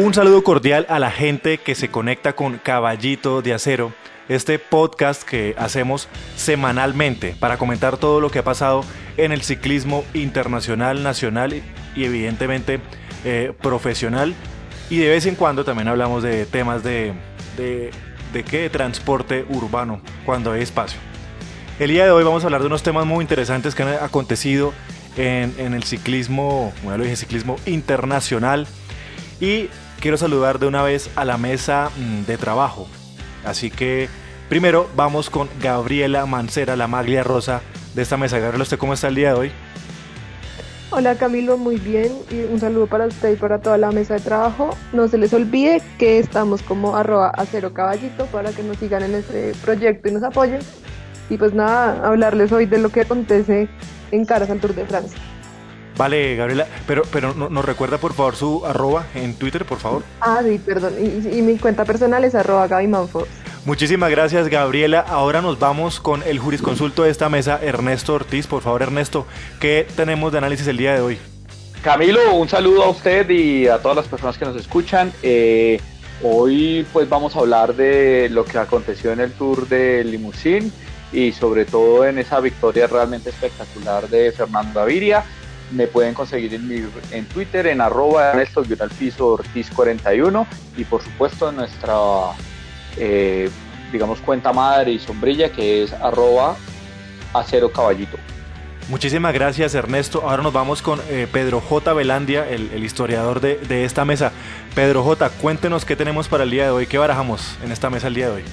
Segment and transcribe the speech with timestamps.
[0.00, 3.92] Un saludo cordial a la gente que se conecta con Caballito de Acero,
[4.28, 8.84] este podcast que hacemos semanalmente para comentar todo lo que ha pasado
[9.16, 11.64] en el ciclismo internacional, nacional
[11.96, 12.78] y evidentemente
[13.24, 14.34] eh, profesional.
[14.88, 17.12] Y de vez en cuando también hablamos de temas de,
[17.56, 17.90] de,
[18.44, 21.00] qué, transporte urbano, cuando hay espacio.
[21.80, 24.72] El día de hoy vamos a hablar de unos temas muy interesantes que han acontecido
[25.16, 28.68] en, en el ciclismo, bueno, lo dije, ciclismo internacional.
[29.40, 29.68] Y
[30.00, 32.88] quiero saludar de una vez a la mesa mm, de trabajo.
[33.44, 34.08] Así que
[34.48, 37.62] primero vamos con Gabriela Mancera, la maglia rosa
[37.94, 38.38] de esta mesa.
[38.38, 39.52] Gabriela, ¿usted cómo está el día de hoy?
[40.90, 42.10] Hola Camilo, muy bien
[42.50, 44.70] un saludo para usted y para toda la mesa de trabajo.
[44.94, 49.16] No se les olvide que estamos como arroba acero caballito para que nos sigan en
[49.16, 50.60] este proyecto y nos apoyen.
[51.28, 53.68] Y pues nada, hablarles hoy de lo que acontece
[54.12, 55.18] en caras al Tour de Francia.
[55.98, 60.02] Vale, Gabriela, pero, pero no- nos recuerda por favor su arroba en Twitter, por favor.
[60.20, 60.94] Ah, sí, perdón.
[60.98, 63.28] Y, y mi cuenta personal es arroba Gaby Manfos.
[63.64, 65.00] Muchísimas gracias, Gabriela.
[65.00, 68.46] Ahora nos vamos con el jurisconsulto de esta mesa, Ernesto Ortiz.
[68.46, 69.26] Por favor, Ernesto,
[69.60, 71.18] ¿qué tenemos de análisis el día de hoy?
[71.82, 75.12] Camilo, un saludo a usted y a todas las personas que nos escuchan.
[75.22, 75.80] Eh,
[76.22, 80.72] hoy pues vamos a hablar de lo que aconteció en el Tour de Limousin
[81.12, 85.24] y sobre todo en esa victoria realmente espectacular de Fernando Gaviria.
[85.72, 88.64] Me pueden conseguir en, mi, en Twitter en arroba Ernesto
[88.98, 91.94] piso Ortiz 41 y por supuesto en nuestra
[92.96, 93.50] eh,
[93.92, 96.56] digamos cuenta madre y sombrilla que es arroba
[97.34, 98.16] acero caballito.
[98.88, 100.22] Muchísimas gracias, Ernesto.
[100.22, 101.92] Ahora nos vamos con eh, Pedro J.
[101.92, 104.32] Velandia, el, el historiador de, de esta mesa.
[104.74, 108.06] Pedro J., cuéntenos qué tenemos para el día de hoy, qué barajamos en esta mesa
[108.06, 108.44] el día de hoy.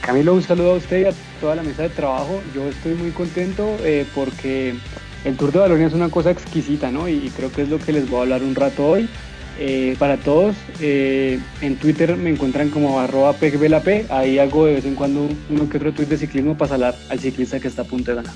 [0.00, 2.40] Camilo, un saludo a usted y a toda la mesa de trabajo.
[2.52, 4.74] Yo estoy muy contento eh, porque
[5.24, 7.08] el Tour de Valonia es una cosa exquisita, ¿no?
[7.08, 9.08] Y, y creo que es lo que les voy a hablar un rato hoy.
[9.60, 13.88] Eh, para todos, eh, en Twitter me encuentran como arroba pegvelap.
[14.10, 17.18] Ahí hago de vez en cuando uno que otro tweet de ciclismo para salar al
[17.18, 18.34] ciclista que está a punto de ganar.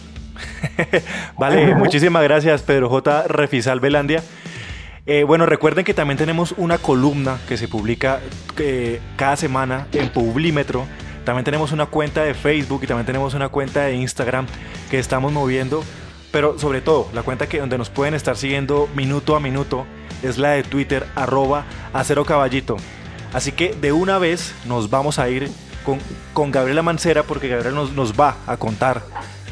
[1.38, 3.28] Vale, muchísimas gracias, Pedro J.
[3.28, 4.22] Refisal Velandia.
[5.06, 8.20] Eh, bueno, recuerden que también tenemos una columna que se publica
[8.58, 10.86] eh, cada semana en Publímetro.
[11.24, 14.46] También tenemos una cuenta de Facebook y también tenemos una cuenta de Instagram
[14.90, 15.84] que estamos moviendo.
[16.32, 19.86] Pero sobre todo, la cuenta que donde nos pueden estar siguiendo minuto a minuto
[20.22, 22.76] es la de Twitter, arroba acero caballito.
[23.32, 25.50] Así que de una vez nos vamos a ir
[25.84, 25.98] con,
[26.32, 29.02] con Gabriela Mancera porque Gabriela nos, nos va a contar.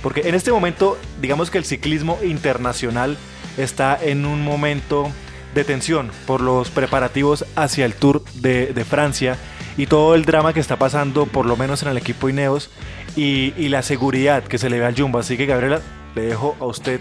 [0.02, 3.18] Porque en este momento, digamos que el ciclismo internacional
[3.58, 5.10] está en un momento
[5.54, 9.36] de tensión por los preparativos hacia el Tour de, Francia
[9.76, 12.70] y todo el drama que está pasando, por lo menos en el equipo Ineos,
[13.16, 15.18] y, y la seguridad que se le ve al Jumbo.
[15.18, 15.80] Así que Gabriela,
[16.14, 17.00] le dejo a usted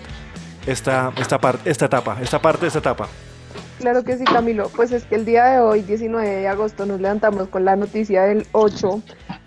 [0.68, 3.08] esta, esta, parte esta etapa, esta parte de esta etapa.
[3.80, 4.70] Claro que sí, Camilo.
[4.76, 8.24] Pues es que el día de hoy, 19 de agosto, nos levantamos con la noticia
[8.24, 9.02] del 8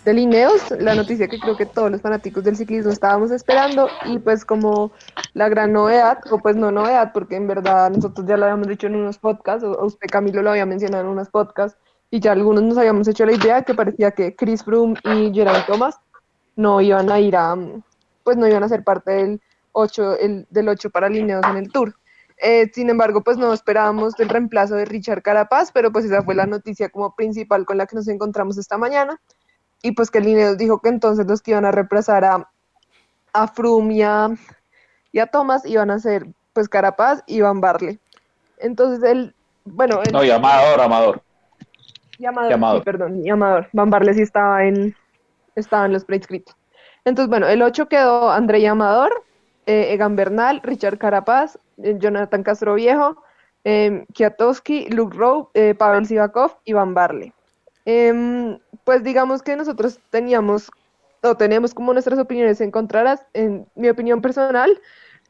[0.07, 4.19] de Lineos, la noticia que creo que todos los fanáticos del ciclismo estábamos esperando y
[4.19, 4.91] pues como
[5.35, 8.87] la gran novedad, o pues no novedad, porque en verdad nosotros ya lo habíamos dicho
[8.87, 11.79] en unos podcasts, o o usted Camilo lo había mencionado en unos podcasts
[12.11, 15.67] y ya algunos nos habíamos hecho la idea que parecía que Chris Froome y Geraint
[15.67, 15.99] Thomas
[16.57, 17.57] no iban a ir a,
[18.25, 19.41] pues no iban a ser parte del
[19.73, 21.95] 8, el, del 8 para Lineos en el Tour.
[22.39, 26.35] Eh, sin embargo, pues no esperábamos el reemplazo de Richard Carapaz, pero pues esa fue
[26.35, 29.21] la noticia como principal con la que nos encontramos esta mañana.
[29.83, 32.49] Y pues que Lineos dijo que entonces los que iban a reemplazar a,
[33.33, 34.29] a Froome y a,
[35.13, 37.99] y a Thomas iban a ser pues Carapaz y Van Barle.
[38.59, 39.35] Entonces él,
[39.65, 41.23] bueno, él- No, y Amador, Amador.
[42.19, 42.79] y Amador, y Amador.
[42.81, 43.69] sí, perdón, y Amador.
[43.73, 44.95] Van Barle sí estaba en,
[45.57, 46.57] estaba en los preinscritos.
[47.05, 49.25] Entonces, bueno, el 8 quedó André Amador,
[49.67, 53.17] eh, Egan Bernal, Richard Carapaz, eh, Jonathan Castro Viejo,
[53.65, 54.05] eh,
[54.91, 57.33] Luke Rowe, eh, Pavel Sivakov y Van Barle.
[57.85, 60.71] Em, pues digamos que nosotros teníamos
[61.23, 63.25] o tenemos como nuestras opiniones encontradas.
[63.35, 64.81] En mi opinión personal,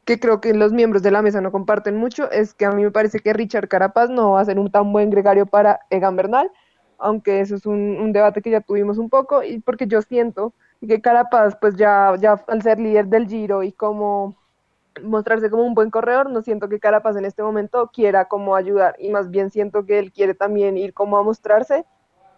[0.05, 2.83] que creo que los miembros de la mesa no comparten mucho, es que a mí
[2.83, 6.15] me parece que Richard Carapaz no va a ser un tan buen gregario para Egan
[6.15, 6.51] Bernal,
[6.97, 10.53] aunque eso es un, un debate que ya tuvimos un poco, y porque yo siento
[10.87, 14.37] que Carapaz, pues ya, ya al ser líder del Giro y como
[15.03, 18.95] mostrarse como un buen corredor, no siento que Carapaz en este momento quiera como ayudar,
[18.99, 21.85] y más bien siento que él quiere también ir como a mostrarse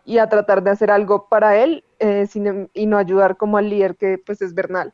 [0.03, 3.69] y a tratar de hacer algo para él eh, em- y no ayudar como al
[3.69, 4.93] líder que pues es Bernal.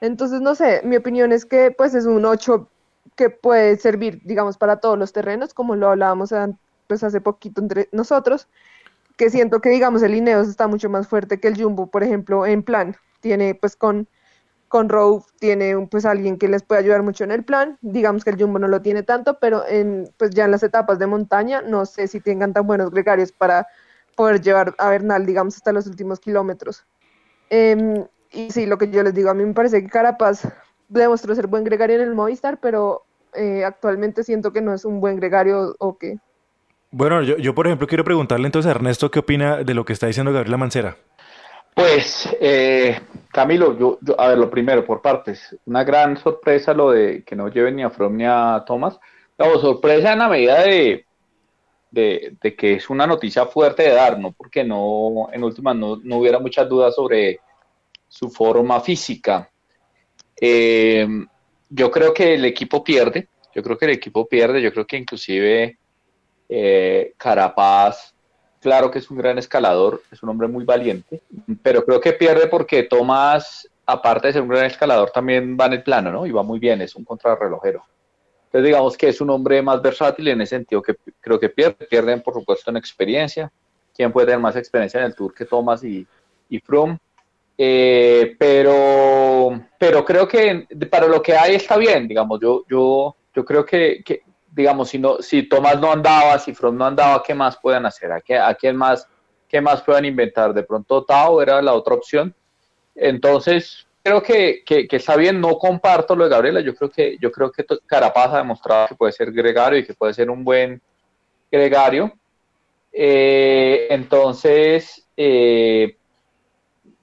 [0.00, 2.70] Entonces, no sé, mi opinión es que pues es un 8
[3.16, 6.30] que puede servir, digamos, para todos los terrenos, como lo hablábamos
[6.86, 8.48] pues hace poquito entre nosotros,
[9.20, 12.46] que siento que, digamos, el Ineos está mucho más fuerte que el Jumbo, por ejemplo,
[12.46, 14.08] en plan, tiene pues con
[14.66, 17.76] con Rowe tiene pues alguien que les puede ayudar mucho en el plan.
[17.82, 20.98] Digamos que el Jumbo no lo tiene tanto, pero en, pues ya en las etapas
[20.98, 23.66] de montaña no sé si tengan tan buenos gregarios para
[24.16, 26.86] poder llevar a Bernal, digamos, hasta los últimos kilómetros.
[27.50, 30.48] Em, y sí, lo que yo les digo, a mí me parece que Carapaz
[30.88, 34.98] demostró ser buen gregario en el Movistar, pero eh, actualmente siento que no es un
[35.00, 36.18] buen gregario o que...
[36.90, 39.92] Bueno, yo, yo por ejemplo quiero preguntarle entonces a Ernesto qué opina de lo que
[39.92, 40.96] está diciendo Gabriela Mancera.
[41.74, 43.00] Pues, eh,
[43.32, 47.48] Camilo, yo, a ver, lo primero, por partes, una gran sorpresa lo de que no
[47.48, 48.98] lleven ni a From ni a Thomas.
[49.38, 51.06] No, sorpresa en la medida de,
[51.90, 54.32] de, que es una noticia fuerte de dar, ¿no?
[54.32, 57.40] Porque no, en última, no, hubiera muchas dudas sobre
[58.08, 59.50] su forma física.
[60.40, 61.06] Eh,
[61.68, 64.96] yo creo que el equipo pierde, yo creo que el equipo pierde, yo creo que
[64.96, 65.78] inclusive
[66.50, 68.12] eh, Carapaz
[68.60, 71.22] claro que es un gran escalador, es un hombre muy valiente,
[71.62, 75.72] pero creo que pierde porque Tomás, aparte de ser un gran escalador, también va en
[75.74, 76.26] el plano, ¿no?
[76.26, 77.82] Y va muy bien, es un contrarrelojero.
[78.46, 81.86] Entonces digamos que es un hombre más versátil en ese sentido que creo que pierde,
[81.86, 83.50] pierden por supuesto en experiencia.
[83.94, 86.06] ¿Quién puede tener más experiencia en el Tour que Tomás y,
[86.48, 86.98] y Froome?
[87.56, 93.44] Eh, pero, pero creo que para lo que hay está bien, digamos, yo, yo, yo
[93.44, 97.34] creo que, que, digamos, si, no, si Tomás no andaba, si From no andaba, ¿qué
[97.34, 98.12] más pueden hacer?
[98.12, 99.06] ¿A, qué, quién más,
[99.48, 100.52] qué más pueden inventar?
[100.52, 102.34] De pronto Tao era la otra opción.
[102.94, 107.30] Entonces, creo que, que, está bien, no comparto lo de Gabriela, yo creo que, yo
[107.30, 110.80] creo que Carapaz ha demostrado que puede ser gregario y que puede ser un buen
[111.50, 112.12] gregario.
[112.92, 115.96] Eh, entonces, eh,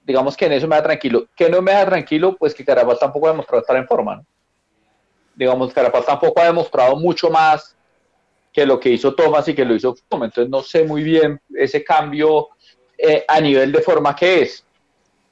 [0.04, 1.26] digamos que en eso me da tranquilo.
[1.34, 2.36] ¿Qué no me da tranquilo?
[2.36, 4.26] Pues que Carapaz tampoco ha demostrado estar en forma, ¿no?
[5.38, 7.76] Digamos, Carapaz tampoco ha demostrado mucho más
[8.52, 10.26] que lo que hizo Thomas y que lo hizo Froome.
[10.26, 12.48] Entonces no sé muy bien ese cambio
[12.98, 14.64] eh, a nivel de forma que es.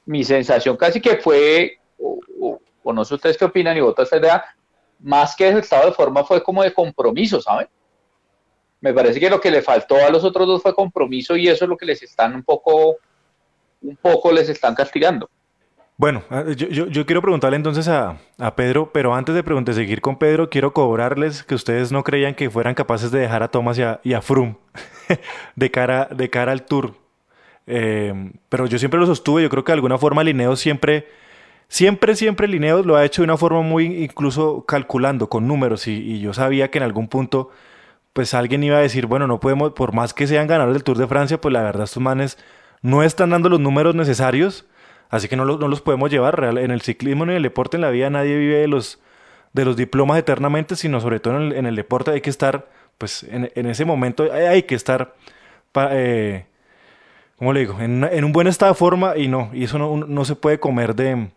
[0.05, 4.45] Mi sensación casi que fue, o, no sé ustedes qué opinan y esta idea,
[4.99, 7.67] más que el estado de forma fue como de compromiso, ¿saben?
[8.79, 11.65] Me parece que lo que le faltó a los otros dos fue compromiso y eso
[11.65, 12.95] es lo que les están un poco,
[13.81, 15.29] un poco les están castigando.
[15.99, 18.19] Bueno, ah, yo, quiero preguntarle entonces a,
[18.55, 22.51] Pedro, pero antes de preguntar, seguir con Pedro, quiero cobrarles que ustedes no creían que
[22.51, 24.55] fueran capaces de dejar a Thomas y a, Frum
[25.55, 26.93] de, cara, de cara al tour.
[27.65, 31.07] Eh, pero yo siempre lo sostuve, yo creo que de alguna forma Lineos siempre,
[31.67, 36.19] siempre, siempre Lineos lo ha hecho de una forma muy incluso calculando con números y,
[36.19, 37.49] yo sabía que en algún punto
[38.13, 40.97] pues alguien iba a decir, bueno, no podemos, por más que sean ganadores del Tour
[40.99, 42.37] de Francia, pues la verdad estos manes
[42.83, 44.67] no están dando los números necesarios
[45.09, 46.43] Así que no, no los podemos llevar.
[46.57, 48.99] En el ciclismo, ni en el deporte, en la vida, nadie vive de los,
[49.53, 52.67] de los diplomas eternamente, sino sobre todo en el, deporte hay que estar,
[52.97, 55.15] pues en, ese momento hay, que estar,
[55.91, 56.45] eh,
[57.37, 57.79] ¿cómo le digo?
[57.79, 60.59] En, en, un buen estado de forma y no, y eso no, no se puede
[60.59, 61.29] comer de,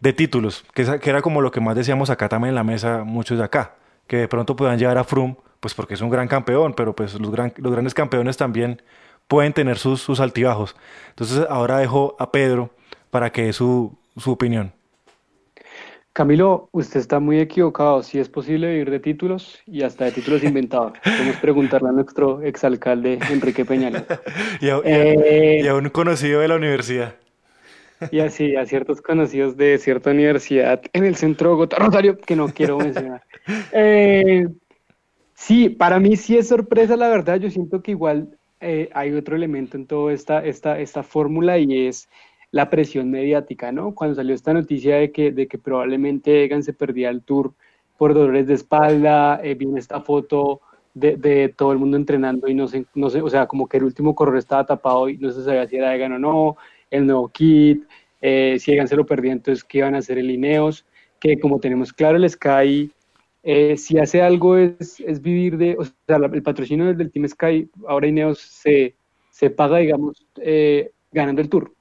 [0.00, 3.04] de títulos, que, que, era como lo que más decíamos acá también en la mesa,
[3.04, 3.74] muchos de acá,
[4.06, 7.18] que de pronto puedan llevar a Froome, pues porque es un gran campeón, pero pues
[7.18, 8.82] los, gran, los grandes campeones también
[9.28, 10.76] pueden tener sus, sus altibajos.
[11.10, 12.70] Entonces ahora dejo a Pedro
[13.14, 14.72] para que dé su, su opinión.
[16.12, 18.02] Camilo, usted está muy equivocado.
[18.02, 20.94] Si es posible vivir de títulos y hasta de títulos inventados.
[20.98, 24.02] Podemos preguntarle a nuestro exalcalde Enrique Peñalba.
[24.60, 27.14] y, a, eh, un conocido de la universidad.
[28.10, 32.34] Y así, a ciertos conocidos de cierta universidad en el centro de Bogotá, Rosario, que
[32.34, 33.22] no quiero mencionar.
[33.72, 34.48] Eh,
[35.34, 37.36] sí, para mí sí es sorpresa, la verdad.
[37.36, 41.86] Yo siento que igual eh, hay otro elemento en toda esta, esta, esta fórmula y
[41.86, 42.08] es
[42.54, 43.96] la presión mediática, ¿no?
[43.96, 47.52] Cuando salió esta noticia de que, de que probablemente Egan se perdía el tour
[47.98, 50.60] por dolores de espalda, eh, viene esta foto
[50.94, 53.82] de, todo el mundo entrenando y no sé, no sé, o sea, como que el
[53.82, 56.56] último corredor estaba tapado y no se sabía si era Egan o no,
[56.92, 57.88] el nuevo kit,
[58.20, 60.86] eh, si Egan se lo perdía, entonces qué iban a hacer el Ineos,
[61.18, 62.88] que como tenemos claro el Sky,
[63.42, 67.68] eh, si hace algo es, es, vivir de, o sea, el patrocinio del Team Sky,
[67.88, 68.94] ahora Ineos se,
[69.30, 70.24] se paga, digamos,
[71.10, 71.73] ganando el tour.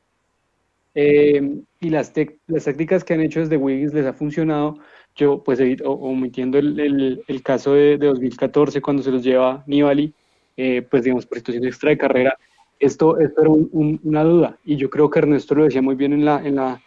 [0.96, 2.14] Eh, y las,
[2.48, 4.78] las tácticas que han hecho desde Wiggins les ha funcionado.
[5.16, 10.14] Yo, pues, omitiendo el, el, caso de, 2014, cuando se los lleva Nibali,
[10.58, 12.38] eh, pues, digamos, por situación extra de carrera,
[12.80, 14.58] esto, esto era una duda.
[14.66, 16.82] Y yo creo que Ernesto lo decía muy bien en la, en la,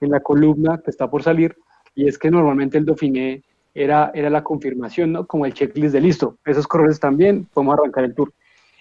[0.00, 1.56] en la columna que está por salir,
[1.94, 3.42] y es que normalmente el Dauphiné
[3.74, 5.26] era, era la confirmación, ¿no?
[5.26, 8.32] Como el checklist de listo, esos corredores también, podemos arrancar el tour.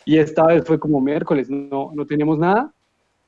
[0.06, 2.74] Y esta vez fue como miércoles, no, no teníamos nada,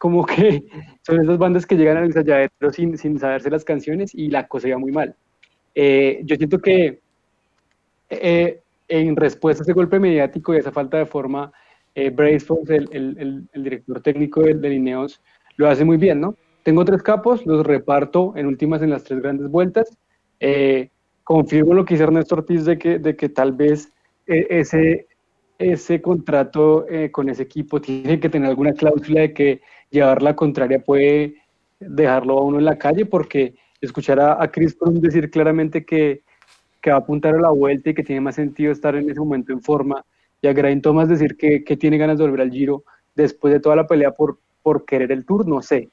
[0.01, 0.63] como que
[1.05, 4.67] son esas bandas que llegan al ensayadero sin, sin saberse las canciones y la cosa
[4.67, 5.15] iba muy mal.
[5.75, 6.99] Eh, yo siento que
[8.09, 11.51] eh, en respuesta a ese golpe mediático y a esa falta de forma,
[11.93, 15.21] eh, el, el, el, director técnico del, de Lineos,
[15.57, 16.35] lo hace muy bien, ¿no?
[16.63, 19.97] tengo tres capos, los reparto en últimas en las tres grandes vueltas.
[20.39, 20.89] Eh,
[21.23, 23.91] confirmo lo que dice Ernesto Ortiz de que, de que tal vez
[24.27, 25.07] eh, ese,
[25.57, 29.61] ese contrato eh, con ese equipo tiene que tener alguna cláusula de que
[29.91, 31.35] llevar la contraria puede
[31.79, 36.21] dejarlo a uno en la calle, porque escuchar a, Chris Froome decir claramente que,
[36.81, 39.19] que, va a apuntar a la vuelta y que tiene más sentido estar en ese
[39.19, 40.03] momento en forma,
[40.41, 42.83] y a Grain Thomas decir que, que tiene ganas de volver al Giro
[43.15, 45.89] después de toda la pelea por, por querer el Tour, no sé.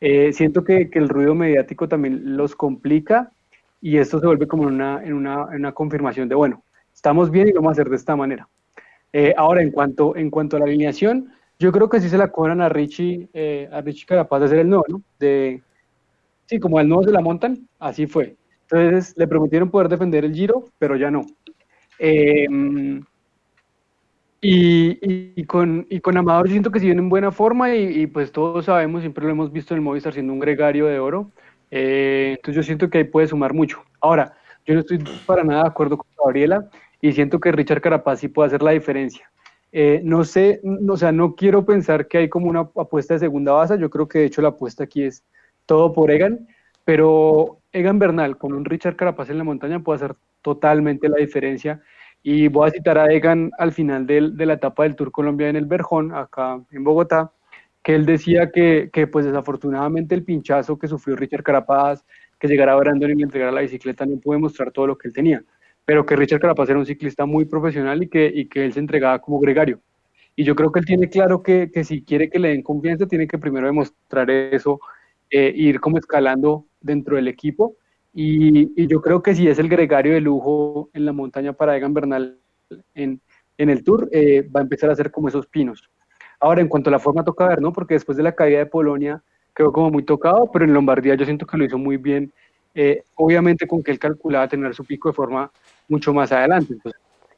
[0.00, 3.32] Eh, siento que, que, el ruido mediático también los complica
[3.80, 6.62] y esto se vuelve como una, en una, en una confirmación de, bueno,
[6.94, 8.48] estamos bien y lo vamos a hacer de esta manera.
[9.12, 12.30] Eh, ahora, en cuanto, en cuanto a la alineación, yo creo que sí se la
[12.30, 15.02] cobran a Richie, eh, a Richie Carapaz de hacer el nuevo, ¿no?
[16.46, 18.36] Sí, como el nuevo se la montan, así fue.
[18.62, 21.26] Entonces le prometieron poder defender el Giro, pero ya no.
[21.98, 22.46] Eh,
[24.40, 28.66] y, con, y con Amador siento que si viene en buena forma y, pues todos
[28.66, 31.32] sabemos, siempre lo hemos visto en el Movistar siendo un gregario de oro.
[31.70, 33.82] entonces yo siento que ahí puede sumar mucho.
[34.00, 34.32] Ahora,
[34.64, 36.68] yo no estoy para nada de acuerdo con Gabriela
[37.00, 39.28] y siento que Richard Carapaz sí puede hacer la diferencia.
[39.70, 43.52] Eh, no sé, o sea, no quiero pensar que hay como una apuesta de segunda
[43.52, 45.24] base, yo creo que de hecho la apuesta aquí es
[45.66, 46.48] todo por Egan,
[46.84, 51.82] pero Egan Bernal con un Richard Carapaz en la montaña puede hacer totalmente la diferencia.
[52.22, 55.48] Y voy a citar a Egan al final de, de la etapa del Tour Colombia
[55.48, 57.32] en el Berjón, acá en Bogotá,
[57.82, 62.04] que él decía que, que, pues desafortunadamente el pinchazo que sufrió Richard Carapaz,
[62.38, 65.08] que llegara a Brandon y le entregara la bicicleta, no puede mostrar todo lo que
[65.08, 65.44] él tenía
[65.88, 68.78] pero que Richard Carapaz era un ciclista muy profesional y que, y que él se
[68.78, 69.80] entregaba como gregario.
[70.36, 73.06] Y yo creo que él tiene claro que, que si quiere que le den confianza,
[73.06, 74.80] tiene que primero demostrar eso,
[75.30, 77.76] eh, ir como escalando dentro del equipo.
[78.12, 81.74] Y, y, yo creo que si es el gregario de lujo en la montaña para
[81.74, 82.36] Egan Bernal
[82.94, 83.22] en,
[83.56, 85.88] en el Tour, eh, va a empezar a hacer como esos pinos.
[86.38, 87.72] Ahora, en cuanto a la forma, toca ver, ¿no?
[87.72, 89.22] Porque después de la caída de Polonia
[89.56, 92.30] quedó como muy tocado, pero en Lombardía yo siento que lo hizo muy bien.
[92.74, 95.50] Eh, obviamente con que él calculaba tener su pico de forma
[95.88, 96.74] mucho más adelante.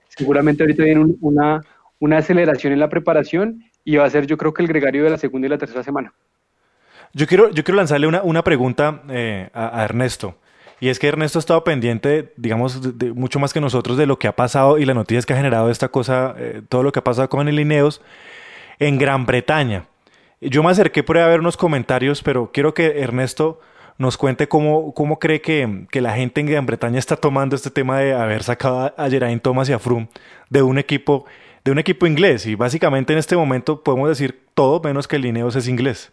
[0.08, 1.62] Seguramente ahorita viene una,
[1.98, 5.10] una aceleración en la preparación y va a ser yo creo que el gregario de
[5.10, 6.12] la segunda y la tercera semana.
[7.12, 10.36] Yo quiero, yo quiero lanzarle una, una pregunta eh, a, Ernesto.
[10.78, 14.18] Y es que Ernesto ha estado pendiente, digamos, de, mucho más que nosotros de lo
[14.18, 17.00] que ha pasado y las noticias que ha generado esta cosa, eh, todo lo que
[17.00, 18.00] ha pasado con el Ineos
[18.78, 19.86] en Gran Bretaña.
[20.40, 23.60] Yo me acerqué por ahí a ver unos comentarios, pero quiero que Ernesto
[24.00, 27.70] nos cuente cómo, cómo cree que, que, la gente en Gran Bretaña está tomando este
[27.70, 30.08] tema de haber sacado a Geraint Thomas y a Froome
[30.48, 31.26] de un equipo
[31.62, 35.26] de un equipo inglés y básicamente en este momento podemos decir todo menos que el
[35.26, 36.10] Ineos es inglés.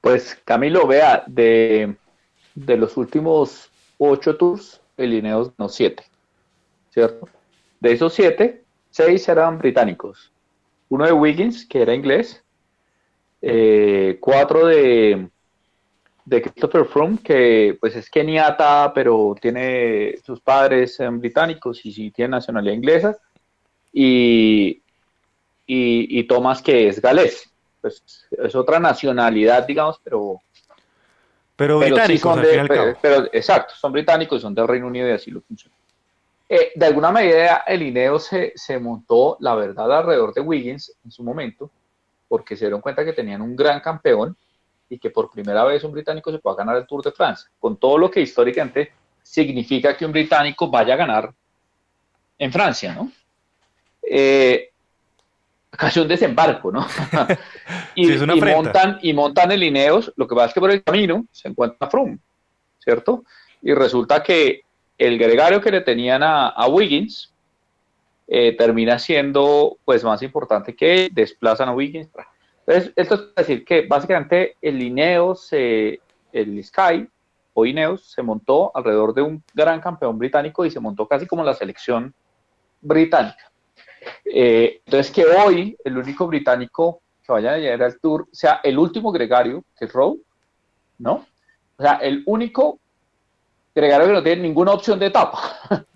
[0.00, 1.94] Pues Camilo, vea, de,
[2.54, 6.04] de los últimos ocho tours, el Ineos no siete,
[6.88, 7.28] ¿cierto?
[7.80, 10.32] De esos siete, seis eran británicos.
[10.88, 12.42] Uno de Wiggins, que era inglés,
[13.42, 15.28] eh, cuatro de,
[16.28, 22.32] de Christopher Froome, que pues es keniata, pero tiene sus padres británicos y sí tiene
[22.32, 23.18] nacionalidad inglesa,
[23.92, 24.82] y,
[25.66, 27.50] y, Thomas, que es galés.
[27.80, 30.40] Pues es otra nacionalidad, digamos, pero...
[31.56, 35.12] Pero, británicos, al fin pero, pero, exacto, son británicos y son del Reino Unido y
[35.12, 35.74] así lo funciona.
[36.48, 41.10] Eh, de alguna medida, el INEO se, se montó, la verdad, alrededor de Wiggins en
[41.10, 41.68] su momento,
[42.28, 44.36] porque se dieron cuenta que tenían un gran campeón,
[44.88, 47.76] y que por primera vez un británico se pueda ganar el Tour de Francia, con
[47.76, 48.92] todo lo que históricamente
[49.22, 51.32] significa que un británico vaya a ganar
[52.38, 53.12] en Francia, ¿no?
[54.02, 54.70] Eh,
[55.70, 56.86] casi un desembarco, ¿no?
[57.94, 58.06] y,
[58.40, 61.90] montan, y montan el Ineos, lo que pasa es que por el camino se encuentra
[61.90, 62.18] Froome,
[62.78, 63.24] ¿cierto?
[63.60, 64.62] Y resulta que
[64.96, 67.32] el gregario que le tenían a, Wiggins
[68.26, 72.08] eh, termina siendo pues más importante que desplazan a Wiggins
[72.68, 77.08] entonces, esto es decir que básicamente el Ineos, el Sky
[77.54, 81.42] o Ineos se montó alrededor de un gran campeón británico y se montó casi como
[81.42, 82.12] la selección
[82.82, 83.50] británica.
[84.22, 88.78] Eh, entonces, que hoy el único británico que vaya a llegar al Tour sea el
[88.78, 90.18] último gregario, que es Rowe,
[90.98, 91.26] ¿no?
[91.78, 92.78] O sea, el único
[93.74, 95.86] gregario que no tiene ninguna opción de etapa.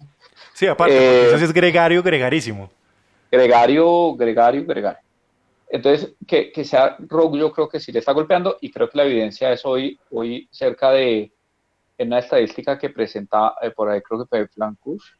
[0.54, 2.70] Sí, aparte, eh, eso es gregario, gregarísimo.
[3.30, 5.00] Gregario, gregario, gregario.
[5.72, 8.98] Entonces, que, que, sea Rogue yo creo que sí le está golpeando y creo que
[8.98, 11.32] la evidencia es hoy, hoy cerca de,
[11.96, 15.16] en una estadística que presenta eh, por ahí creo que fue Flancus,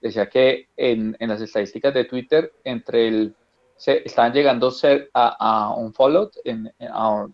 [0.00, 3.34] decía que en, en, las estadísticas de Twitter entre el
[3.76, 4.72] se, estaban llegando
[5.14, 7.26] a, a un follow, en, a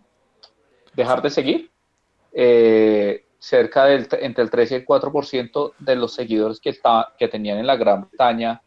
[0.95, 1.71] dejar de seguir,
[2.33, 7.29] eh, cerca del entre el 3 y el 4% de los seguidores que, está, que
[7.29, 8.63] tenían en la Gran Bretaña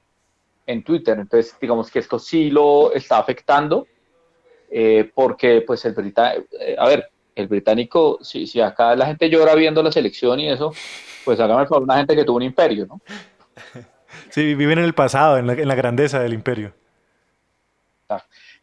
[0.71, 1.17] en Twitter.
[1.19, 3.87] Entonces, digamos que esto sí lo está afectando.
[4.73, 9.29] eh, porque pues el británico, eh, a ver, el británico, si, si acá la gente
[9.29, 10.73] llora viendo la selección y eso,
[11.25, 13.01] pues hágame por una gente que tuvo un imperio, ¿no?
[14.29, 16.73] Sí, viven en el pasado, en la, grandeza del imperio.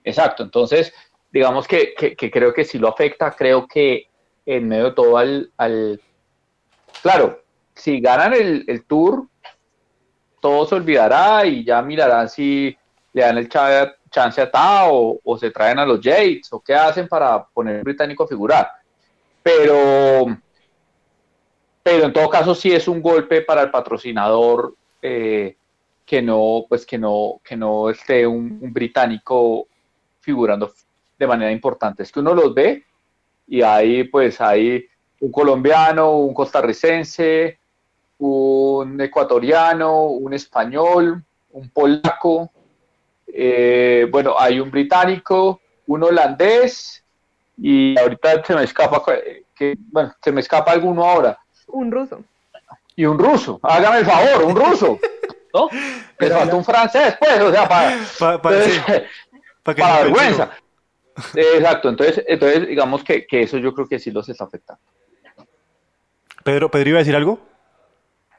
[0.05, 0.93] Exacto, entonces,
[1.31, 4.09] digamos que, creo que sí lo afecta, creo que
[4.47, 6.01] en medio de todo al,
[7.03, 7.43] claro,
[7.75, 9.27] si ganan el, el tour,
[10.41, 12.77] todo se olvidará y ya mirarán si
[13.13, 17.09] le dan el chance a Tao o, se traen a los Yates o qué hacen
[17.09, 18.71] para poner británico a figurar.
[19.43, 20.27] Pero,
[21.83, 25.57] pero en todo caso sí es un golpe para el patrocinador eh,
[26.05, 29.69] que no, pues que no, que no esté un, británico
[30.21, 30.73] figurando
[31.19, 32.03] de manera importante.
[32.03, 32.85] Es que uno los ve
[33.47, 34.87] y ahí pues hay
[35.21, 37.58] un colombiano, un costarricense,
[38.19, 41.23] un ecuatoriano, un español,
[41.53, 42.51] un polaco,
[43.27, 47.05] eh, bueno, hay un británico, un holandés
[47.57, 49.03] y ahorita se me escapa,
[49.55, 51.39] que, bueno, se me escapa alguno ahora.
[51.69, 52.23] Un ruso.
[52.97, 54.99] Y un ruso, hágame el favor, un ruso,
[55.55, 55.69] ¿no?
[56.19, 60.51] Que falta un francés, pues, o sea, para, para, vergüenza.
[61.35, 64.83] Exacto, entonces, entonces digamos que, que, eso yo creo que sí los está afectando.
[66.45, 67.41] Pedro, Pedro iba a decir algo.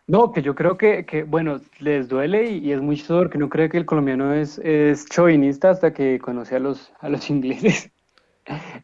[0.09, 3.47] No, que yo creo que, que bueno, les duele y, es muy chistoso que no
[3.47, 7.91] cree que el colombiano es, es chauvinista hasta que conoce a los, a los ingleses.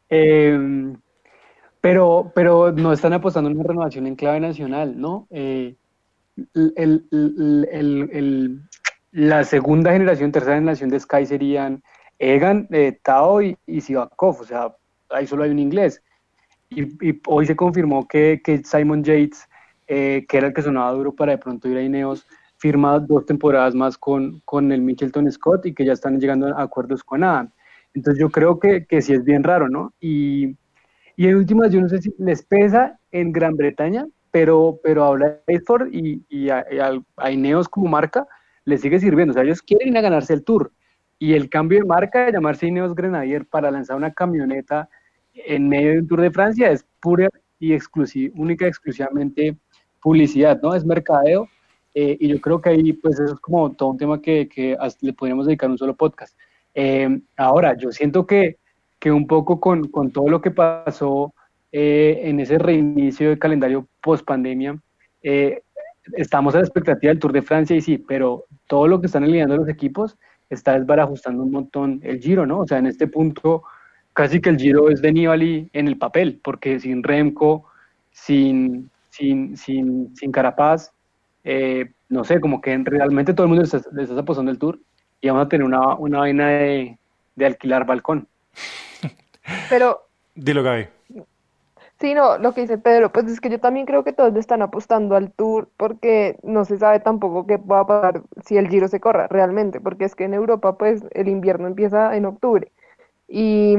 [0.07, 0.95] Em,
[1.81, 5.27] pero, pero no están apostando en una renovación en clave nacional, ¿no?
[5.31, 5.73] Eh,
[6.53, 8.61] el, el, el,
[9.11, 11.81] la segunda generación, tercera generación de Sky serían
[12.19, 14.75] Egan, eh, Tao y, y Sivakov, o sea,
[15.09, 16.03] ahí solo hay un inglés.
[16.69, 19.47] Y, y hoy se confirmó que, que Simon Yates
[19.87, 22.25] eh, que era el que sonaba duro para de pronto ir a Ineos,
[22.57, 26.61] firma dos temporadas más con, con el Mitchelton Scott y que ya están llegando a
[26.61, 27.51] acuerdos con Adam.
[27.93, 29.93] Entonces yo creo que, que sí es bien raro, ¿no?
[29.99, 30.57] Y,
[31.15, 35.39] y en últimas, yo no sé si les pesa en Gran Bretaña, pero, pero habla
[35.47, 36.65] de y, y a,
[37.31, 38.27] Ineos como marca
[38.65, 39.31] les sigue sirviendo.
[39.31, 40.73] O sea, ellos quieren ganarse el Tour.
[41.17, 44.89] Y el cambio de marca de llamarse Ineos Grenadier para lanzar una camioneta
[45.33, 49.57] en medio de un Tour de Francia es pura y exclusiva, única y exclusivamente
[50.05, 50.75] publicidad, ¿no?
[50.75, 51.49] Es mercadeo.
[51.95, 54.77] Eh, y yo creo que ahí, pues, eso es como todo un tema que, que
[55.01, 56.37] le podríamos dedicar un solo podcast.
[56.75, 58.57] Eh, ahora, yo siento que,
[58.99, 61.33] que un poco con, con, todo lo que pasó
[61.71, 64.79] eh, en ese reinicio de calendario post pandemia,
[66.13, 69.23] estamos a la expectativa del Tour de Francia y sí, pero todo lo que están
[69.23, 70.19] alineando los equipos
[70.51, 72.59] está desbarajustando un montón el Giro, ¿no?
[72.59, 73.63] O sea, en este punto
[74.13, 77.65] casi que el Giro es de Nibali en el papel, porque sin Remco,
[78.11, 80.91] sin, sin, sin, sin Carapaz,
[81.43, 84.79] eh, no sé, como que realmente todo el mundo le está, apostando el tour
[85.21, 86.97] y vamos a tener una, una vaina de,
[87.35, 88.27] de alquilar balcón.
[89.69, 90.01] Pero...
[90.35, 90.87] Dilo, Gaby.
[91.97, 94.39] Sí, no, lo que dice Pedro, pues es que yo también creo que todos le
[94.41, 98.67] están apostando al Tour porque no se sabe tampoco qué va a pasar si el
[98.67, 102.69] Giro se corra realmente, porque es que en Europa pues el invierno empieza en octubre
[103.29, 103.77] y,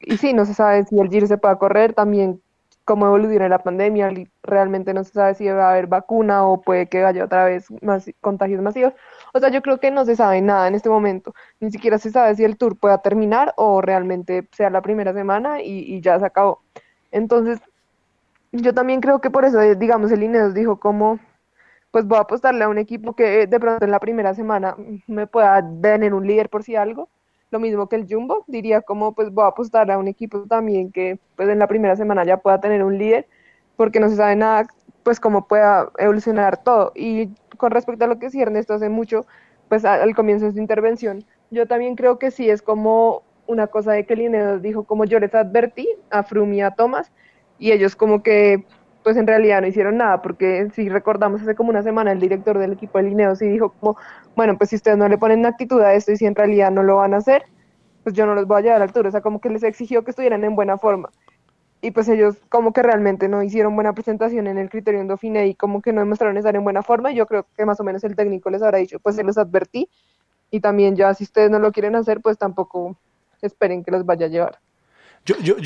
[0.00, 2.40] y sí, no se sabe si el Giro se puede correr, también
[2.88, 4.10] cómo evoluciona la pandemia,
[4.42, 7.66] realmente no se sabe si va a haber vacuna o puede que haya otra vez
[7.82, 8.94] más contagios masivos.
[9.34, 12.10] O sea, yo creo que no se sabe nada en este momento, ni siquiera se
[12.10, 16.24] sabe si el tour pueda terminar o realmente sea la primera semana y, ya se
[16.24, 16.62] acabó.
[17.12, 17.60] Entonces,
[18.52, 21.18] yo también creo que por eso, digamos, el Ineos dijo como,
[21.90, 25.26] pues voy a apostarle a un equipo que de pronto en la primera semana me
[25.26, 27.10] pueda tener un líder por si algo
[27.50, 30.92] lo mismo que el Jumbo, diría como pues voy a apostar a un equipo también
[30.92, 33.26] que pues en la primera semana ya pueda tener un líder,
[33.76, 34.66] porque no se sabe nada
[35.02, 36.92] pues cómo pueda evolucionar todo.
[36.94, 39.26] Y con respecto a lo que decía Ernesto hace mucho,
[39.68, 43.92] pues al comienzo de su intervención, yo también creo que sí es como una cosa
[43.92, 47.10] de que Lineos dijo como yo les advertí a Froome y a Thomas,
[47.58, 48.64] y ellos como que
[49.08, 52.58] pues en realidad no hicieron nada, porque si recordamos hace como una semana el director
[52.58, 53.96] del equipo de Lineos y dijo como,
[54.36, 56.82] bueno, pues si ustedes no le ponen actitud a esto y si en realidad no
[56.82, 57.44] lo van a hacer,
[58.02, 60.04] pues yo no los voy a llevar a altura, o sea, como que les exigió
[60.04, 61.08] que estuvieran en buena forma.
[61.80, 65.54] Y pues ellos como que realmente no hicieron buena presentación en el criterio Dauphiné y
[65.54, 68.04] como que no demostraron estar en buena forma, y yo creo que más o menos
[68.04, 69.88] el técnico les habrá dicho, pues se los advertí,
[70.50, 72.94] y también ya si ustedes no lo quieren hacer, pues tampoco
[73.40, 74.58] esperen que los vaya a llevar.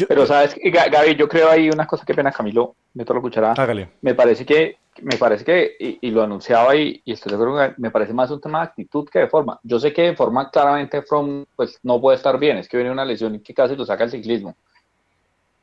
[0.09, 3.53] Pero sabes, Gaby, yo creo ahí una cosa que pena Camilo, meto la cuchara.
[3.53, 3.91] Hágale.
[4.01, 7.91] Me parece que, me parece que, y, lo anunciaba y, y estoy de acuerdo, me
[7.91, 9.59] parece más un tema de actitud que de forma.
[9.63, 12.93] Yo sé que de forma claramente From pues no puede estar bien, es que viene
[12.93, 14.57] una lesión y que casi lo saca el ciclismo.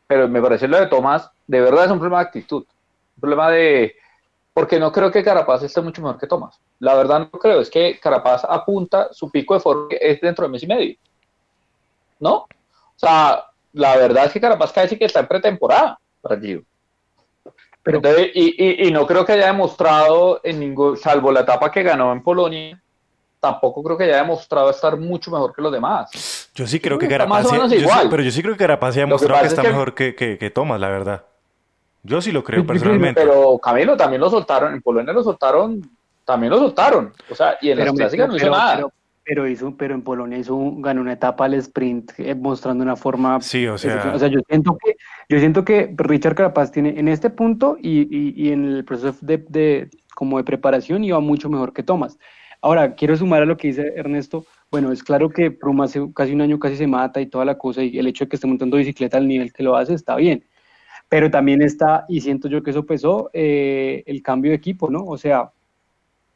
[0.07, 2.63] Pero me parece lo de Tomás, de verdad es un problema de actitud.
[3.15, 3.95] Un problema de,
[4.53, 6.59] porque no creo que Carapaz esté mucho mejor que Tomás.
[6.79, 10.51] La verdad no creo, es que Carapaz apunta su pico de forma es dentro de
[10.51, 10.95] mes y medio.
[12.19, 12.35] ¿No?
[12.35, 12.47] O
[12.95, 16.63] sea, la verdad es que Carapaz casi que está en pretemporada para el Giro.
[17.81, 18.01] Pero,
[18.33, 22.21] y, y, no creo que haya demostrado en ningún, salvo la etapa que ganó en
[22.21, 22.79] Polonia,
[23.39, 26.51] tampoco creo que haya demostrado estar mucho mejor que los demás.
[26.53, 27.47] Yo sí creo que Carapaz,
[28.09, 30.79] pero yo sí creo que Carapaz ha demostrado que está mejor que, que, que Thomas,
[30.79, 31.23] la verdad.
[32.03, 33.21] Yo sí lo creo personalmente.
[33.21, 35.81] Pero Camilo también lo soltaron, en Polonia lo soltaron,
[36.25, 37.13] también lo soltaron.
[37.29, 38.75] O sea, y en las clásicas no hizo nada.
[38.75, 38.91] Pero,
[39.47, 43.41] hizo, pero en Polonia hizo ganó una etapa al sprint eh, mostrando una forma.
[43.41, 44.11] Sí, o sea.
[44.13, 44.95] O sea, yo siento que,
[45.29, 49.17] yo siento que Richard Carapaz tiene en este punto y, y, y en el proceso
[49.21, 52.17] de, de, como de preparación iba mucho mejor que Thomas.
[52.61, 54.45] Ahora, quiero sumar a lo que dice Ernesto.
[54.69, 57.57] Bueno, es claro que Pruma hace casi un año casi se mata y toda la
[57.57, 60.15] cosa, y el hecho de que esté montando bicicleta al nivel que lo hace está
[60.15, 60.43] bien
[61.09, 65.03] pero también está, y siento yo que eso pesó, eh, el cambio de equipo, ¿no?
[65.03, 65.51] O sea,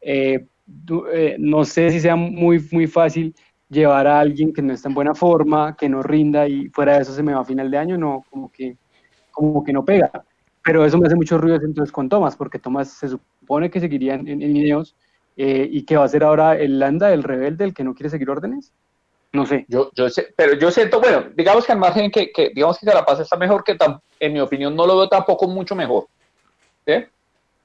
[0.02, 0.48] eh,
[1.12, 3.36] eh, no sé si sea muy, muy fácil
[3.70, 7.02] llevar a alguien que no está en buena forma, que no rinda y fuera de
[7.02, 8.78] eso se me va a final de año, no, como que,
[9.32, 10.12] como que no pega.
[10.64, 14.14] Pero eso me hace mucho ruido entonces con Tomás, porque Tomás se supone que seguiría
[14.14, 14.86] en, en,
[15.36, 18.30] y que va a ser ahora el Landa, el rebelde, el que no quiere seguir
[18.30, 18.72] órdenes.
[19.34, 19.66] No sé.
[19.68, 22.86] Yo, yo sé, pero yo siento, bueno, digamos que al margen que, que digamos que
[22.86, 23.76] Carapaz está mejor, que
[24.20, 26.06] en mi opinión no lo veo tampoco mucho mejor.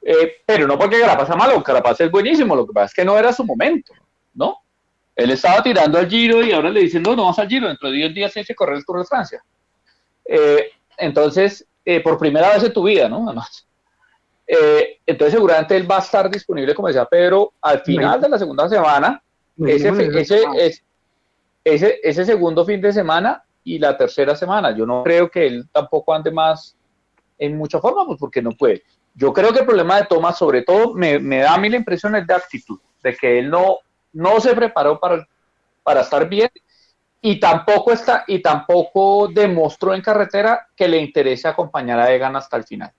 [0.02, 3.04] Eh, pero no porque Carapaz sea malo, Carapaz es buenísimo, lo que pasa es que
[3.04, 3.92] no era su momento,
[4.34, 4.58] ¿no?
[5.14, 7.90] Él estaba tirando al Giro y ahora le dicen, no, no vas al Giro, dentro
[7.90, 9.42] de 10 días se que correr el Tour de Francia.
[10.24, 13.26] Eh, entonces, eh, por primera vez en tu vida, ¿no?
[13.26, 13.66] Además.
[15.06, 18.68] entonces seguramente él va a estar disponible, como decía Pedro, al final de la segunda
[18.68, 19.20] semana.
[19.66, 20.82] Ese, ese, ese,
[21.64, 24.74] ese, ese segundo fin de semana y la tercera semana.
[24.74, 26.76] Yo no creo que él tampoco ande más
[27.38, 28.82] en mucha forma, pues porque no puede.
[29.18, 32.14] Yo creo que el problema de Tomás, sobre todo, me, da a mí la impresión
[32.14, 33.78] es de actitud, de que él no,
[34.12, 35.26] no se preparó para,
[35.82, 36.48] para estar bien
[37.20, 42.56] y tampoco está y tampoco demostró en carretera que le interese acompañar a Egan hasta
[42.56, 42.92] el final.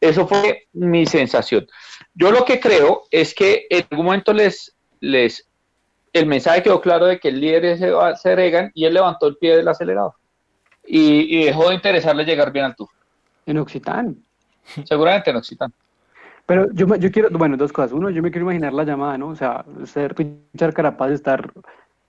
[0.00, 1.66] Eso fue mi sensación.
[2.14, 5.48] Yo lo que creo es que en algún momento les, les
[6.12, 9.38] el mensaje quedó claro de que el líder es ser Egan y él levantó el
[9.38, 10.12] pie del acelerador
[10.86, 12.90] y, dejó de interesarle llegar bien al Tour.
[13.46, 14.24] En Occitán.
[14.84, 15.72] Seguramente en Occitán.
[16.46, 17.92] Pero yo, yo quiero, bueno, dos cosas.
[17.92, 19.28] Uno, yo me quiero imaginar la llamada, ¿no?
[19.28, 21.52] O sea, ser Richard Carapaz, estar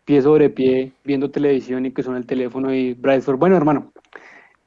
[0.04, 3.91] pie sobre pie, viendo televisión y que suena el teléfono y Bradford, bueno, hermano,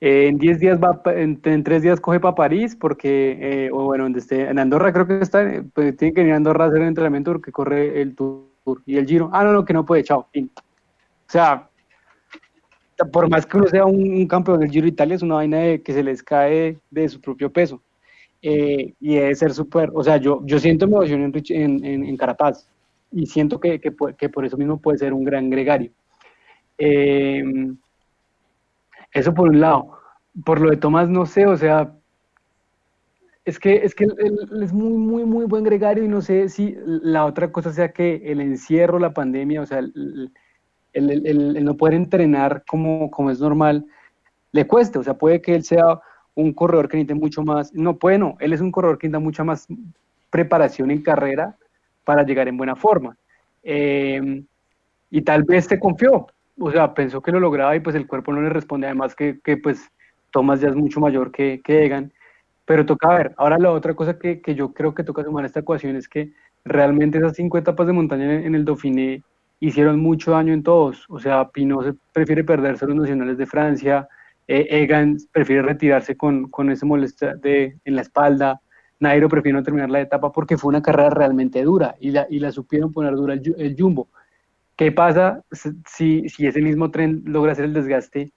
[0.01, 4.21] en 10 días va, en, tres días coge para París porque, eh, o bueno, donde
[4.21, 6.89] esté, en Andorra creo que está, pues tiene que ir a Andorra a hacer el
[6.89, 8.47] entrenamiento porque corre el Tour
[8.85, 10.29] y el Giro, ah, no, no, que no puede, chao.
[10.37, 11.68] O sea,
[13.07, 15.93] por más que uno sea un, campeón del Giro Italia, es una vaina de que
[15.93, 17.83] se les cae de su propio peso.
[18.43, 22.69] Eh, y debe ser súper, o sea, yo, yo siento mi emoción en, en, Carapaz
[23.11, 25.91] y siento que, que, por eso mismo puede ser un gran gregario.
[26.79, 27.43] Eh,
[29.13, 29.99] eso por un lado.
[30.45, 31.93] Por lo de Tomás, no sé, o sea,
[33.45, 36.77] es que, es que él, es muy, muy, muy buen gregario y no sé si
[36.85, 40.33] la otra cosa sea que el encierro, la pandemia, o sea, el,
[40.99, 43.87] el, no poder entrenar como, es normal,
[44.53, 44.99] le cueste.
[44.99, 46.01] O sea, puede que él sea
[46.35, 47.73] un corredor que necesite mucho más.
[47.75, 48.37] No, puede no.
[48.41, 49.67] Él es un corredor que necesita mucha más
[50.31, 51.57] preparación en carrera
[52.05, 53.17] para llegar en buena forma.
[53.63, 54.43] Eh,
[55.11, 56.27] y tal vez te confió.
[56.61, 58.87] O sea, pensó que lo lograba y pues el cuerpo no le responde.
[58.87, 59.91] Además que, que pues
[60.31, 62.13] Thomas ya es mucho mayor que, Egan
[62.65, 63.35] pero toca ver.
[63.39, 66.33] Ahora la otra cosa que, yo creo que toca sumar a esta ecuación es que
[66.67, 69.23] realmente esas cinco etapas de montaña en, el Dauphiné
[69.61, 71.05] hicieron mucho daño en todos.
[71.09, 74.09] O sea, Pinot prefiere perderse los nacionales de Francia,
[74.47, 78.61] eh, Egan prefiere retirarse con, con ese molestia de, en la espalda,
[79.01, 82.41] Nairo prefiere no terminar la etapa porque fue una carrera realmente dura y la, y
[82.41, 84.09] la supieron poner dura el, el Jumbo.
[84.77, 85.43] ¿Qué pasa
[85.87, 88.33] si, si ese mismo tren logra hacer el desgaste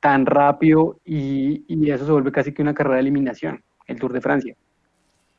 [0.00, 4.12] tan rápido y, y, eso se vuelve casi que una carrera de eliminación, el Tour
[4.12, 4.54] de Francia.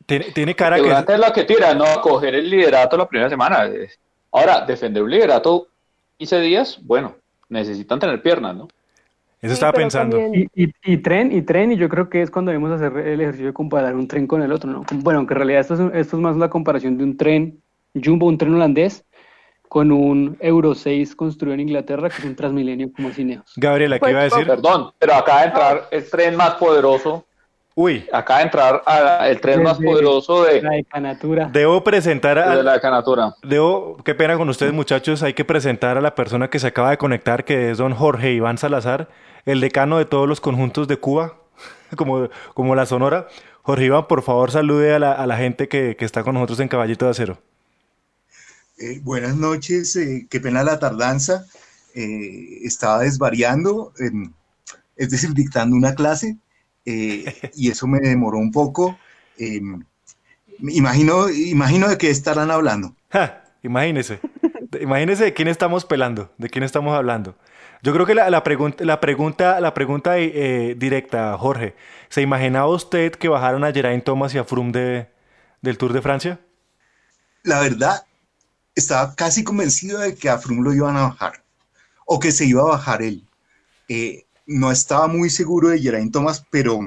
[0.05, 1.13] Tiene, tiene cara que...
[1.13, 1.85] es la que tira, ¿no?
[2.01, 3.69] Coger el liderato la primera semana.
[4.37, 5.67] Ahora, defender un liderato
[6.17, 7.15] 15 días, bueno,
[7.49, 8.67] necesitan tener piernas, ¿no?
[9.41, 10.17] Eso estaba pensando.
[10.33, 13.47] Y, y, tren, y tren, y yo creo que es cuando debemos hacer el ejercicio
[13.47, 14.83] de comparar un tren con el otro, ¿no?
[14.91, 17.61] Bueno, aunque en realidad esto es, esto es más la comparación de un tren
[17.93, 19.05] Jumbo, un tren holandés,
[19.69, 23.53] con un Euro 6 construido en Inglaterra, que es un Transmilenio como Cineos.
[23.57, 24.47] Gabriela, ¿qué iba a decir?
[24.47, 27.25] perdón, pero acaba de entrar el tren más poderoso.
[27.79, 28.07] Uy.
[28.11, 28.81] Acaba de entrar
[29.27, 31.47] el tren más poderoso de la decanatura.
[31.53, 33.35] Debo presentar a de la decanatura.
[33.43, 36.89] Debo, qué pena con ustedes muchachos, hay que presentar a la persona que se acaba
[36.89, 39.09] de conectar, que es don Jorge Iván Salazar,
[39.45, 41.35] el decano de todos los conjuntos de Cuba,
[41.95, 43.27] como, como la Sonora.
[43.61, 46.59] Jorge Iván, por favor, salude a la, a la gente que, que está con nosotros
[46.61, 47.37] en Caballito de Acero.
[48.79, 51.45] Eh, buenas noches, eh, qué pena la tardanza.
[51.93, 53.93] eh, estaba desvariando,
[54.95, 56.37] es decir, dictando una clase,
[56.87, 58.97] eh, y eso me demoró un poco.
[60.59, 62.95] imagino, imagino de qué estarán hablando.
[63.63, 64.19] imagínese,
[64.81, 67.35] imagínese de quién estamos pelando, de quién estamos hablando.
[67.83, 71.75] Yo creo que la, pregunta, la pregunta, la pregunta directa, Jorge,
[72.09, 75.07] ¿se imaginaba usted que bajaron a Geraint Thomas y a Froome
[75.61, 76.39] del Tour de Francia?
[77.43, 78.03] La verdad,
[78.75, 81.43] estaba casi convencido de que a Froome lo iban a bajar
[82.05, 83.27] o que se iba a bajar él.
[83.89, 86.79] Eh, no estaba muy seguro de Geraint Thomas, pero,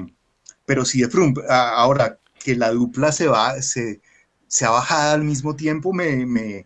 [0.65, 1.35] pero sí de Froome.
[1.47, 4.01] Ahora que la dupla se va, se,
[4.47, 6.65] se ha bajado al mismo tiempo, me, me,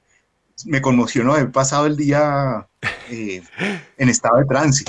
[0.65, 2.65] me conmocionó haber pasado el día
[3.09, 3.43] eh,
[3.97, 4.85] en estado de trance.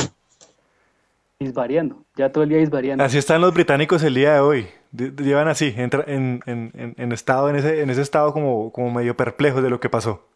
[1.38, 3.05] Disvariando, ya todo el día disvariando.
[3.05, 4.69] Así están los británicos el día de hoy.
[4.92, 9.16] Llevan así, entra en, en, en, estado, en ese, en ese estado como, como medio
[9.16, 10.27] perplejo de lo que pasó.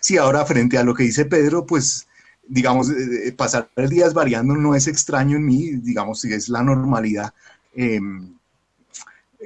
[0.00, 2.05] Sí, ahora frente a lo que dice Pedro, pues
[2.48, 6.48] digamos, eh, eh, pasar el día variando no es extraño en mí, digamos, si es
[6.48, 7.32] la normalidad.
[7.74, 8.34] Em,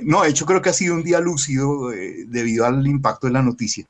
[0.02, 3.42] no, de hecho creo que ha sido un día lúcido debido al impacto de la
[3.42, 3.86] noticia.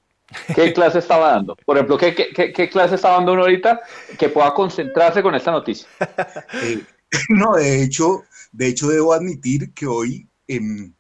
[0.55, 1.57] ¿Qué clase estaba dando?
[1.57, 3.81] Por ejemplo, ¿qué, qué, clase estaba dando uno ahorita
[4.19, 5.89] que pueda concentrarse con esta noticia?
[7.13, 10.95] Eh, no, de hecho, de hecho debo admitir que hoy en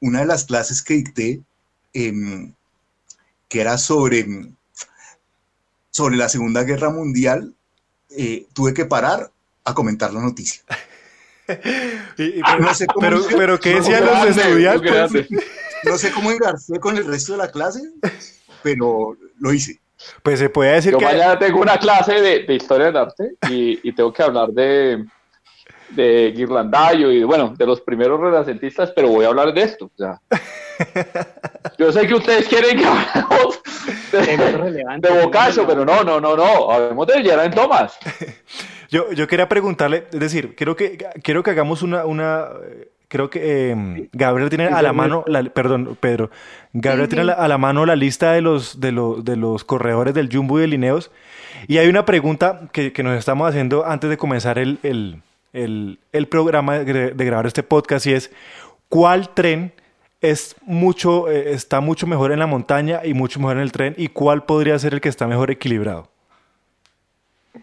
[0.00, 1.40] una de las clases que dicté,
[1.94, 2.52] em,
[3.48, 4.26] que era sobre,
[5.96, 7.54] sobre la Segunda Guerra Mundial,
[8.10, 9.30] eh, tuve que parar
[9.64, 10.60] a comentar la noticia.
[13.34, 15.26] pero, ¿qué decían los estudiantes?
[15.84, 17.80] No sé cómo engarcé con el resto de la clase,
[18.62, 19.80] pero lo hice.
[20.22, 21.06] Pues se puede decir Yo que...
[21.06, 25.02] mañana tengo una clase de, historia del arte y, tengo que hablar de,
[25.88, 29.90] de Ghirlandaio y bueno, de los primeros renacentistas, pero voy a hablar de esto.
[31.78, 33.60] yo sé que ustedes quieren que hablemos
[34.12, 37.98] de, de pero no, no, no, no, hablemos de Geraint Thomas.
[38.88, 42.50] Yo, yo quería preguntarle, es decir, quiero que, quiero que hagamos una, una
[43.08, 46.30] creo que Gabriel tiene a la mano, perdón, Pedro,
[46.72, 50.58] Gabriel tiene a la, mano la lista de los, de, de los corredores del Jumbo
[50.58, 51.10] y de Lineos.
[51.68, 54.78] Y hay una pregunta que, nos estamos haciendo antes de comenzar el,
[55.52, 58.30] el, programa de, grabar este podcast y es,
[58.88, 59.72] ¿cuál tren
[60.30, 63.94] es mucho, eh, está mucho mejor en la montaña y mucho mejor en el tren?
[63.96, 66.08] ¿Y cuál podría ser el que está mejor equilibrado?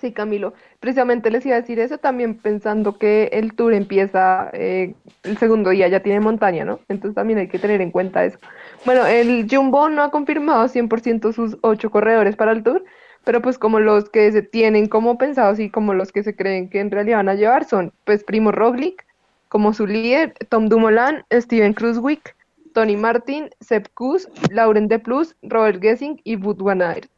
[0.01, 0.53] Sí, Camilo.
[0.79, 5.69] Precisamente les iba a decir eso también pensando que el tour empieza eh, el segundo
[5.69, 6.79] día, ya tiene montaña, ¿no?
[6.89, 8.39] Entonces también hay que tener en cuenta eso.
[8.85, 12.83] Bueno, el Jumbo no ha confirmado 100% sus ocho corredores para el tour,
[13.23, 16.69] pero pues como los que se tienen como pensados y como los que se creen
[16.69, 19.05] que en realidad van a llevar son pues Primo Roglic
[19.47, 22.35] como su líder, Tom Dumoulin, Steven Cruzwick,
[22.73, 27.11] Tony Martin, Sepp Kuss, Lauren De Plus, Robert Gessing y Wout van Aert.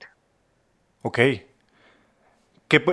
[1.01, 1.19] Ok,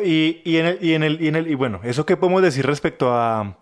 [0.04, 2.42] y, y, en el, y, en el, y, en el, y bueno, ¿eso qué podemos
[2.42, 3.56] decir respecto a,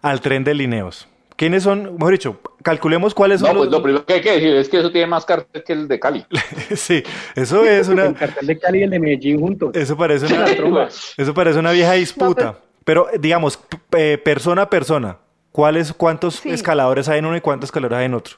[0.00, 1.08] al tren de Lineos?
[1.36, 1.94] ¿Quiénes son?
[1.94, 3.50] Mejor dicho, calculemos cuáles son.
[3.50, 5.72] No, pues lo primero que hay que decir es que eso tiene más cartel que
[5.72, 6.24] el de Cali.
[6.76, 7.02] sí,
[7.34, 8.06] eso es una.
[8.06, 9.74] El cartel de Cali y el de Medellín juntos.
[9.74, 12.52] Eso parece una, eso parece una vieja disputa.
[12.52, 13.58] Pues Pero, digamos,
[14.24, 15.18] persona a persona,
[15.52, 18.36] ¿cuáles, ¿cuántos escaladores hay en uno y cuántos escaladores hay en otro?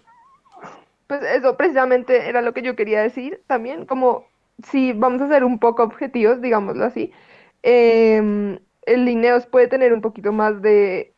[1.07, 4.27] Pues eso precisamente era lo que yo quería decir también, como
[4.63, 7.13] si vamos a ser un poco objetivos, digámoslo así,
[7.63, 11.13] em, el Lineos puede tener un poquito más de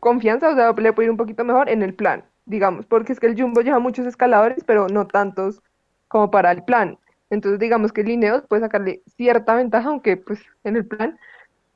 [0.00, 3.20] confianza, o sea, le puede ir un poquito mejor en el plan, digamos, porque es
[3.20, 5.62] que el Jumbo lleva muchos escaladores, pero no tantos
[6.08, 6.98] como para el plan.
[7.30, 11.18] Entonces, digamos que el Lineos puede sacarle cierta ventaja, aunque pues en el plan,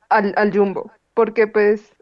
[0.08, 1.95] al, al Jumbo, porque pues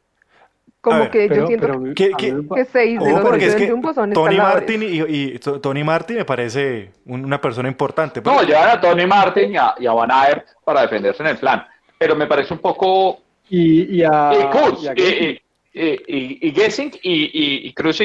[0.85, 5.39] como que yo siento que, seis de los porque es que son Tony Martin y,
[5.39, 8.21] Tony Martin me parece una persona importante.
[8.21, 11.39] No, llevan a Tony Martin y a, y a Van Aert para defenderse en el
[11.39, 11.67] plan,
[11.99, 13.21] pero me parece un poco...
[13.49, 14.33] Y, y a...
[14.95, 15.41] Y
[15.77, 17.99] y, y, Gessing y, y, Cruz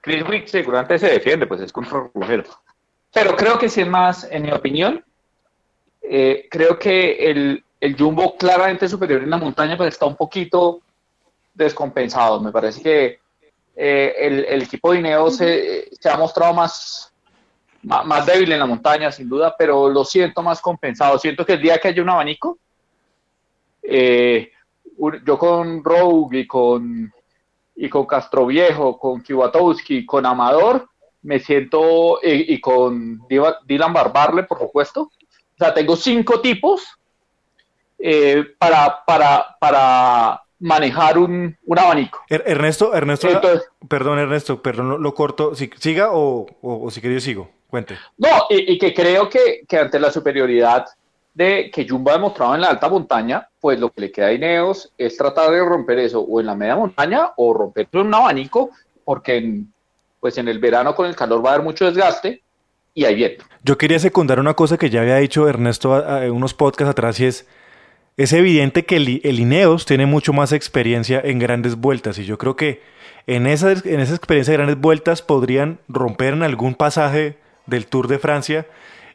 [0.00, 2.46] Chris Wick seguramente se defiende, pues es contra mujer.
[3.12, 5.04] Pero creo que si es más, en mi opinión,
[6.02, 10.80] eh, creo que el, el Jumbo claramente superior en la montaña, pues está un poquito
[11.54, 12.40] descompensado.
[12.40, 13.20] Me parece que
[13.74, 14.14] eh,
[14.48, 17.12] el, equipo de Ineos se, ha mostrado más,
[17.82, 21.18] más, débil en la montaña, sin duda, pero lo siento más compensado.
[21.18, 22.58] Siento que el día que haya un abanico,
[23.82, 24.52] eh,
[25.24, 27.12] yo con Rogue y con,
[27.76, 30.88] y con Castroviejo, con Kiwatowski, con Amador,
[31.22, 35.02] me siento, y, con Dylan Barbarle, por supuesto.
[35.02, 36.98] O sea, tengo cinco tipos
[37.98, 42.20] eh, para, para, para, manejar un, abanico.
[42.28, 43.28] Er, Ernesto, Ernesto,
[43.88, 47.98] perdón Ernesto, perdón, lo, corto, si, siga o, o, si quería sigo, cuente.
[48.16, 50.86] No, y, que creo que, ante la superioridad
[51.34, 54.32] de que Jumbo ha demostrado en la alta montaña, pues lo que le queda a
[54.32, 58.14] Ineos es tratar de romper eso o en la media montaña o romper en un
[58.14, 58.70] abanico,
[59.04, 59.72] porque en,
[60.20, 62.42] pues en el verano con el calor va a haber mucho desgaste
[62.94, 63.44] y hay viento.
[63.64, 67.26] Yo quería secundar una cosa que ya había dicho Ernesto en unos podcasts atrás y
[67.26, 67.48] es,
[68.16, 72.56] es evidente que el, Ineos tiene mucho más experiencia en grandes vueltas y yo creo
[72.56, 72.82] que
[73.26, 78.08] en esa, en esa experiencia de grandes vueltas podrían romper en algún pasaje del Tour
[78.08, 78.66] de Francia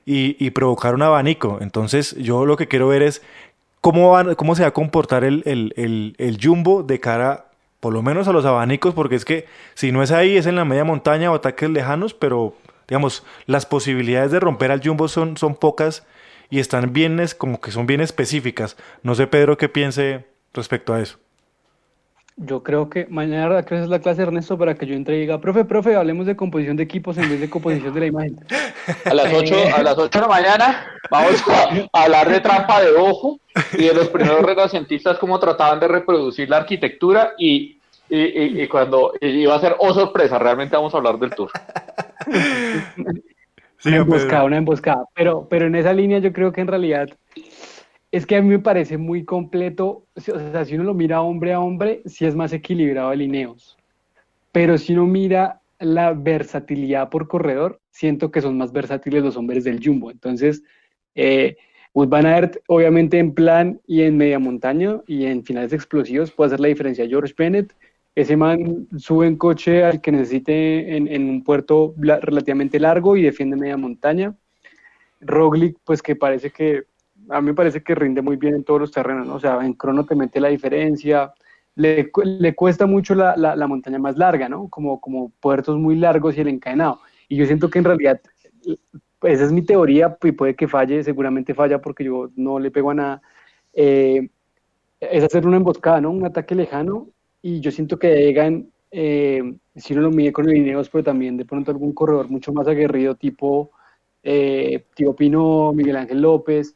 [0.10, 1.58] y, provocar un abanico.
[1.60, 3.22] Entonces yo lo que quiero ver es
[3.82, 7.48] cómo, van, cómo se va a comportar el, el, el, jumbo de cara
[7.82, 10.56] por lo menos a los abanicos, porque es que si no es ahí, es en
[10.56, 12.56] la media montaña o ataques lejanos, pero
[12.88, 16.06] digamos, las posibilidades de romper al jumbo son, son pocas
[16.50, 18.78] y están bien, como que son bien específicas.
[19.04, 21.20] No sé, Pedro, qué piense respecto a eso.
[22.40, 25.22] Yo creo que mañana creo que es la clase Ernesto para que yo entre y
[25.22, 28.40] diga, profe, profe, hablemos de composición de equipos en vez de composición de la imagen.
[29.06, 31.44] A las 8, a las 8 de la mañana vamos
[31.92, 33.40] a hablar de trampa de ojo
[33.74, 39.14] y de los primeros renacentistas cómo trataban de reproducir la arquitectura y, y, y, cuando
[39.20, 41.50] iba a ser, oh sorpresa, realmente vamos a hablar del tour.
[43.86, 45.06] una emboscada, una emboscada.
[45.14, 47.10] Pero, pero en esa línea yo creo que en realidad
[48.12, 51.54] es que a mí me parece muy completo, o sea, si uno lo mira hombre
[51.54, 53.78] a hombre, sí es más equilibrado el Ineos,
[54.52, 59.64] pero si uno mira la versatilidad por corredor, siento que son más versátiles los hombres
[59.64, 60.64] del Jumbo, entonces,
[61.16, 61.58] eh,
[61.94, 66.50] Wood Van Aert, obviamente en plan y en media montaña y en finales explosivos puede
[66.50, 67.08] hacer la diferencia.
[67.08, 67.74] George Bennett,
[68.18, 73.56] ese man sube en coche al que necesite en, un puerto relativamente largo y defiende
[73.56, 74.36] media montaña.
[75.22, 76.86] Roglic, pues que parece que
[77.30, 79.36] a mí me parece que rinde muy bien en todos los terrenos, ¿no?
[79.36, 81.32] O sea, en crono te mete la diferencia,
[81.76, 84.68] le, le cuesta mucho la, la, montaña más larga, ¿no?
[84.68, 87.02] Como, como puertos muy largos y el encadenado.
[87.30, 88.20] Y yo siento que en realidad,
[89.22, 92.90] esa es mi teoría y puede que falle, seguramente falla porque yo no le pego
[92.90, 93.22] a nada.
[93.74, 94.28] Eh,
[95.00, 96.10] es hacer una emboscada, ¿no?
[96.10, 97.10] Un ataque lejano
[97.48, 99.42] y yo siento que llegan, eh,
[99.74, 102.68] si uno lo mide con el Ineos, pero también de pronto algún corredor mucho más
[102.68, 103.72] aguerrido tipo
[104.22, 106.76] eh, Tío Pino, Miguel Ángel López,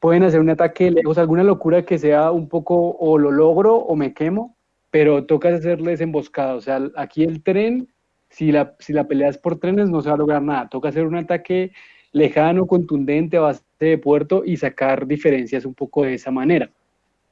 [0.00, 3.96] pueden hacer un ataque lejos, alguna locura que sea un poco o lo logro o
[3.96, 4.54] me quemo,
[4.90, 6.54] pero toca hacerles emboscada.
[6.54, 7.88] O sea, aquí el tren,
[8.28, 10.68] si la, si la pelea es por trenes, no se va a lograr nada.
[10.68, 11.72] Toca hacer un ataque
[12.12, 16.70] lejano, contundente, a base de puerto y sacar diferencias un poco de esa manera.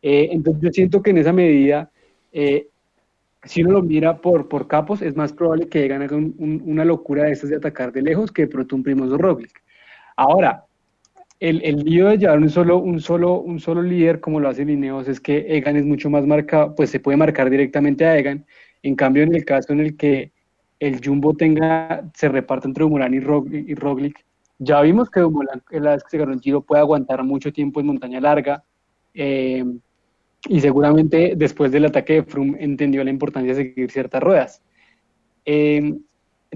[0.01, 1.91] Eh, entonces yo siento que en esa medida,
[2.33, 2.69] eh,
[3.45, 7.25] si uno lo mira por, por capos, es más probable que lleguen a una locura
[7.25, 9.63] de estas de atacar de lejos que de pronto un Primoz Roglic.
[10.17, 10.65] Ahora,
[11.41, 14.65] el, el, lío de llevar un solo, un, solo, un solo líder, como lo hace
[14.65, 18.47] Lineos, es que Egan es mucho más marcado, pues se puede marcar directamente a Egan.
[18.85, 20.31] En cambio, en el caso en el que
[20.79, 24.25] el Jumbo tenga, se reparte entre Dumoulin y, Roglic,
[24.59, 27.81] ya vimos que Dumoulin, la vez que se ganó el Giro, puede aguantar mucho tiempo
[27.81, 28.63] en montaña larga.
[29.15, 29.65] Eh,
[30.49, 34.63] y seguramente después del ataque de Froome entendió la importancia de seguir ciertas ruedas.
[35.45, 35.95] Eh,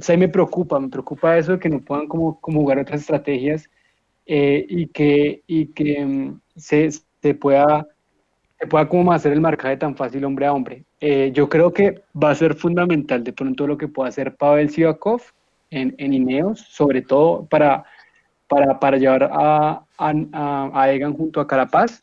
[0.09, 3.69] ahí me preocupa, me preocupa eso de que no puedan como, como jugar otras estrategias
[4.27, 7.87] eh, y que, y que mm, se, se, pueda,
[8.59, 10.85] se pueda como hacer el marcaje tan fácil hombre a hombre.
[11.01, 14.71] Eh, yo creo que va a ser fundamental de pronto lo que pueda hacer Pavel
[14.71, 15.23] Sivakov
[15.71, 17.85] en, en Ineos, sobre todo para,
[18.49, 22.03] para, para llevar a, a, a, Egan junto a Carapaz.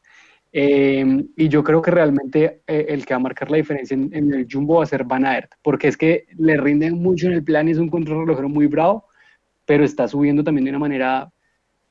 [0.56, 4.32] Eh, y yo creo que realmente el que va a marcar la diferencia en, en,
[4.32, 7.44] el Jumbo va a ser Van Aert, porque es que le rinden mucho en el
[7.44, 9.08] plan y es un control relojero muy bravo,
[9.66, 11.32] pero está subiendo también de una manera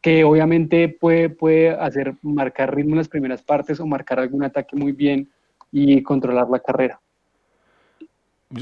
[0.02, 4.76] que obviamente puede, puede hacer marcar ritmo en las primeras partes o marcar algún ataque
[4.76, 5.30] muy bien
[5.70, 7.00] y controlar la carrera.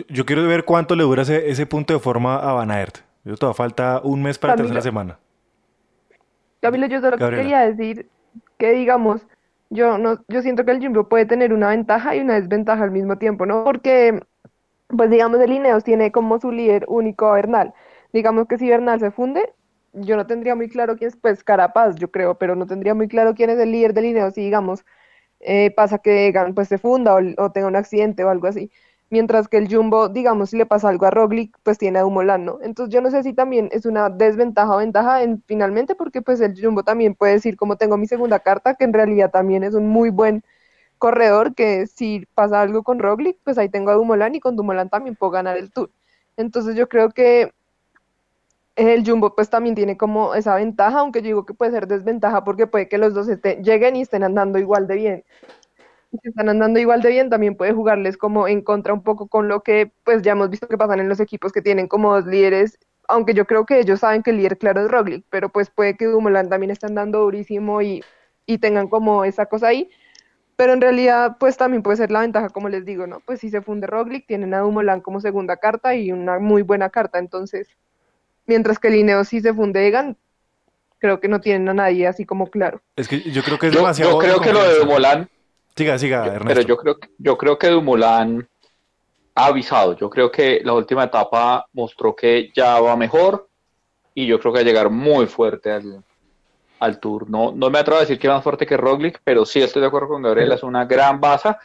[0.08, 2.98] Yo, quiero ver cuánto le dura ese, ese punto de forma a Van Aert.
[3.24, 5.18] Yo todavía falta un mes para la tercera semana.
[6.60, 8.06] Camilo, yo solo quería decir
[8.58, 9.26] que digamos,
[9.70, 12.90] yo no, yo siento que el Jumbo puede tener una ventaja y una desventaja al
[12.90, 13.64] mismo tiempo, ¿no?
[13.64, 14.20] Porque,
[14.88, 17.74] pues digamos, el Ineos tiene como su líder único a Bernal.
[18.12, 19.54] Digamos que si Bernal se funde,
[19.92, 23.08] yo no tendría muy claro quién es, pues Carapaz, yo creo, pero no tendría muy
[23.08, 24.84] claro quién es el líder del Ineos si, digamos,
[25.40, 28.70] eh, pasa que pues se funda o, tenga un accidente o algo así.
[29.10, 32.44] Mientras que el Jumbo, digamos, si le pasa algo a Roglic, pues tiene a Dumoulin,
[32.44, 32.58] ¿no?
[32.62, 36.40] Entonces yo no sé si también es una desventaja o ventaja en, finalmente, porque pues
[36.40, 39.74] el Jumbo también puede decir, como tengo mi segunda carta, que en realidad también es
[39.74, 40.44] un muy buen
[40.98, 44.88] corredor, que si pasa algo con Roglic, pues ahí tengo a Dumoulin y con Dumoulin
[44.88, 45.90] también puedo ganar el Tour.
[46.36, 47.52] Entonces yo creo que
[48.76, 52.44] el Jumbo pues también tiene como esa ventaja, aunque yo digo que puede ser desventaja
[52.44, 53.26] porque puede que los dos
[53.62, 55.24] lleguen y estén andando igual de bien.
[56.10, 59.48] Si están andando igual de bien, también puede jugarles como en contra un poco con
[59.48, 62.26] lo que pues ya hemos visto que pasan en los equipos que tienen como dos
[62.26, 65.70] líderes, aunque yo creo que ellos saben que el líder claro es Roglic, pero pues
[65.70, 68.02] puede que Dumoulin también esté andando durísimo y
[68.46, 69.90] y tengan como esa cosa ahí.
[70.56, 73.20] Pero en realidad, pues también puede ser la ventaja, como les digo, ¿no?
[73.20, 76.90] Pues si se funde Roglic, tienen a Dumoulin como segunda carta y una muy buena
[76.90, 77.18] carta.
[77.18, 77.68] Entonces,
[78.46, 80.18] mientras que Lineo sí se funde Egan,
[80.98, 82.82] creo que no tienen a nadie así como claro.
[82.96, 84.12] Es que yo creo que es Yo, demasiado.
[84.12, 85.28] yo creo que lo de Dumoulin,
[85.76, 86.46] Siga, siga, Ernesto.
[86.46, 88.46] pero yo creo, que- yo creo que Dumoulin
[89.34, 89.96] ha avisado.
[89.96, 93.48] Yo creo que la última etapa mostró que ya va mejor
[94.14, 96.04] y yo creo que va a llegar muy fuerte al,
[96.80, 97.30] al Tour.
[97.30, 99.88] No, no me atrevo a decir que más fuerte que Roglic, pero sí estoy de
[99.88, 101.58] acuerdo con Gabriel, es una gran baza,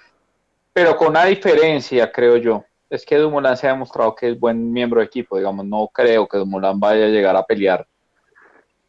[0.72, 2.64] pero con una diferencia, creo yo.
[2.90, 6.28] Es que Dumoulin se ha demostrado que es buen miembro de equipo, digamos, no creo
[6.28, 7.86] que Dumoulin vaya a llegar a pelear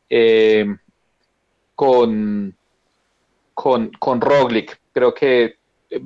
[0.08, 0.66] eh,
[1.74, 2.56] con,
[3.56, 4.78] con, con Roglic.
[4.92, 5.56] Creo que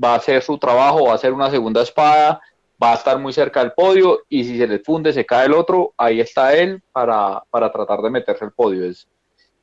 [0.03, 2.41] va a hacer su trabajo, va a hacer una segunda espada,
[2.83, 5.53] va a estar muy cerca del podio y si se le funde, se cae el
[5.55, 8.85] otro, ahí está él para, para tratar de meterse al podio.
[8.85, 9.07] Es,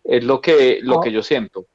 [0.03, 1.03] es lo, que, lo Ah.
[1.03, 1.65] que yo siento.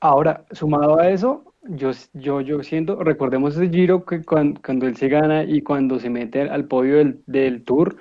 [0.00, 4.96] Ahora, sumado a eso, yo, yo, yo siento, recordemos ese giro que cuan- cuando, él
[4.96, 7.96] se gana y cuando se mete al podio del, del Tour,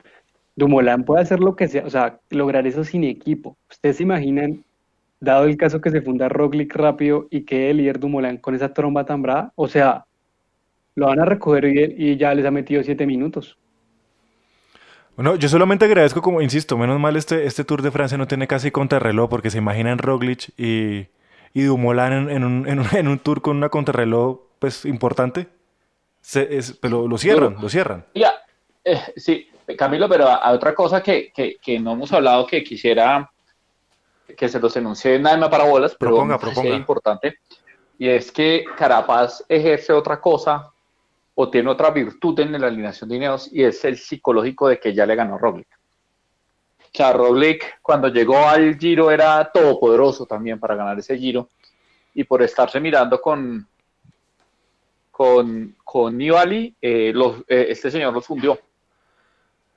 [0.55, 3.55] Dumoulin puede hacer lo que sea, o sea, lograr eso sin equipo.
[3.69, 4.63] ¿Ustedes se imaginan,
[5.19, 8.73] dado el caso que se funda Roglic rápido y que el líder Dumoulin con esa
[8.73, 9.51] tromba tan brava?
[9.55, 10.05] O sea,
[10.95, 13.57] lo van a recoger y, y ya les ha metido siete minutos.
[15.15, 18.45] Bueno, yo solamente agradezco, como insisto, menos mal este, este Tour de Francia no tiene
[18.45, 21.07] casi contrarreloj, porque se imaginan Roglic y,
[21.55, 25.47] y Dumoulin en, en un, en, un, en un Tour con una contrarreloj pues importante.
[26.21, 28.05] Se, es, pero lo cierran, lo cierran.
[28.13, 28.33] Ya,
[28.83, 33.29] eh, sí, Camilo, pero hay otra cosa que, que, que no hemos hablado que quisiera
[34.35, 36.75] que se los enuncie nada más para bolas, pero Proponga, proponga.
[36.75, 37.39] importante,
[37.97, 40.71] y es que Carapaz ejerce otra cosa
[41.35, 44.93] o tiene otra virtud en la alineación de Ineos y es el psicológico de que
[44.93, 45.67] ya le ganó Roglic.
[46.79, 51.49] O sea, Roglic cuando llegó al Giro era todopoderoso también para ganar ese Giro
[52.13, 53.67] y por estarse mirando con
[55.17, 58.59] con, con Nibali, eh, los, eh, este señor los fundió.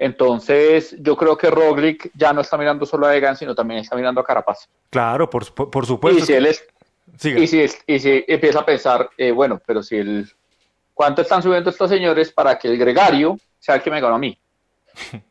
[0.02, 3.94] Entonces, yo creo que Roglic ya no está mirando solo a Egan, sino también está
[3.94, 4.66] mirando a Carapaz.
[4.88, 6.24] Claro, por, por, por y supuesto.
[6.24, 6.66] si él es,
[7.22, 10.26] y si, y si empieza a pensar, eh, bueno, pero si el
[10.94, 14.18] ¿cuánto están subiendo estos señores para que el gregario sea el que me ganó a
[14.18, 14.36] mí?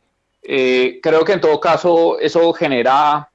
[0.51, 3.29] Eh, creo que en todo caso eso genera,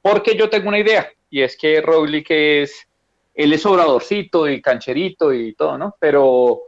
[0.00, 2.88] porque yo tengo una idea, y es que Roglic es,
[3.34, 5.94] él es obradorcito y cancherito y todo, ¿no?
[5.98, 6.58] Pero,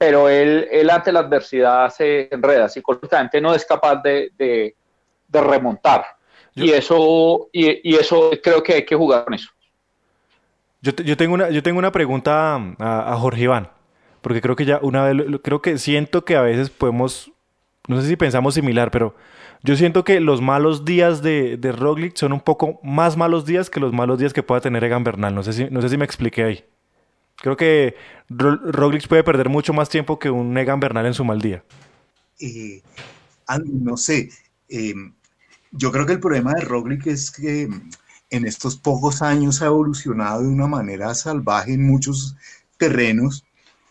[0.00, 4.74] pero él, él ante la adversidad se enreda, psicológicamente no es capaz de, de-
[5.28, 6.06] de remontar.
[6.54, 9.50] Yo- Y eso, y, y eso creo que hay que jugar con eso.
[10.80, 13.68] Yo, te- yo tengo una, yo tengo una pregunta a, a Jorge Iván,
[14.22, 17.30] porque creo que ya una vez, creo que siento que a veces podemos,
[17.86, 19.14] no sé si pensamos similar, pero
[19.62, 23.68] yo siento que los malos días de, de Roglic son un poco más malos días
[23.68, 25.34] que los malos días que pueda tener Egan Bernal.
[25.34, 26.64] No sé si, no sé si me expliqué ahí.
[27.40, 27.94] Creo que
[28.28, 31.64] Ro- Roglic puede perder mucho más tiempo que un Egan Bernal en su mal día.
[32.40, 32.82] Eh,
[33.66, 34.30] no sé,
[34.68, 34.94] eh,
[35.72, 37.90] yo creo que el problema de Roglic es que mm,
[38.30, 42.36] en estos pocos años ha evolucionado de una manera salvaje en muchos
[42.78, 43.44] terrenos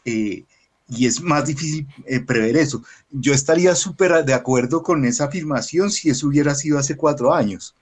[0.05, 0.45] eh,
[0.87, 2.83] y es más difícil eh, prever eso.
[3.11, 7.75] Yo estaría súper de acuerdo con esa afirmación si eso hubiera sido hace cuatro años.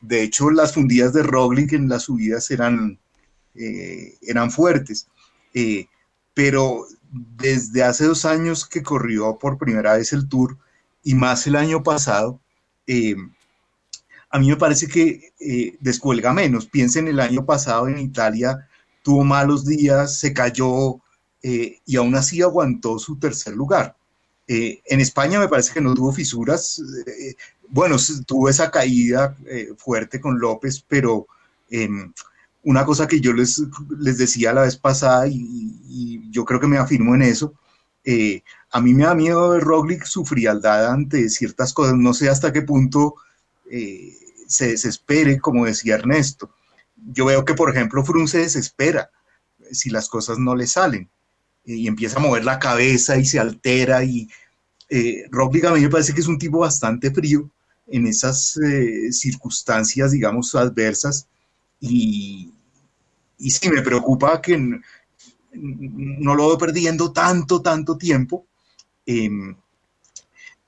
[0.00, 2.98] De hecho, las fundidas de Roglic en las subidas eran,
[3.54, 5.06] eh, eran fuertes.
[5.54, 5.86] Eh,
[6.34, 10.56] pero desde hace dos años que corrió por primera vez el Tour
[11.02, 12.40] y más el año pasado,
[12.86, 13.16] eh,
[14.30, 15.32] a mí me parece que
[15.80, 16.66] descuelga menos.
[16.66, 18.68] Piensen el año pasado en Italia,
[19.02, 21.00] tuvo malos días, se cayó
[21.42, 23.96] y aún así aguantó su tercer lugar.
[24.46, 26.80] En España me parece que no tuvo fisuras.
[27.68, 29.36] bueno, tuvo esa caída
[29.76, 31.26] fuerte con López, pero
[31.68, 32.12] em,
[32.62, 33.62] una cosa que yo les,
[33.98, 35.68] les decía la vez pasada y,
[36.32, 37.54] yo creo que me afirmo en eso,
[38.04, 42.28] eh, a mí me da miedo de Roglic su frialdad ante ciertas cosas, no sé
[42.28, 43.16] hasta qué punto
[43.68, 46.54] eh, se desespere, como decía Ernesto.
[46.94, 49.10] Yo veo que, por ejemplo, Frun se desespera
[49.72, 51.10] si las cosas no le salen
[51.64, 54.28] eh, y empieza a mover la cabeza y se altera y
[55.30, 57.50] Roglic a mí me parece que es un tipo bastante frío
[57.88, 58.56] en esas
[59.10, 61.28] circunstancias, digamos, adversas
[61.80, 62.52] y,
[63.38, 64.56] y sí me preocupa que
[65.52, 68.46] no lo veo perdiendo tanto, tanto tiempo.
[69.06, 69.56] em,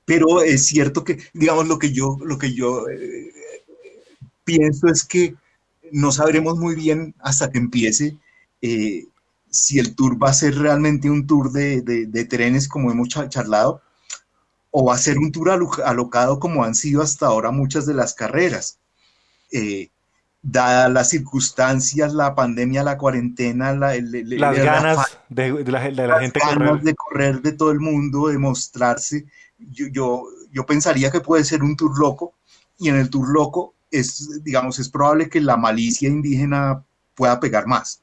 [0.05, 3.31] pero es cierto que, digamos, lo que yo, lo que yo eh,
[4.43, 5.35] pienso es que
[5.91, 8.17] no sabremos muy bien hasta que empiece
[8.61, 9.05] eh,
[9.49, 13.29] si el tour va a ser realmente un tour de, de- trenes como hemos cha-
[13.29, 13.81] charlado
[14.71, 17.95] o va a ser un tour alo- alocado como han sido hasta ahora muchas de
[17.95, 18.79] las carreras.
[19.51, 19.89] Eh,
[20.43, 25.79] dadas las circunstancias, la pandemia, la cuarentena, la, las ganas de, la,
[26.19, 26.81] gente correr.
[26.81, 29.25] de correr de todo el mundo, de mostrarse.
[29.57, 32.33] Yo, yo, yo pensaría que puede ser un tour loco
[32.77, 36.83] y en el tour loco es, digamos, es probable que la malicia indígena
[37.15, 38.01] pueda pegar más.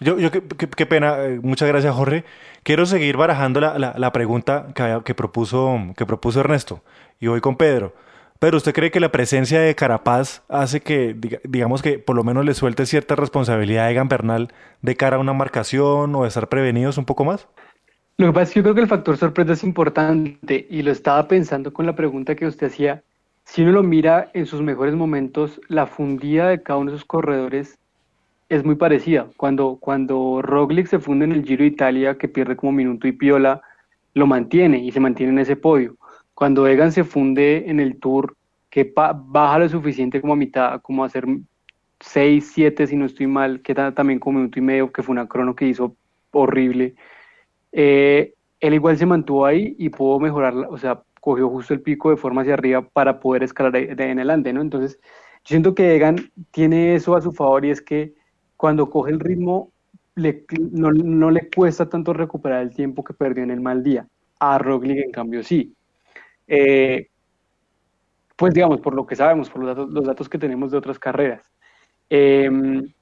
[0.00, 2.24] Yo, yo qué, pena, eh, muchas gracias Jorge.
[2.62, 6.84] Quiero seguir barajando la, la, pregunta que, que, propuso, que propuso Ernesto
[7.18, 7.94] y voy con Pedro.
[8.38, 12.44] Pero ¿usted cree que la presencia de Carapaz hace que, digamos que por lo menos
[12.44, 16.48] le suelte cierta responsabilidad a Egan Bernal de cara a una marcación o de estar
[16.48, 17.48] prevenidos un poco más?
[18.16, 20.92] Lo que pasa es que yo creo que el factor sorpresa es importante y lo
[20.92, 23.02] estaba pensando con la pregunta que usted hacía.
[23.44, 27.06] Si uno lo mira en sus mejores momentos, la fundida de cada uno de esos
[27.06, 27.78] corredores
[28.48, 29.26] es muy parecida.
[29.36, 33.12] Cuando, cuando Roglic se funde en el Giro de Italia, que pierde como minuto y
[33.12, 33.62] piola,
[34.14, 35.96] lo mantiene y se mantiene en ese podio.
[36.38, 38.36] Cuando Egan se funde en el Tour,
[38.70, 41.26] que baja lo suficiente como a mitad, como a hacer
[41.98, 45.26] 6, 7, si no estoy mal, que también como minuto y medio, que fue una
[45.26, 45.96] crono que hizo
[46.30, 46.94] horrible.
[47.72, 52.10] Eh, él igual se mantuvo ahí y pudo mejorar, o sea, cogió justo el pico
[52.10, 54.60] de forma hacia arriba para poder escalar de, en adelante, ¿no?
[54.60, 55.00] Entonces,
[55.44, 58.14] yo siento que Egan tiene eso a su favor y es que
[58.56, 59.72] cuando coge el ritmo,
[60.70, 64.06] no, no, le cuesta tanto recuperar el tiempo que perdió en el mal día.
[64.38, 65.74] A Roglic, en cambio, sí.
[66.48, 67.08] Eh,
[68.36, 70.98] pues digamos, por lo que sabemos, por los datos, los datos que tenemos de otras
[70.98, 71.42] carreras.
[72.08, 72.92] Em,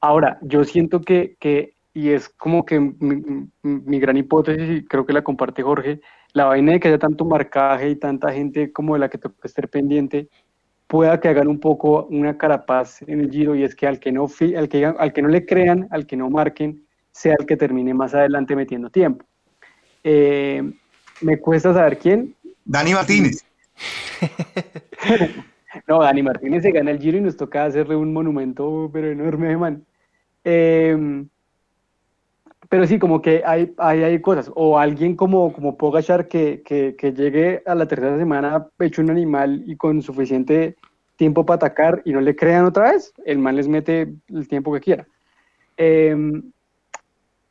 [0.00, 5.12] ahora, yo siento que, que, y es como que mi, gran hipótesis, y creo que
[5.12, 6.00] la comparte Jorge,
[6.32, 9.34] la vaina de que haya tanto marcaje y tanta gente como de la que puede
[9.42, 10.28] estar pendiente,
[10.86, 14.12] pueda que hagan un poco una carapaz en el giro, y es que al que
[14.12, 14.26] no,
[14.56, 17.94] al que, al que no le crean, al que no marquen, sea el que termine
[17.94, 19.26] más adelante metiendo tiempo.
[20.04, 20.62] Eh,
[21.20, 23.44] me cuesta saber quién, Dani Martínez.
[25.88, 29.56] no, Dani Martínez se gana el giro y nos toca hacerle un monumento, pero enorme,
[29.56, 29.84] man.
[30.44, 31.28] Em,
[32.68, 34.50] pero sí, como que hay, hay, hay, cosas.
[34.54, 39.62] O alguien como, como Pogachar que, que, llegue a la tercera semana hecho un animal
[39.66, 40.76] y con suficiente
[41.16, 44.72] tiempo para atacar y no le crean otra vez, el man les mete el tiempo
[44.72, 45.06] que quiera.
[45.76, 46.16] Eh,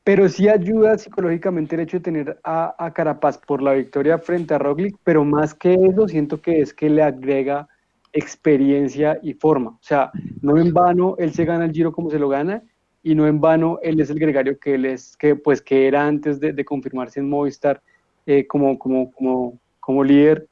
[0.04, 4.58] pero sí ayuda psicológicamente el hecho de tener a, Carapaz por la victoria frente a
[4.58, 7.68] Roglic, pero más que eso siento que es que le agrega
[8.12, 9.72] experiencia y forma.
[9.72, 12.62] O sea, no en vano él se gana el Giro como se lo gana
[13.02, 16.06] y no en vano él es el gregario que él es, que pues que era
[16.06, 17.82] antes de, confirmarse en Movistar
[18.26, 20.48] eh, como, como, como, como líder,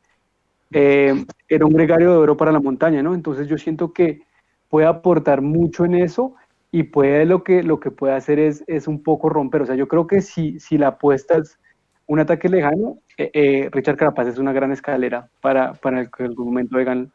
[0.72, 3.14] eh, era un gregario de oro para la montaña, ¿no?
[3.14, 4.22] Entonces yo siento que
[4.70, 6.36] puede aportar mucho en eso
[6.72, 9.64] y puede lo que, lo que puede hacer es, es un poco romper.
[9.64, 11.60] O sea, yo creo que si, si la apuesta es
[12.08, 16.24] un ataque lejano, eh, eh, Richard Carapaz es una gran escalera para, para el que
[16.24, 17.12] en algún momento vengan,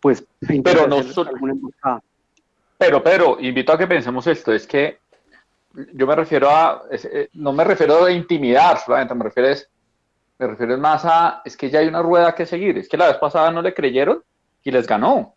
[0.00, 0.26] pues,
[0.64, 1.00] pero no
[2.78, 4.98] Pero, pero, invito a que pensemos esto, es que
[5.92, 9.70] yo me refiero a, eh, no me refiero a intimidar solamente, me refiero, es,
[10.38, 13.08] me refiero más a, es que ya hay una rueda que seguir, es que la
[13.08, 14.22] vez pasada no le creyeron
[14.62, 15.34] y les ganó.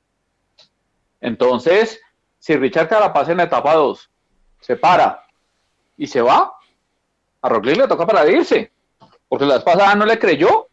[1.22, 2.02] Entonces,
[2.40, 4.10] si Richard Carapaz en la etapa 2
[4.62, 5.24] se para
[5.98, 6.54] y se va,
[7.42, 8.72] a Roglic le toca para irse,
[9.28, 10.68] porque la vez pasada no le creyó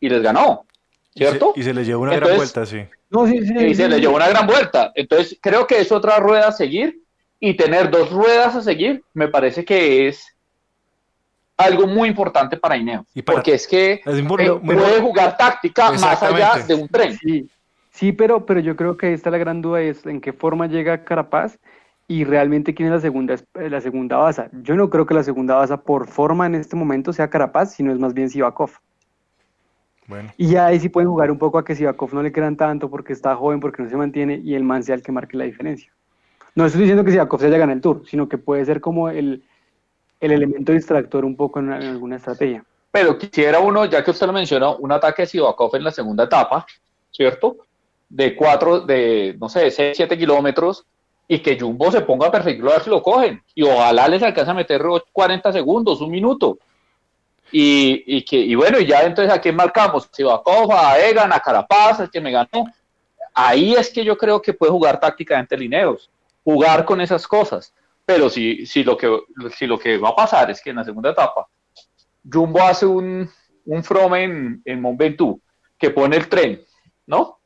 [0.00, 0.66] y les ganó,
[1.14, 1.52] ¿cierto?
[1.56, 2.86] Y se, le llevó una gran vuelta, sí.
[3.28, 4.92] y se le llevó una gran vuelta.
[4.94, 7.00] Entonces, creo que es otra rueda a seguir
[7.38, 10.34] y tener dos ruedas a seguir me parece que es
[11.56, 13.06] algo muy importante para Ineo.
[13.24, 17.16] porque es que puede jugar táctica más allá de un tren.
[17.18, 17.48] Sí.
[17.94, 21.04] Sí, pero, pero yo creo que esta la gran duda es en qué forma llega
[21.04, 21.60] Carapaz
[22.08, 24.48] y realmente quién es la segunda, eh, la segunda base.
[24.64, 27.92] Yo no creo que la segunda base por forma en este momento sea Carapaz, sino
[27.92, 28.72] es más bien Sivakov.
[30.08, 30.32] Bueno.
[30.36, 33.12] Y ahí sí pueden jugar un poco a que Sivakov no le crean tanto porque
[33.12, 35.92] está joven, porque no se mantiene y el man sea el que marque la diferencia.
[36.56, 39.08] No estoy diciendo que Sivakov se haya ganado el tour, sino que puede ser como
[39.08, 39.44] el,
[40.18, 42.64] elemento distractor un poco en, alguna estrategia.
[42.90, 46.24] Pero quisiera uno, ya que usted lo mencionó, un ataque de Sivakov en la segunda
[46.24, 46.66] etapa,
[47.12, 47.58] ¿cierto?
[48.08, 50.84] De cuatro, de, no sé, 6, 7 kilómetros
[51.26, 53.42] y que Jumbo se ponga perfecto a ver si lo cogen.
[53.54, 54.82] Y ojalá les alcance a meter
[55.12, 56.58] 40 segundos, un minuto.
[57.50, 60.98] Y, y que, y bueno, y ya entonces a quién marcamos, si va a a
[60.98, 62.66] Egan, a Carapaz, el que me ganó.
[63.32, 66.10] Ahí es que yo creo que puede jugar tácticamente Lineos,
[66.44, 67.72] jugar con esas cosas.
[68.04, 69.18] Pero si, si, lo que,
[69.56, 71.48] si lo que va a pasar es que en la segunda etapa
[72.30, 73.30] Jumbo hace un,
[73.66, 75.40] un From en, en Mont Ventoux,
[75.78, 76.60] que pone el tren,
[77.06, 77.38] ¿no?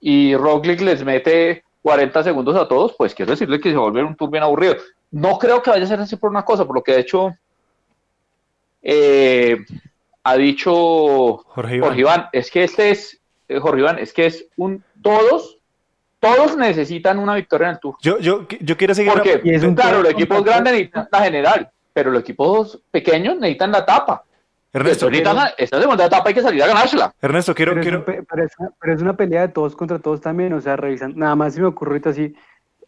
[0.00, 3.84] Y Roglic les mete 40 segundos a todos, pues quiero decirle que se va a
[3.84, 4.76] volver un tour bien aburrido.
[5.10, 7.34] No creo que vaya a ser así por una cosa, por lo que de hecho
[8.82, 9.56] eh,
[10.22, 12.28] ha dicho Jorge Iván.
[12.32, 15.58] es que este es, eh, Jorge Iván, es que es un todos
[16.20, 17.94] Todos necesitan una victoria en el Tour.
[18.02, 19.12] Yo, yo, yo quiero seguir.
[19.12, 23.36] Porque, Y es un claro, los equipos grandes necesitan la general, pero los equipos pequeños
[23.36, 24.24] necesitan la etapa.
[24.72, 27.14] Ernesto, Entonces, necesitan- esta segunda etapa hay que salir a ganársela.
[27.22, 27.98] Ernesto, quiero, pero, es quiero.
[28.00, 30.60] un pe- pero es una, pero es una pelea de todos contra todos también, o
[30.60, 32.34] sea, revisan, nada más si me ocurre ahorita así,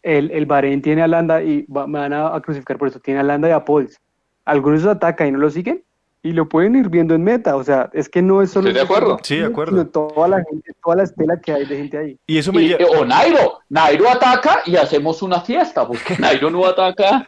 [0.03, 2.99] el, el Bahrein tiene a Landa y va- me van a, a crucificar por eso,
[2.99, 3.99] tiene a Landa y a Pauls.
[4.45, 5.83] Algunos los atacan y no lo siguen
[6.23, 8.67] y lo pueden ir viendo en meta, o sea, es que no es solo...
[8.67, 9.17] Estoy de acuerdo.
[9.23, 9.71] Sí, de acuerdo.
[9.77, 12.19] Sino toda la gente, toda la estela que hay de gente ahí.
[12.27, 12.85] Y eso me Y- lleva.
[12.99, 17.27] o Nairo, Nairo ataca y hacemos una fiesta, porque Nairo no ataca.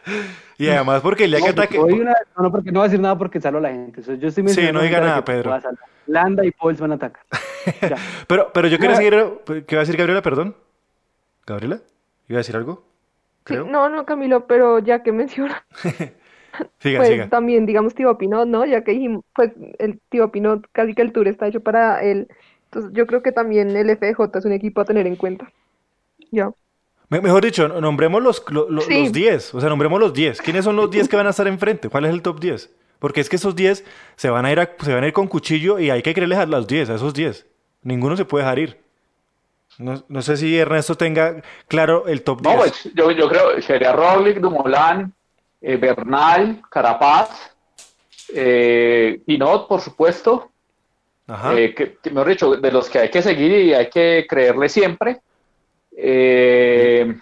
[0.58, 1.78] Y además, porque el día que ataque.
[1.78, 3.70] porque hoy una- no, no, porque no va a decir nada porque salvo a la
[3.70, 4.00] gente.
[4.00, 5.58] O sea, yo estoy Sí, mencionando no diga nada, que Pedro.
[6.06, 7.22] Landa y Pauls van a atacar.
[8.28, 9.14] Pero, pero yo quería seguir.
[9.66, 10.20] ¿Qué va a decir Gabriela?
[10.20, 10.54] Perdón.
[11.46, 11.80] ¿Gabriela?
[12.28, 12.84] ¿Iba a decir algo?
[13.46, 13.64] Sí, Creo.
[13.64, 15.64] no, no, Camilo, pero ya que menciona,
[16.78, 17.28] Siga, pues siga.
[17.28, 18.64] también, digamos, Thibaut Pinot, ¿no?
[18.64, 22.28] Ya que dijimos, pues el Thibaut Pinot, casi que el tour está hecho para él.
[22.66, 25.50] Entonces, yo creo que también el FDJ es un equipo a tener en cuenta.
[26.30, 26.50] Ya.
[27.08, 29.04] Me- mejor dicho, nombremos los, lo- lo- Sí.
[29.04, 29.54] los 10.
[29.54, 30.40] O sea, nombremos los 10.
[30.40, 31.88] ¿Quiénes son los 10 que van a estar enfrente?
[31.88, 32.70] ¿Cuál es el top 10?
[32.98, 33.84] Porque es que esos 10
[34.16, 36.38] se van a ir, a- se van a ir con cuchillo y hay que creerles
[36.38, 37.46] a los 10, a esos 10.
[37.82, 38.80] Ninguno se puede dejar ir.
[39.78, 42.54] No, no sé si Ernesto tenga claro el top 10.
[42.54, 45.12] No, pues yo, yo creo que sería Roglic, Dumoulin,
[45.60, 47.28] eh, Bernal, Carapaz,
[48.32, 50.50] eh, Pinot, por supuesto.
[51.26, 51.54] Ajá.
[51.58, 54.68] eh, que, que, mejor dicho, de los que hay que seguir y hay que creerle
[54.68, 55.20] siempre.
[55.96, 57.14] Eh,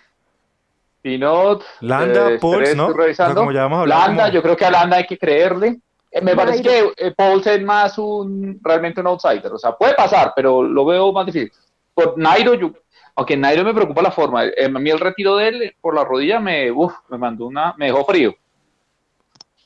[1.02, 2.92] Pinot, Landa, eh, Pauls, ¿no?
[2.92, 3.32] revisando.
[3.32, 5.18] O sea, como ya hemos hablado, Landa, como- yo creo que a Landa hay que
[5.18, 5.80] creerle.
[6.10, 9.94] Eh, me parece que eh, Pauls es más un realmente un outsider, o sea, puede
[9.94, 11.50] pasar, pero lo veo más difícil.
[11.94, 12.70] Por Nairo, yo,
[13.16, 16.04] aunque Nairo me preocupa la forma, eh, a mí el retiro de él por la
[16.04, 18.34] rodilla me, uf, me mandó una, me dejó frío.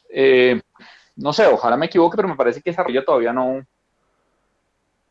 [0.09, 0.61] Eh,
[1.17, 3.65] no sé, ojalá me equivoque, pero me parece que esa rodilla todavía no,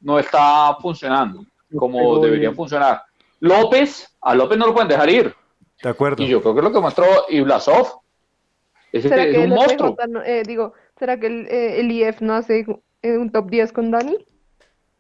[0.02, 1.44] no está funcionando
[1.78, 2.56] como debería bien.
[2.56, 3.04] funcionar.
[3.40, 5.36] López, a López no lo pueden dejar ir.
[5.84, 6.24] de acuerdo.
[6.24, 8.00] Y yo creo que lo que mostró Iblasov
[8.92, 9.98] ese ¿Será es que un el monstruo.
[10.26, 12.66] Eh, digo, ¿será que el, eh, el IF no hace
[13.02, 14.18] eh, un top 10 con Dani?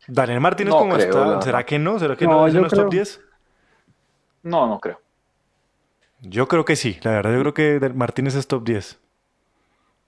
[0.07, 1.41] Daniel Martínez, No ¿cómo creo, está?
[1.41, 1.97] ¿Será que no?
[1.99, 2.47] ¿Será que No, no?
[2.47, 2.89] ¿Ese yo no es top creo.
[2.91, 3.21] 10?
[4.43, 4.99] No, no creo.
[6.21, 8.99] Yo creo que sí, la verdad, yo creo que Martínez es top 10.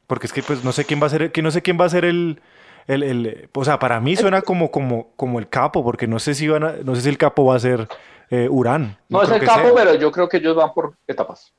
[0.08, 1.86] Porque es que pues no sé quién va a ser, que no sé quién va
[1.86, 2.40] a ser el,
[2.88, 6.34] el, el- o sea, para mí suena como, como, como el capo, porque no sé
[6.34, 7.88] si van a- no sé si el capo va a ser
[8.30, 8.98] eh, Urán.
[9.10, 9.74] No, es el capo, sea.
[9.76, 11.54] pero yo creo que ellos van por etapas.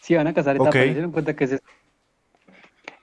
[0.00, 0.76] Sí, van a casar etapas, Ok.
[0.80, 1.62] no se dieron cuenta que es.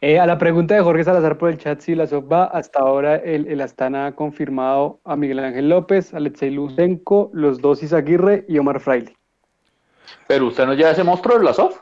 [0.01, 2.79] Eh, a la pregunta de Jorge Salazar por el chat, si la SOF va, hasta
[2.79, 8.45] ahora el, el Astana ha confirmado a Miguel Ángel López, Alexei Lucenko, los dos Izaguirre
[8.47, 9.15] y Omar Fraile.
[10.27, 11.73] Pero usted no lleva ese monstruo de Blasov.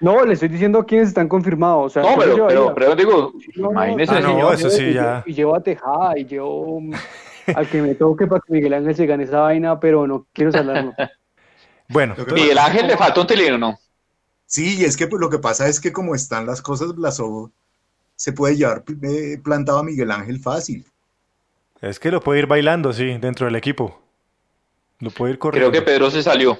[0.00, 1.86] No, le estoy diciendo quiénes están confirmados.
[1.86, 4.54] O sea, No, pero, pero, pero digo, No, imagínese, Ah, no, señor.
[4.54, 5.02] eso sí, y ya.
[5.02, 6.80] llevo- Y llevo a Tejada y llevo
[7.54, 10.52] al que me toque para que Miguel Ángel se gane esa vaina, pero no quiero
[10.52, 10.94] salarlo.
[11.88, 13.78] Bueno, Miguel Ángel le falta un tilino, ¿no?
[14.46, 17.50] Sí, y es que pues, lo que pasa es que como están las cosas, Blasov
[18.16, 20.86] se puede llevar eh, plantado a Miguel Ángel fácil.
[21.82, 24.00] es que lo puede ir bailando, sí, dentro del equipo.
[25.00, 25.70] Lo puede ir corriendo.
[25.70, 26.58] Creo que Pedro se salió.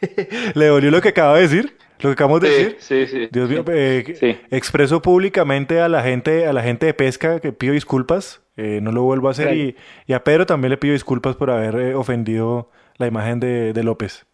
[0.54, 1.76] ¿Le dolió lo que acaba de decir?
[2.02, 2.76] ¿Lo que acabamos de Sí, decir?
[2.78, 3.28] sí, sí.
[3.30, 4.38] Dios mío, eh, Sí.
[4.50, 8.92] expreso públicamente a la gente, a la gente de pesca que pido disculpas, eh, no
[8.92, 9.76] lo vuelvo a hacer y,
[10.06, 13.82] y a Pedro también le pido disculpas por haber eh, ofendido la imagen de, de
[13.82, 14.26] López.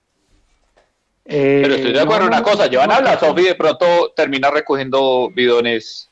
[1.24, 2.66] Eh, Pero estoy de acuerdo en no, una cosa.
[2.68, 6.10] Llevan no, a Blasov y de pronto termina recogiendo bidones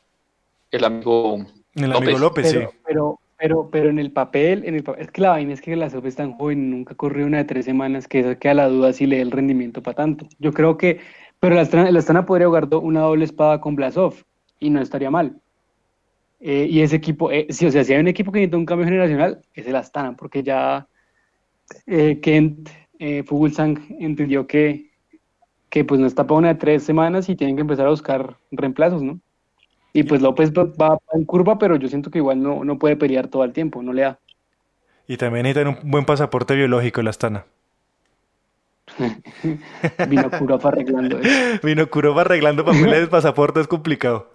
[0.70, 1.94] el amigo El López.
[1.94, 2.76] amigo López, pero, sí.
[2.84, 5.76] pero, pero, pero en el papel, en el pa- es que la vaina es que
[5.76, 8.68] la SOP es tan joven, nunca corrió una de tres semanas, que eso queda la
[8.68, 10.26] duda si le da el rendimiento para tanto.
[10.38, 11.00] Yo creo que,
[11.44, 14.14] pero la Astana, la Astana podría jugar do- una doble espada con Blasov
[14.60, 15.36] y no estaría mal.
[16.40, 18.64] Eh, y ese equipo, eh, sí, o sea, si hay un equipo que necesita un
[18.64, 20.86] cambio generacional, es el Astana, porque ya
[21.86, 24.90] eh, Kent, eh, Fuglsang entendió que,
[25.68, 28.38] que pues no está para una de tres semanas y tienen que empezar a buscar
[28.50, 29.20] reemplazos, ¿no?
[29.92, 33.28] Y pues López va, en curva, pero yo siento que igual no, no puede pelear
[33.28, 34.18] todo el tiempo, no le da.
[35.06, 37.44] Y también necesitan un buen pasaporte biológico la Astana.
[40.08, 41.58] Vino curva arreglando eso.
[41.62, 44.30] Vino Kurova arreglando papeles de pasaporte, es complicado.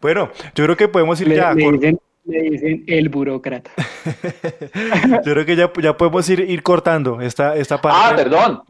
[0.00, 1.52] bueno, yo creo que podemos ir Le, ya.
[1.54, 3.70] le dicen, le dicen el burócrata.
[5.24, 7.98] Yo creo que ya, ya podemos ir, ir cortando esta, esta parte.
[8.02, 8.62] Ah, perdón.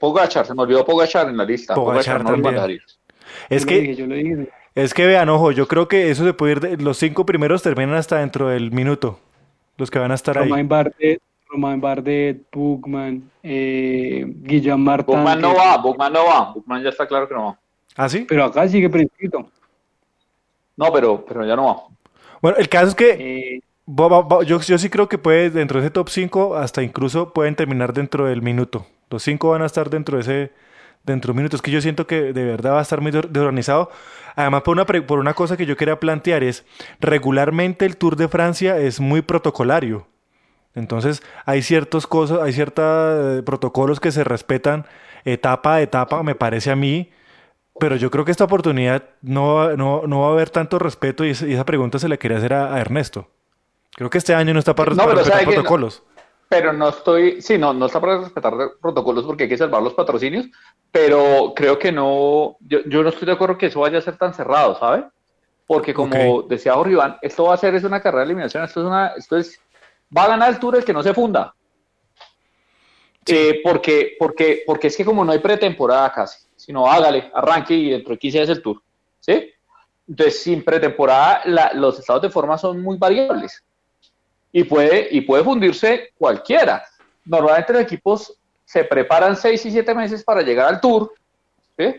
[0.00, 1.74] Pogachar, se me olvidó Pogachar en la lista.
[1.74, 2.80] Pogachar Pogachar, no también.
[3.50, 4.48] Es Yo lo que, dije, yo lo dije.
[4.74, 7.62] es que vean, ojo, yo creo que eso se puede ir, de- los cinco primeros
[7.62, 9.20] terminan hasta dentro del minuto,
[9.76, 10.48] los que van a estar ahí.
[10.48, 10.68] Romain
[11.48, 15.16] Romain Bardet, Bugman, eh, Guillaume Martin.
[15.16, 16.52] Bugman no va, Bugman no va.
[16.52, 17.58] Bugman ya está claro que no va.
[17.96, 18.26] ¿Ah, sí?
[18.28, 19.48] Pero acá sigue prescrito.
[20.76, 21.76] No, pero, pero ya no va.
[22.42, 23.60] Bueno, el caso es que Eh,
[24.46, 27.92] yo, yo sí creo que puede, dentro de ese top 5, hasta incluso pueden terminar
[27.92, 28.86] dentro del minuto.
[29.10, 30.52] Los 5 van a estar dentro de ese
[31.04, 31.62] dentro de minutos.
[31.62, 33.90] Que yo siento que de verdad va a estar muy desorganizado.
[34.34, 36.66] Además, por una, por una cosa que yo quería plantear es,
[37.00, 40.06] regularmente el Tour de Francia es muy protocolario.
[40.76, 42.84] Entonces, hay ciertos cosas, hay ciertos
[43.38, 44.86] eh, protocolos que se respetan
[45.24, 47.10] etapa a etapa, me parece a mí.
[47.80, 51.30] Pero yo creo que esta oportunidad no, no, no va a haber tanto respeto y,
[51.30, 53.28] esa pregunta se la quería hacer a, Ernesto.
[53.94, 56.02] Creo que este año no está para, respetar protocolos.
[56.48, 59.94] pero no estoy, sí, no, no está para respetar protocolos porque hay que salvar los
[59.94, 60.46] patrocinios,
[60.92, 64.16] pero creo que no, yo, yo no estoy de acuerdo que eso vaya a ser
[64.16, 65.04] tan cerrado, ¿sabe?
[65.66, 68.80] Porque como decía Jorge Iván, esto va a ser es una carrera de eliminación, esto
[68.80, 69.60] es una, esto es,
[70.14, 71.54] va a ganar el Tour el que no se funda.
[73.26, 77.90] Eh, porque, porque, porque es que como no hay pretemporada casi, sino hágale, arranque y
[77.90, 78.80] dentro de 15 días el tour.
[79.18, 79.50] ¿Sí?
[80.08, 83.64] Entonces, sin pretemporada, los estados de forma son muy variables
[84.52, 86.84] y puede, y puede fundirse cualquiera.
[87.24, 91.12] Normalmente los equipos se preparan 6 y 7 meses para llegar al tour,
[91.76, 91.94] ¿sí?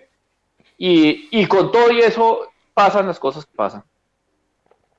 [0.78, 3.84] y, y, con todo y eso pasan las cosas que pasan.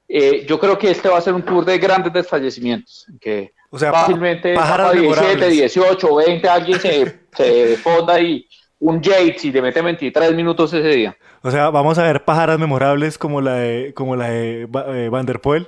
[0.08, 3.78] Eh, yo creo que este va a ser un tour de grandes desfallecimientos, que o
[3.78, 8.48] sea, fácilmente 17, 18, 20, alguien se, se fonda y,
[8.80, 11.16] un Yates y le mete 23 minutos ese día.
[11.42, 15.26] O sea, vamos a ver pájaras memorables como la de, como la de eh, Van
[15.26, 15.66] der Poel.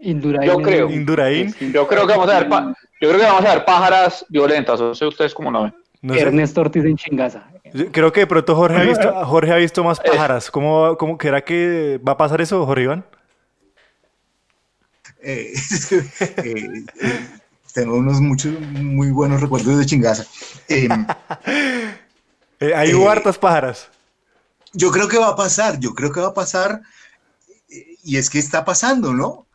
[0.00, 0.50] Indurain.
[0.50, 0.90] Yo creo.
[0.90, 1.54] Indurain.
[1.72, 4.80] Yo creo que vamos a ver, yo creo que vamos a ver pájaras violentas.
[4.80, 5.74] No sé ustedes cómo lo ven.
[6.02, 7.46] Ernesto Ortiz en chingaza.
[7.92, 10.50] creo que de pronto Jorge ha visto, Jorge ha visto más pájaras.
[10.50, 13.04] ¿Cómo, cómo será que va a pasar eso, Jorge Iván?
[15.22, 15.52] Eh,
[16.44, 16.84] eh,
[17.72, 20.26] tengo unos muchos muy buenos recuerdos de chingaza.
[20.68, 21.06] Em,
[22.60, 23.88] eh, hay eh, hartas pájaras.
[24.72, 26.82] Yo creo que va a pasar, yo creo que va a pasar,
[28.02, 29.46] y es que está pasando, ¿no?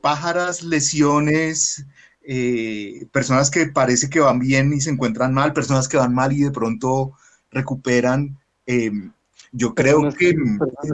[0.00, 1.86] Pájaras, lesiones,
[2.26, 6.32] eh, personas que parece que van bien y se encuentran mal, personas que van mal
[6.32, 7.12] y de pronto
[7.50, 8.38] recuperan.
[8.66, 9.12] Em,
[9.52, 10.34] yo creo que,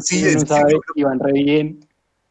[0.01, 1.87] sí, es, que van re bien.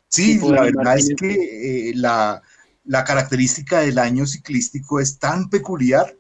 [0.10, 2.42] Sí, la verdad es que la,
[2.90, 6.16] la característica del año ciclístico es tan peculiar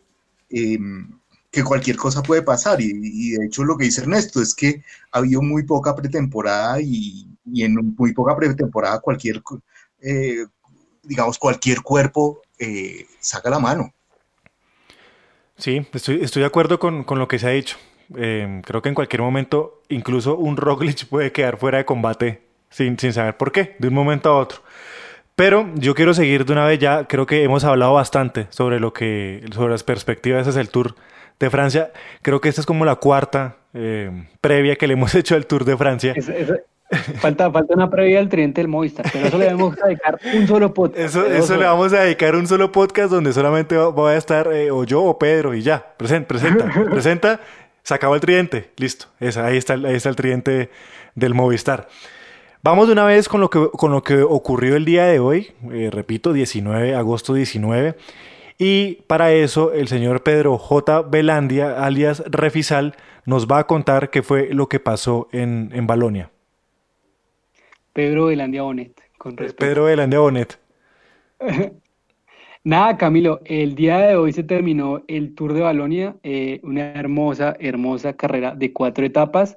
[0.49, 1.09] em,
[1.49, 2.79] que cualquier cosa puede pasar.
[2.79, 7.27] Y, de hecho lo que dice Ernesto es que ha habido muy poca pretemporada y,
[7.55, 9.41] en muy poca pretemporada cualquier,
[10.01, 10.45] eh,
[11.01, 13.91] digamos, cualquier cuerpo eh, saca la mano.
[15.57, 17.77] Sí, estoy, estoy de acuerdo con, lo que se ha dicho.
[18.15, 22.97] Em, creo que en cualquier momento incluso un Roglic puede quedar fuera de combate sin,
[22.99, 24.59] sin saber por qué, de un momento a otro.
[25.35, 28.91] Pero yo quiero seguir de una vez ya, creo que hemos hablado bastante sobre lo
[28.91, 30.95] que, sobre las perspectivas es el Tour
[31.39, 31.91] de Francia.
[32.21, 34.11] Creo que esta es como la cuarta eh,
[34.41, 36.13] previa que le hemos hecho al Tour de Francia.
[37.21, 40.45] falta, falta una previa del tridente del Movistar, pero eso le vamos a dedicar un
[40.45, 40.99] solo podcast.
[40.99, 44.71] Eso, eso le vamos a dedicar un solo podcast donde solamente voy a estar eh,
[44.71, 45.93] o yo o Pedro y ya.
[45.95, 47.39] Presenta, presenta, presenta,
[47.81, 49.05] se acabó el tridente, listo.
[49.21, 50.69] Esa, ahí, está, ahí está el tridente
[51.15, 51.87] del Movistar.
[52.61, 55.47] Vamos de una vez con lo que, con lo que ocurrió el día de hoy,
[55.71, 57.95] eh, repito, 19, agosto 19.
[58.57, 61.03] Y para eso el señor Pedro J.
[61.03, 66.31] Belandia, alias Refisal, nos va a contar qué fue lo que pasó en, en Balonia.
[67.93, 69.65] Pedro Belandia Bonet, con respeto.
[69.65, 70.59] Pedro Belandia Bonet.
[72.65, 77.55] Nada, Camilo, el día de hoy se terminó el Tour de Balonia, eh, una hermosa,
[77.57, 79.55] hermosa carrera de cuatro etapas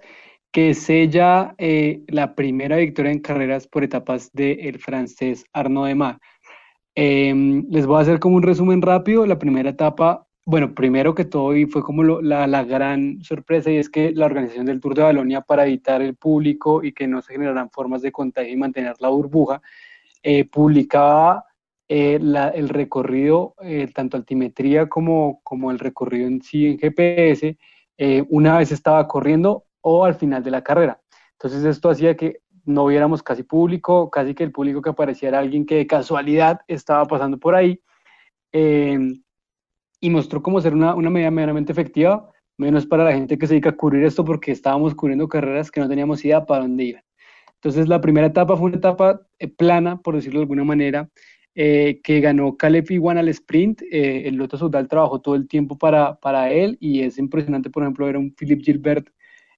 [0.53, 6.19] que sella eh, la primera victoria en carreras por etapas del francés Arnaud Demar.
[6.95, 9.25] Em, les voy a hacer como un resumen rápido.
[9.27, 13.89] La primera etapa, bueno, primero que todo y fue como la, gran sorpresa y es
[13.89, 17.33] que la organización del Tour de Balonia para evitar el público y que no se
[17.33, 19.63] generaran formas de contagio y mantener la burbuja,
[20.23, 21.47] eh, publicaba
[21.89, 22.21] eh,
[22.55, 23.55] el recorrido,
[23.95, 27.57] tanto altimetría como, como el recorrido en sí en GPS,
[28.29, 31.01] una vez estaba corriendo o al final de la carrera.
[31.33, 35.66] Entonces esto hacía que no viéramos casi público, casi que el público que apareciera alguien
[35.66, 37.80] que de casualidad estaba pasando por ahí.
[38.53, 38.99] Eh,
[40.01, 42.28] y mostró cómo ser una, una medida medianamente efectiva,
[42.59, 45.80] menos para la gente que se dedica a cubrir esto porque estábamos cubriendo carreras que
[45.80, 47.03] no teníamos idea para dónde iban.
[47.55, 51.09] Entonces la primera etapa fue una etapa eh, plana, por decirlo de alguna manera,
[51.55, 53.83] eh, que ganó Caleb Iwan al sprint.
[53.91, 58.07] el Loto Sudal trabajó todo el tiempo para, para él y es impresionante, por ejemplo,
[58.07, 59.09] ver a un Philip Gilbert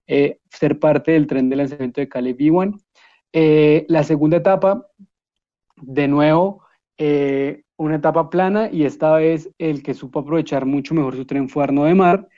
[0.06, 2.80] eh, ser parte del tren de lanzamiento de Caleb Ewan.
[3.32, 4.86] Eh, la segunda etapa,
[5.76, 6.62] de nuevo,
[6.98, 11.48] eh, una etapa plana y esta vez el que supo aprovechar mucho mejor su tren
[11.48, 12.28] fue Arno de Mar.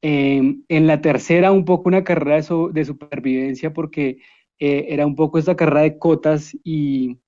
[0.00, 4.18] en la tercera, un poco una carrera de, supervivencia porque
[4.58, 7.18] era un poco esta carrera de cotas y,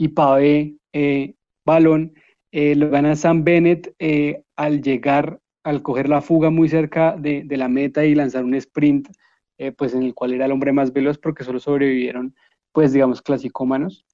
[0.00, 1.34] y pavé eh,
[1.66, 2.14] balón,
[2.52, 7.44] eh, lo gana Sam Bennett eh, al llegar, al coger la fuga muy cerca de,
[7.50, 9.08] la meta y lanzar un sprint,
[9.76, 12.34] pues en el cual era el hombre más veloz porque solo sobrevivieron,
[12.72, 14.04] pues digamos, clasicómanos.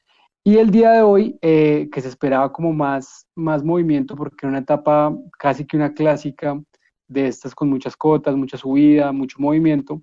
[0.45, 4.61] Y el día de hoy, que se esperaba como más, más movimiento porque era una
[4.61, 6.61] etapa casi que una clásica
[7.09, 10.03] de estas con muchas cotas, mucha subida, mucho movimiento,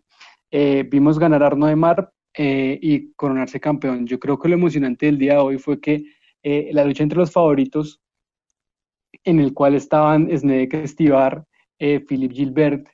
[0.52, 4.06] vimos ganar Arno de Mar y coronarse campeón.
[4.06, 6.04] Yo creo que lo emocionante del día de hoy fue que
[6.44, 8.02] la lucha entre los favoritos
[9.24, 11.46] en el cual estaban Snedek Estivar,
[11.80, 12.90] eh, Philip Gilbert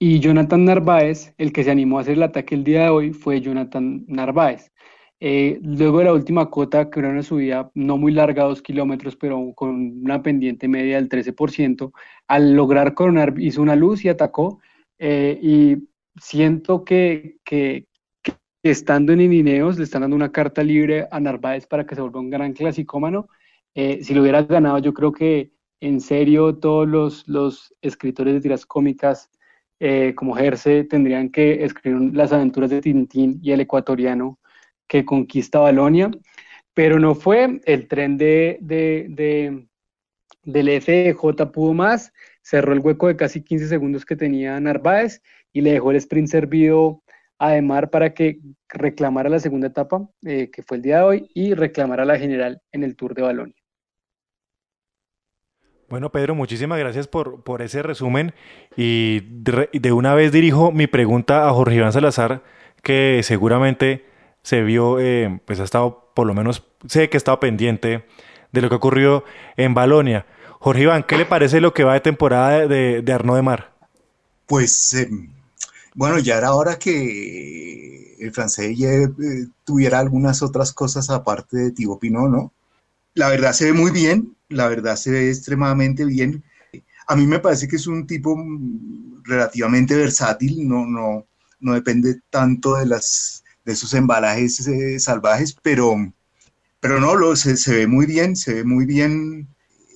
[0.00, 1.34] y Jonathan Narváez.
[1.38, 4.72] El que se animó a hacer el ataque el día de hoy fue Jonathan Narváez.
[5.20, 9.52] Eh, luego de la última cota, que era una no muy larga, dos kilómetros, pero
[9.54, 11.92] con una pendiente media del 13%,
[12.26, 14.60] al lograr coronar hizo una luz y atacó.
[14.98, 15.76] Eh, y
[16.20, 17.86] siento que, que,
[18.62, 22.20] estando en Inineos le están dando una carta libre a Narváez para que se vuelva
[22.20, 23.28] un gran clasicómano
[23.74, 28.40] eh, si lo hubieras ganado, yo creo que en serio todos los, los escritores de
[28.40, 29.30] tiras cómicas
[29.80, 34.38] eh, como Jersey tendrían que escribir las aventuras de Tintín y el ecuatoriano
[34.86, 36.10] que conquista Balonia,
[36.74, 39.66] pero no fue, el tren de, de, de,
[40.44, 42.12] del FJ pudo más,
[42.42, 45.22] cerró el hueco de casi 15 segundos que tenía Narváez
[45.52, 47.02] y le dejó el sprint servido
[47.38, 51.30] a Demar para que reclamara la segunda etapa, eh, que fue el día de hoy,
[51.34, 53.59] y reclamara la general en el Tour de Balonia.
[55.90, 58.32] Bueno, Pedro, muchísimas gracias por, por ese resumen
[58.76, 62.44] y de, una vez dirijo mi pregunta a Jorge Iván Salazar,
[62.80, 64.06] que seguramente
[64.44, 68.06] se vio, eh, pues ha estado, por lo menos sé que ha estado pendiente
[68.52, 69.24] de lo que ocurrió
[69.56, 70.26] en Balonia.
[70.60, 73.72] Jorge Iván, ¿qué le parece lo que va de temporada de, de Arnaud de Mar?
[74.46, 75.10] Pues eh,
[75.96, 79.08] bueno, ya era hora que el francés eh,
[79.64, 82.52] tuviera algunas otras cosas aparte de Thibaut Pinot, ¿no?
[83.14, 86.44] La verdad se ve muy bien, la verdad se ve extremadamente bien.
[87.06, 88.36] A mí me parece que es un tipo
[89.24, 91.26] relativamente versátil, no, no,
[91.60, 95.94] no depende tanto de, las, de esos embalajes eh, salvajes, pero,
[96.80, 99.48] pero no, lo, se, ve muy bien, se ve muy bien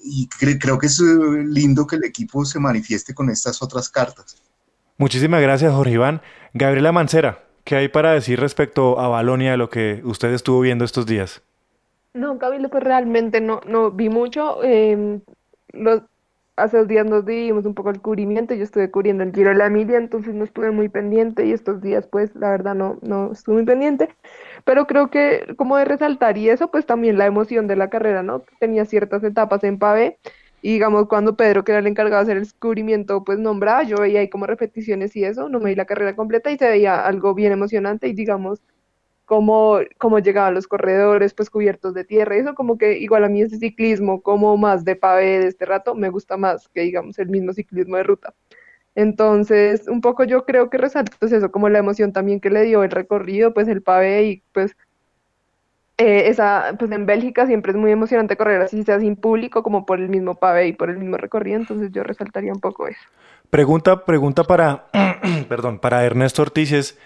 [0.03, 4.37] y creo que es eh, lindo que el equipo se manifieste con estas otras cartas.
[4.97, 6.23] Muchísimas gracias, Jorge Iván.
[6.53, 11.07] Gabriela Mancera, ¿qué hay para decir respecto a Balonia, lo que usted estuvo viendo estos
[11.07, 11.43] días?
[12.15, 14.63] No, Camilo, pues realmente no, no vi mucho.
[14.63, 15.21] Em,
[15.73, 16.03] los,
[16.57, 18.55] hace dos días nos dimos un poco el cubrimiento.
[18.55, 21.83] Yo estuve cubriendo el Giro de la Emilia, entonces no estuve muy pendiente y estos
[21.83, 24.15] días, pues, la verdad no, no estuve muy pendiente.
[24.65, 28.23] Pero creo que como de resaltar y eso, pues también la emoción de la carrera,
[28.23, 28.45] ¿no?
[28.61, 30.19] Tenía ciertas etapas en pavé
[30.63, 33.99] y digamos cuando Pedro, que era el encargado de hacer el descubrimiento, pues nombraba, yo
[33.99, 37.05] veía ahí como repeticiones y eso, no me vi la carrera completa y se veía
[37.07, 38.61] algo bien emocionante y digamos
[39.25, 43.43] cómo, cómo llegaban los corredores pues cubiertos de tierra, eso como que igual a mí
[43.43, 47.29] ese ciclismo como más de pavé de este rato me gusta más que digamos el
[47.29, 48.35] mismo ciclismo de ruta.
[48.95, 52.63] Entonces, un poco yo creo que resalto pues eso, como la emoción también que le
[52.63, 54.77] dio el recorrido, pues el pavé y pues
[55.97, 59.87] eh, esa, pues en Bélgica siempre es muy emocionante correr así sea sin público como
[59.87, 63.01] por el mismo pavé y por el mismo recorrido, entonces yo resaltaría un poco eso.
[63.51, 64.87] Pregunta, pregunta para,
[65.49, 66.99] perdón, para Ernesto Ortiz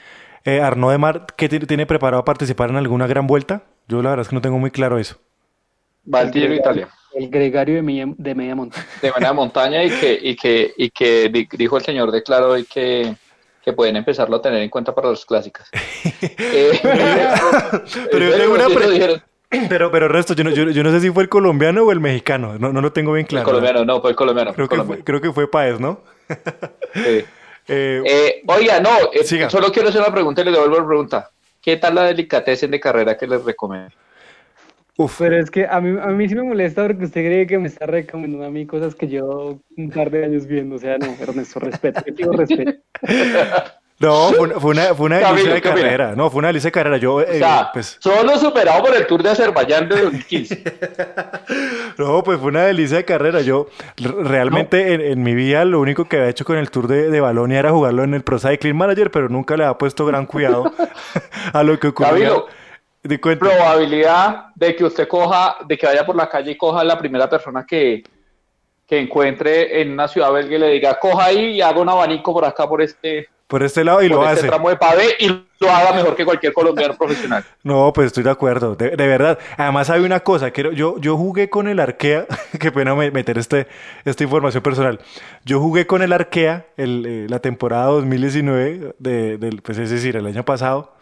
[0.45, 3.63] eh, Arnaud de Mar, ¿qué tiene preparado a participar en alguna gran vuelta?
[3.89, 5.17] Yo la verdad es que no tengo muy claro eso.
[6.13, 6.89] Va al Italia.
[7.15, 8.87] El gregario de media, de media montaña.
[9.03, 12.65] De media montaña y que, y que, y que dijo el señor de Claro y
[12.65, 13.15] que,
[13.65, 15.69] que pueden empezarlo a tener en cuenta para los clásicas.
[16.21, 16.81] Eh,
[18.11, 18.67] pero yo tengo una
[19.69, 22.01] pero, pero resto, yo no, yo, yo, no sé si fue el colombiano o el
[22.01, 23.43] mexicano, no, no lo tengo bien claro.
[23.43, 24.53] El colombiano, no, fue el colombiano.
[24.53, 26.03] Creo, Que, fue, creo que fue Paez, ¿no?
[26.95, 27.25] sí.
[27.69, 31.31] Eh, eh, oiga, no, eh, solo quiero hacer una pregunta y le devuelvo la pregunta.
[31.61, 33.91] ¿Qué tal la delicatez de carrera que les recomiendo?
[34.97, 37.59] Uf, pero es que a mí, a mí sí me molesta porque usted cree que
[37.59, 40.77] me está recomendando a mí cosas que yo un par de años viendo.
[40.77, 42.73] O sea, no, Ernesto, respeto, yo digo respeto.
[44.01, 46.15] No, fue una, fue una, fue una delicia de carrera.
[46.15, 46.97] No, fue una delicia de carrera.
[46.99, 47.43] Yo, eh,
[47.73, 47.97] pues...
[48.01, 50.63] Solo superado por el Tour de Azerbaiyán de 2015.
[51.99, 53.41] no, pues fue una delicia de carrera.
[53.41, 57.21] Yo realmente en, mi vida lo único que había hecho con el Tour de, de
[57.21, 60.73] Balonia era jugarlo en el Pro Cycling Manager, pero nunca le había puesto gran cuidado
[61.53, 62.47] a lo que ocurrió.
[63.03, 66.85] De probabilidad de que usted coja, de que vaya por la calle y coja a
[66.85, 68.03] la primera persona que,
[68.87, 72.35] que encuentre en una ciudad belga y le diga, coja ahí y haga un abanico
[72.35, 74.47] por acá, por este por este lado y lo este hace.
[74.47, 75.29] tramo de pavé y
[75.59, 77.45] lo haga mejor que cualquier colombiano profesional.
[77.65, 79.39] No, pues estoy de acuerdo, de, verdad.
[79.57, 82.27] Además hay una cosa, que yo, yo jugué con el Arkea,
[82.61, 83.67] qué pena meter este,
[84.05, 85.01] esta información personal.
[85.45, 90.17] Yo jugué con el Arkea el, eh, la temporada 2019, de, del, pues es decir,
[90.17, 90.95] el año pasado,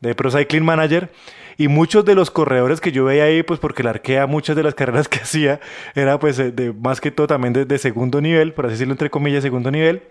[0.00, 1.10] de Pro Cycling Manager.
[1.56, 4.62] Y muchos de los corredores que yo veía ahí, pues porque la arquea muchas de
[4.62, 5.60] las carreras que hacía,
[5.94, 9.10] era pues de, más que todo también de, de segundo nivel, por así decirlo entre
[9.10, 10.02] comillas, segundo nivel.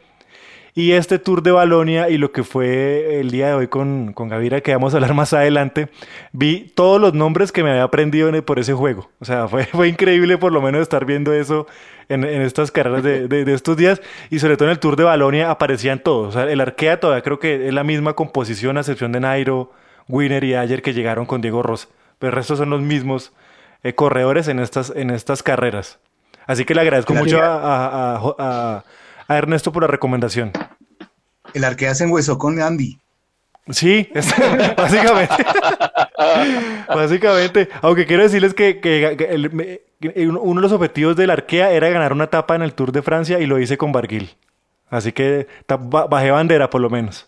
[0.80, 4.28] Y este Tour de Balonia y lo que fue el día de hoy con, con
[4.30, 5.90] Gavira, que vamos a hablar más adelante,
[6.34, 9.10] vi todos los nombres que me había aprendido en- por ese juego.
[9.20, 11.66] O sea, fue, fue increíble por lo menos estar viendo eso
[12.10, 14.04] en, en estas carreras de, de- de estos días.
[14.30, 16.28] Y sobre todo en el Tour de Balonia aparecían todos.
[16.36, 19.72] O sea, el Arkea todavía creo que es la misma composición, a excepción de Nairo,
[20.08, 21.88] Winner y Ayer que llegaron con Diego Rosa.
[22.20, 23.34] Pero el resto son los mismos
[23.82, 25.98] eh, corredores en estas, en estas carreras.
[26.46, 28.84] Así que le agradezco mucho a, a- a- a-
[29.30, 30.54] a Ernesto por la recomendación.
[31.54, 32.98] El arquea se enhuesó con Andy.
[33.70, 34.34] Sí, es-
[34.78, 35.36] básicamente.
[36.88, 37.70] básicamente.
[37.82, 41.72] Aunque quiero decirles que, que- que el- me- que uno de los objetivos del Arkea
[41.72, 44.30] era ganar una etapa en el Tour de Francia y lo hice con Barguil.
[44.90, 47.28] Así que bajé bandera por lo menos.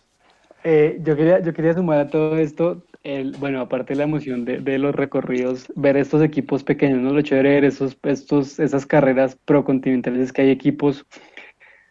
[0.62, 4.44] Eh, yo, quería, yo quería sumar a todo esto, el, bueno, aparte de la emoción
[4.44, 7.12] de, de los recorridos, ver estos equipos pequeños, ¿no?
[7.12, 11.04] Lo chévere de ver esos, estos, esas carreras procontinentales es que hay equipos,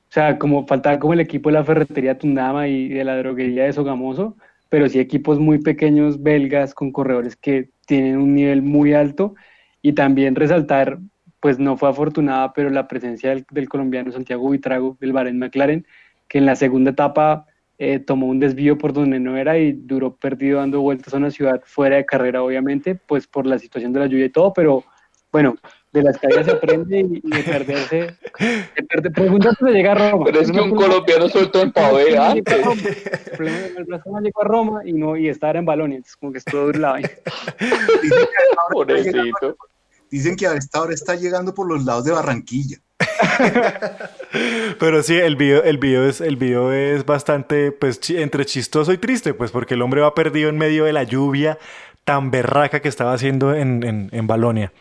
[0.09, 3.65] o sea, como faltaba como el equipo de la ferretería Tundama y de la droguería
[3.65, 4.35] de Sogamoso,
[4.67, 9.35] pero sí equipos muy pequeños belgas con corredores que tienen un nivel muy alto.
[9.83, 10.99] Y también resaltar,
[11.39, 15.85] pues no fue afortunada, pero la presencia del, colombiano Santiago Buitrago, del Bahrein McLaren,
[16.27, 17.45] que en la segunda etapa
[17.77, 21.29] eh, tomó un desvío por donde no era y duró perdido dando vueltas a una
[21.29, 24.83] ciudad fuera de carrera, obviamente, pues por la situación de la lluvia y todo, pero
[25.31, 25.55] bueno,
[25.91, 28.15] de las caídas se aprende y, y de perderse.
[28.39, 30.25] De perder, pregunta si llega a Roma.
[30.25, 32.55] Pero es que un colombiano suelto en pavé antes.
[32.57, 35.97] El problema es que el Barcelona llegó a Roma y no y estaba en Balonia,
[35.97, 37.09] entonces como que estuvo la vaina.
[38.01, 39.57] Dicen que, a esta hora está llegando- Pobrecito.
[40.11, 42.77] dicen que a esta hora está llegando por los lados de Barranquilla.
[44.79, 48.97] Pero sí, el video, el video es, el video es bastante, pues, entre chistoso y
[48.97, 51.57] triste, pues, porque el hombre va perdido en medio de la lluvia
[52.03, 54.71] tan berraca que estaba haciendo en, en, en Balonia.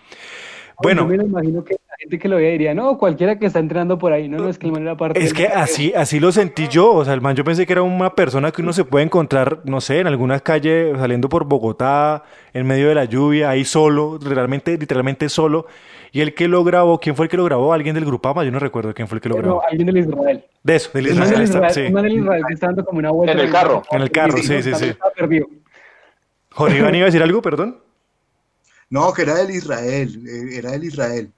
[0.80, 3.46] Bueno, Yo me lo imagino que la gente que lo veía diría, no, cualquiera que
[3.46, 5.92] está entrenando por ahí, no, no, es que el man era parte Es que así,
[5.94, 6.92] así lo sentí yo.
[6.92, 9.60] O sea, el man, yo pensé que era una persona que uno se puede encontrar,
[9.64, 12.22] no sé, en alguna calle saliendo por Bogotá,
[12.52, 15.66] en medio de la lluvia, ahí solo, realmente, literalmente solo.
[16.12, 17.72] Y el que lo grabó, ¿quién fue el que lo grabó?
[17.72, 19.62] Alguien del Grupama, yo no recuerdo quién fue el que lo No, grabó.
[19.68, 20.44] alguien del Israel.
[20.62, 21.80] De eso, del El Israel, está, Israel, sí.
[21.80, 23.32] el man del Israel que está dando como una vuelta.
[23.32, 23.82] En el carro.
[23.90, 24.92] En el carro, sí, sí, sí.
[25.16, 25.48] Perdido.
[26.52, 27.78] Jorge Iván iba a decir algo, perdón.
[28.90, 31.32] No, que era del Israel, eh, era del Israel.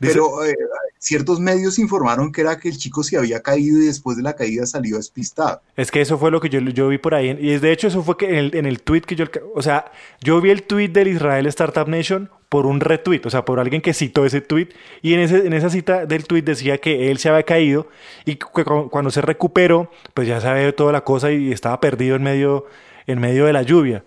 [0.00, 0.54] Dice- Pero eh,
[0.98, 4.34] ciertos medios informaron que era que el chico se había caído y después de la
[4.34, 5.60] caída salió despistado.
[5.76, 7.36] Es que eso fue lo que yo, yo vi por ahí.
[7.38, 9.26] Y de hecho, eso fue que en el, en el tweet que yo.
[9.54, 9.92] O sea,
[10.22, 13.82] yo vi el tweet del Israel Startup Nation por un retweet, o sea, por alguien
[13.82, 14.68] que citó ese tweet.
[15.02, 17.88] Y en, ese, en esa cita del tweet decía que él se había caído
[18.24, 22.16] y que cu- cuando se recuperó, pues ya sabía toda la cosa y estaba perdido
[22.16, 22.64] en medio,
[23.06, 24.04] en medio de la lluvia.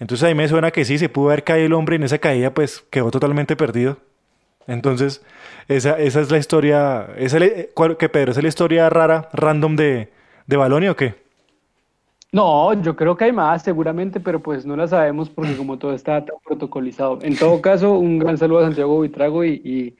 [0.00, 2.18] Entonces ahí me suena que sí, se pudo haber caído el hombre y en esa
[2.18, 3.98] caída, pues quedó totalmente perdido.
[4.66, 5.24] Entonces,
[5.68, 7.08] esa, esa es la historia.
[7.18, 8.32] ¿Esa es la- ¿Qué, Pedro?
[8.32, 10.10] ¿Esa es la historia rara, random de,
[10.46, 11.16] de Balonia o qué?
[12.32, 15.94] No, yo creo que hay más seguramente, pero pues no la sabemos porque como todo
[15.94, 17.18] está tan protocolizado.
[17.22, 19.96] En todo caso, un gran saludo a Santiago Buitrago y, y,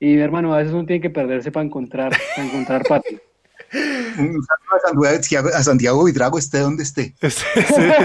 [0.00, 3.20] y mi hermano, a veces uno tiene que perderse para encontrar, para encontrar patio.
[4.18, 4.46] Un
[4.82, 5.08] saludo
[5.54, 7.14] a Santiago, Vidrago, esté donde esté.
[7.20, 7.96] Este, este,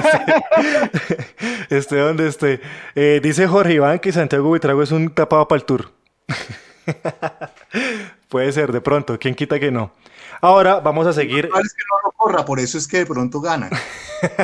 [0.94, 1.28] este,
[1.70, 2.62] este donde esté.
[2.96, 5.92] Eh, dice Jorge Iván que Santiago Buitrago es un tapado para el tour.
[8.30, 9.94] Puede ser, de pronto, quién quita que no.
[10.42, 13.42] Ahora vamos a seguir es que no lo corra, por eso es que de pronto
[13.42, 13.70] gana.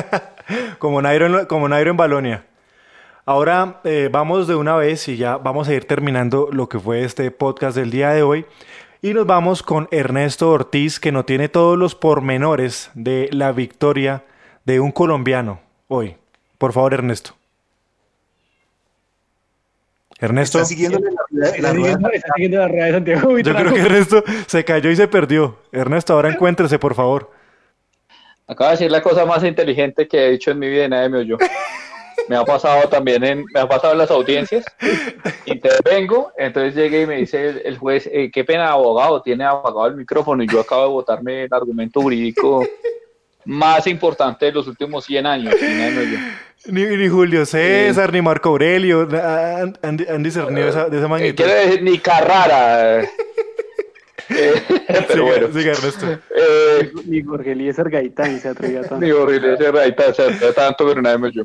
[0.78, 2.46] como Nairo en, como Nairo en Balonia.
[3.24, 7.02] Ahora eh, vamos de una vez y ya vamos a ir terminando lo que fue
[7.02, 8.46] este podcast del día de hoy.
[9.06, 14.24] Y nos vamos con Ernesto Ortiz, que nos tiene todos los pormenores de la victoria
[14.64, 16.16] de un colombiano hoy.
[16.58, 17.30] Por favor, Ernesto.
[20.18, 21.84] Ernesto, Está siguiendo la, la Está rueda.
[21.84, 25.06] siguiendo, está siguiendo la rueda de Santiago yo creo que Ernesto se cayó y se
[25.06, 25.56] perdió.
[25.70, 27.30] Ernesto, ahora encuéntrese, por favor.
[28.48, 31.08] Acaba de decir la cosa más inteligente que he dicho en mi vida y nadie
[31.10, 31.38] me oyó.
[32.28, 34.64] Me ha pasado también en, me ha pasado en las audiencias.
[35.46, 39.86] Intervengo, entonces llegué y me dice el, el juez, eh, qué pena abogado, tiene apagado
[39.86, 42.66] el micrófono y yo acabo de votarme el argumento jurídico
[43.44, 45.54] más importante de los últimos 100 años.
[46.66, 51.08] Ni, ni Julio César, ni Marco Aurelio han, han- han discernido esa- de esa Eh,
[51.08, 51.44] magnitud.
[51.44, 53.02] quiere decir ni Carrara.
[54.28, 54.60] Eh,
[55.06, 55.46] pero bueno.
[55.52, 55.72] siga.
[56.36, 58.96] Eh, Ni Jorge Eliezer Gaitán se atrevía tanto.
[58.98, 61.44] Ni horrible ese raita, o sea, tanto, pero nadie me oyó.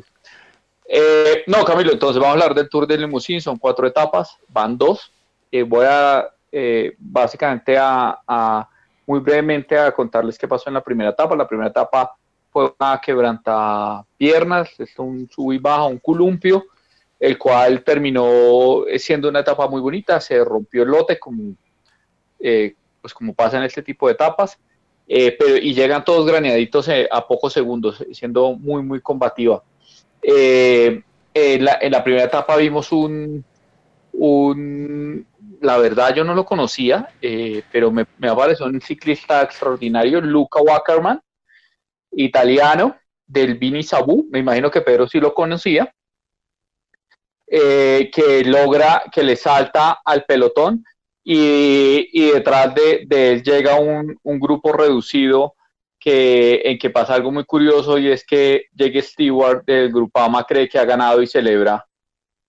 [0.94, 4.76] Eh, no, Camilo, entonces vamos a hablar del Tour de Limousine, son cuatro etapas, van
[4.76, 5.10] dos.
[5.50, 8.68] Eh, voy a, eh, básicamente, a,
[9.06, 11.34] muy brevemente a contarles qué pasó en la primera etapa.
[11.34, 12.14] La primera etapa
[12.50, 16.66] fue una quebranta piernas, es un sub y baja, un columpio,
[17.18, 21.54] el cual terminó siendo una etapa muy bonita, se rompió el lote como,
[22.38, 24.58] eh, pues como pasa en este tipo de etapas,
[25.08, 29.62] eh, pero, y llegan todos graneaditos eh, a pocos segundos, siendo muy, muy combativa.
[30.22, 31.04] En,
[31.64, 33.44] la, en, la, primera etapa vimos un,
[34.12, 35.26] un,
[35.60, 37.08] la verdad yo no lo conocía,
[37.70, 41.20] pero me, me apareció un ciclista extraordinario, Luca Wackerman,
[42.12, 42.96] italiano
[43.26, 45.92] del Vini Sabu, me imagino que Pedro sí lo conocía,
[47.46, 50.84] eh, que logra que le salta al pelotón
[51.22, 55.54] y, detrás de, él llega un, grupo reducido
[56.02, 60.68] que, en que pasa algo muy curioso y es que Jake Stewart del Grupama cree
[60.68, 61.86] que ha ganado y celebra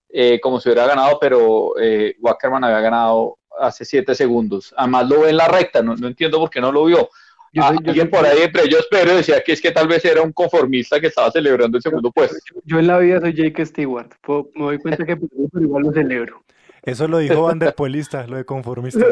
[0.08, 4.74] eh, como si hubiera ganado, pero eh, Wackerman había ganado hace siete segundos.
[4.76, 7.08] Además lo ve en la recta, no, no entiendo por qué no lo vio.
[7.52, 10.22] Yo ah, alguien por ahí entre ellos, pero decía que es que tal vez era
[10.22, 12.36] un conformista que estaba celebrando el segundo puesto.
[12.64, 14.10] Yo en la vida soy Jake Stewart.
[14.54, 16.42] Me doy cuenta que pero igual lo celebro.
[16.82, 17.74] Eso lo dijo Van der
[18.28, 19.06] lo de conformista.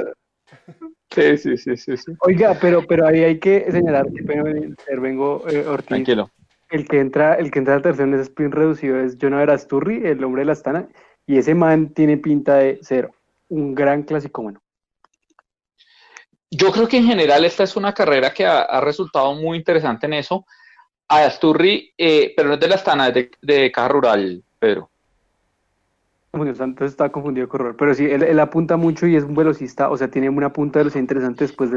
[1.14, 2.12] Sí, sí, sí, sí, sí.
[2.20, 5.88] Oiga, pero, pero ahí hay que señalar que intervengo eh, Ortiz.
[5.88, 6.30] Tranquilo.
[6.70, 10.06] El que entra, el que entra al tercero en ese sprint reducido es Jonah Asturri,
[10.06, 10.88] el hombre de la Astana,
[11.26, 13.10] y ese man tiene pinta de ser
[13.48, 14.60] un gran clásico bueno.
[16.50, 20.14] Yo creo que en general esta es una carrera que ha, resultado muy interesante en
[20.14, 20.46] eso.
[21.08, 24.91] A Asturri, eh, pero no es de la Astana, es de, de Caja Rural, Pedro.
[26.32, 27.76] Entonces está confundido con Rural.
[27.76, 30.84] Pero sí, él, apunta mucho y es un velocista, o sea, tiene una punta de
[30.84, 31.76] velocidad interesante después de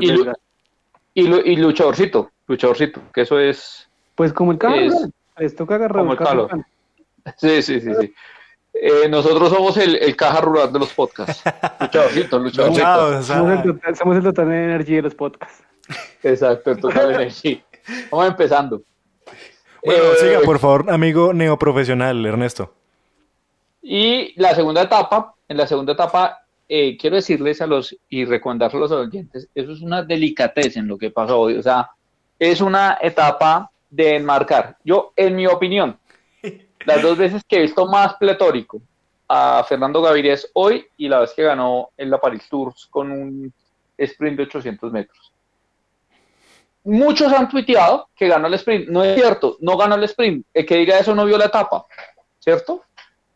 [1.18, 3.90] y, y, luchadorcito, luchadorcito, que eso es.
[4.16, 4.76] Pues como el carro,
[5.38, 6.66] les toca agarrar como el.
[7.38, 8.14] Sí, sí, sí, sí.
[8.74, 11.42] Eh, nosotros somos el, caja rural de los podcasts.
[11.80, 13.24] Luchadorcito, luchadorcito.
[13.24, 15.64] somos, el total, de energía de los podcasts.
[16.24, 17.64] Exacto, el total de energía.
[18.12, 18.82] Vamos empezando.
[19.84, 22.74] Bueno, eh, siga, por favor, amigo neoprofesional, Ernesto.
[23.88, 28.76] Y la segunda etapa, en la segunda etapa, eh, quiero decirles a los y recomendarles
[28.76, 31.56] a los oyentes, eso es una delicatez en lo que pasó hoy.
[31.56, 31.92] O sea,
[32.40, 34.76] es una etapa de enmarcar.
[34.84, 36.00] Yo, en mi opinión,
[36.86, 38.82] las dos veces que he visto más pletórico
[39.28, 43.12] a Fernando Gaviria es hoy y la vez que ganó en la Paris Tours con
[43.12, 43.54] un
[44.00, 45.32] sprint de 800 metros.
[46.86, 48.90] Muchos han tuiteado que ganó el sprint.
[48.90, 50.44] No es cierto, no ganó el sprint.
[50.52, 51.86] El que diga eso no vio la etapa,
[52.40, 52.85] ¿cierto?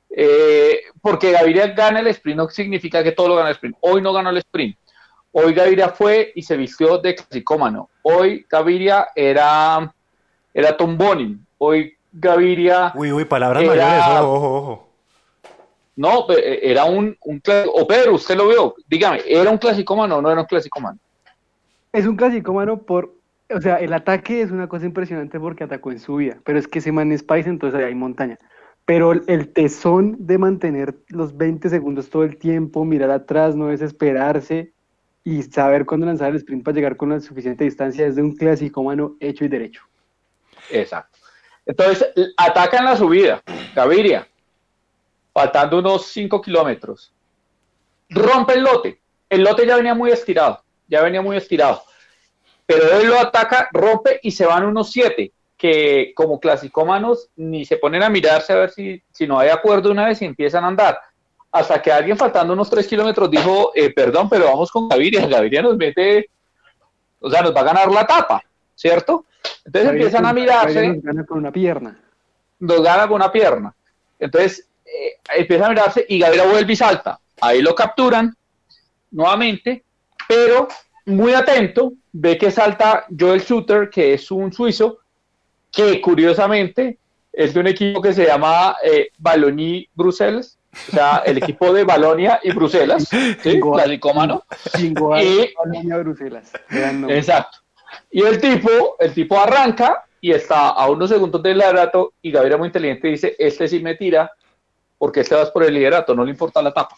[0.10, 3.78] Eh, porque Gaviria gana el sprint no significa que todo lo gana el sprint.
[3.82, 4.78] Hoy no ganó el sprint.
[5.32, 7.89] Hoy Gaviria fue y se vistió de clasicómano.
[8.01, 9.93] Hoy Gaviria era,
[10.53, 11.45] era Tom Bonin.
[11.60, 12.91] Hoy Gaviria.
[12.95, 14.89] Uy, uy, palabras mayores, ojo, ojo,
[15.95, 17.41] No, eh, era un, un
[17.74, 20.80] o Pedro, usted lo vio, dígame, ¿era un clásico mano o no era un clásico
[20.80, 20.97] mano?
[21.93, 23.14] Es un clásico mano por,
[23.53, 26.68] o sea, el ataque es una cosa impresionante porque atacó en su vida, pero es
[26.68, 28.39] que ese man es país, entonces ahí hay montaña.
[28.89, 34.73] Pero el tesón de mantener los 20 segundos todo el tiempo, mirar atrás, no desesperarse
[35.23, 38.35] y saber cuándo lanzar el sprint para llegar con la suficiente distancia es de un
[38.35, 39.83] clásico mano hecho y derecho.
[40.71, 41.19] Exacto.
[41.67, 43.43] Entonces, atacan la subida,
[43.75, 44.27] Gaviria,
[45.33, 47.13] faltando unos 5 kilómetros.
[48.09, 48.99] Rompe el lote.
[49.29, 51.83] El lote ya venía muy estirado, ya venía muy estirado.
[52.65, 57.76] Pero él lo ataca, rompe y se van unos 7, que como clasicómanos ni se
[57.76, 60.68] ponen a mirarse a ver si, si no hay acuerdo una vez y empiezan a
[60.68, 60.98] andar.
[61.52, 65.27] Hasta que alguien faltando unos 3 kilómetros dijo, eh, perdón, pero vamos con Gaviria.
[65.27, 66.30] Gaviria nos mete,
[67.19, 68.41] o sea, nos va a ganar la tapa,
[68.73, 69.26] ¿cierto?
[69.65, 70.88] Entonces empiezan a mirarse.
[70.88, 71.99] Nos gana con una pierna.
[72.60, 73.76] Nos gana con una pierna.
[74.18, 77.19] Entonces eh, empiezan a mirarse y Gabriel vuelve y salta.
[77.41, 78.34] Ahí lo capturan
[79.11, 79.84] nuevamente,
[80.26, 80.69] pero
[81.06, 84.99] muy atento, ve que salta Joel Shooter, que es un suizo,
[85.71, 86.97] que curiosamente
[87.31, 91.83] es de un equipo que se llama eh, Baloní Bruselas, o sea, el equipo de
[91.83, 93.07] Balonia y Bruselas,
[93.43, 93.59] ¿sí?
[93.59, 94.43] Clasicómano.
[94.77, 96.51] Y Balonia Bruselas.
[96.69, 97.59] Exacto.
[98.11, 102.59] Y el tipo, el tipo arranca y está a unos segundos del liderato y Gabriel
[102.59, 104.31] muy inteligente dice, este sí me tira
[104.97, 106.95] porque este vas por el liderato, no le importa la tapa.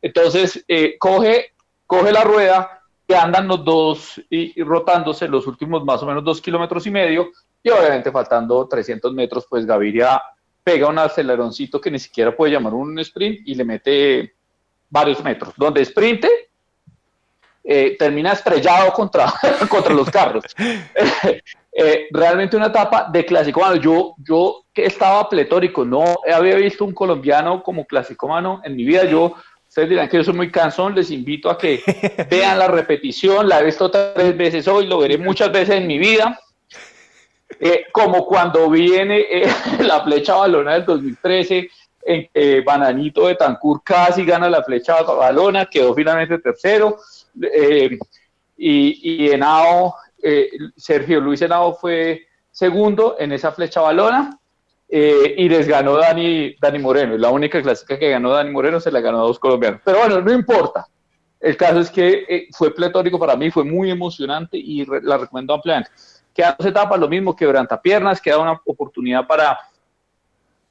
[0.00, 1.52] Entonces, eh, coge,
[1.86, 6.40] coge la rueda que andan los dos y, rotándose los últimos más o menos dos
[6.40, 7.30] kilómetros y medio
[7.62, 10.20] y obviamente faltando 300 metros, pues Gaviria
[10.64, 14.34] pega un aceleroncito que ni siquiera puede llamar un sprint y le mete
[14.88, 15.54] varios metros.
[15.56, 16.28] Donde sprinte,
[17.64, 19.32] eh, termina estrellado contra,
[19.68, 20.44] contra los carros.
[21.74, 23.76] Eh, realmente una etapa de clásico mano.
[23.76, 28.84] Yo, yo que estaba pletórico, no había visto un colombiano como clásico mano en mi
[28.84, 29.04] vida.
[29.06, 29.36] Yo,
[29.66, 31.80] ustedes dirán que yo soy muy cansón, les invito a que
[32.30, 33.48] vean la repetición.
[33.48, 36.38] La he visto tres veces hoy, lo veré muchas veces en mi vida.
[37.60, 39.48] Eh, como cuando viene eh,
[39.80, 41.70] la flecha balona del 2013,
[42.04, 46.98] en que Bananito de Tancur casi gana la flecha balona, quedó finalmente tercero.
[47.40, 47.96] Eh,
[48.56, 49.94] y, y Henao,
[50.76, 54.38] Sergio Luis Henao fue segundo en esa flecha balona.
[54.88, 57.16] y les ganó Dani, Dani Moreno.
[57.16, 59.80] La única clásica que ganó Dani Moreno se la ganó a dos colombianos.
[59.84, 60.86] Pero bueno, no importa.
[61.40, 65.90] El caso es que fue pletórico para mí, fue muy emocionante y la recomiendo ampliamente.
[66.34, 67.36] Quedan dos etapas, lo mismo,
[67.82, 69.58] piernas, queda una oportunidad para,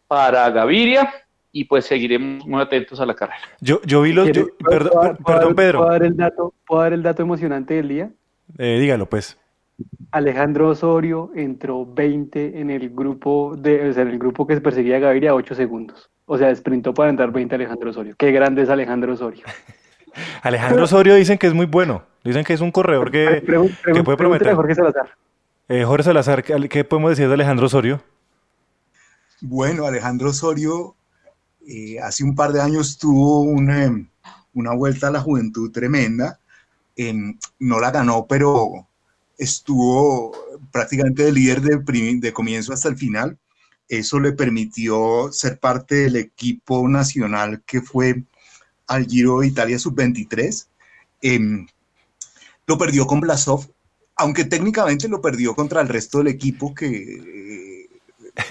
[0.08, 1.14] para Gaviria
[1.52, 3.42] y pues seguiremos muy atentos a la carrera.
[3.60, 4.30] Yo, yo vi los...
[4.60, 5.80] perdón, perdón, Pedro.
[5.80, 8.10] ¿puedo dar, el dato, ¿Puedo dar el dato emocionante del día?
[8.58, 9.38] Eh, dígalo, pues.
[10.12, 14.62] Alejandro Osorio entró 20 en el grupo de, o sea, en el grupo que se
[14.62, 16.10] perseguía a Gaviria 8 segundos.
[16.26, 18.16] O sea, sprintó para entrar 20 Alejandro Osorio.
[18.18, 19.44] Qué grande es Alejandro Osorio.
[20.44, 22.04] Alejandro Osorio dicen que es muy bueno.
[22.24, 23.44] Dicen que es un corredor que,
[23.94, 24.54] que puede prometer.
[24.54, 25.10] Jorge Salazar.
[25.74, 28.04] Eh, Jorge Salazar, ¿qué podemos decir de Alejandro Osorio?
[29.40, 30.98] Bueno, Alejandro Osorio
[31.66, 34.06] eh, hace un par de años tuvo una,
[34.54, 36.42] una vuelta a la juventud tremenda.
[37.60, 38.86] no la ganó, pero
[39.38, 40.34] estuvo
[40.74, 43.38] prácticamente de líder de, de comienzo hasta el final.
[43.88, 48.26] Eso le permitió ser parte del equipo nacional que fue
[48.88, 50.68] al Giro de Italia sub-23.
[51.22, 51.66] Em,
[52.68, 53.70] lo perdió con Blasov,
[54.22, 57.90] aunque técnicamente lo perdió contra el resto del equipo que, eh,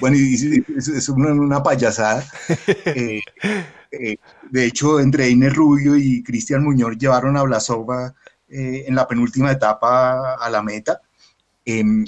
[0.00, 2.24] bueno, es, una, payasada.
[2.86, 3.20] Eh,
[3.92, 4.16] eh,
[4.50, 7.86] de hecho, entre Einer Rubio y Cristian Muñoz llevaron a Blasov
[8.48, 11.00] en la penúltima etapa a la meta.
[11.64, 12.04] Em,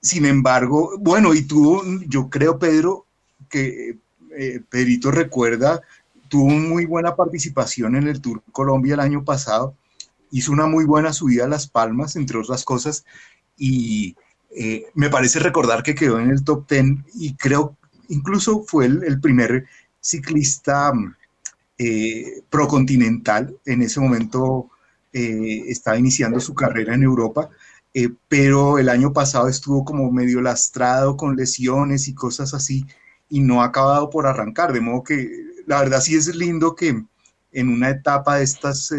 [0.00, 3.06] sin embargo, bueno, y tuvo, yo creo, Pedro,
[3.48, 3.98] que
[4.68, 5.80] Pedrito recuerda,
[6.28, 9.76] tuvo muy buena participación en el Tour Colombia el año pasado
[10.34, 13.04] hizo una muy buena subida a Las Palmas, entre otras cosas,
[13.56, 14.16] y
[14.50, 16.84] eh, me parece recordar que quedó en el top 10
[17.14, 17.76] y creo
[18.08, 19.66] incluso fue el, primer
[20.00, 20.92] ciclista
[21.78, 23.56] eh, procontinental.
[23.64, 24.70] En ese momento
[25.12, 27.48] eh, estaba iniciando su carrera en Europa,
[28.26, 32.84] pero el año pasado estuvo como medio lastrado con lesiones y cosas así
[33.28, 35.30] y no ha acabado por arrancar, de modo que
[35.66, 37.04] la verdad sí es lindo que
[37.52, 38.92] en una etapa de estas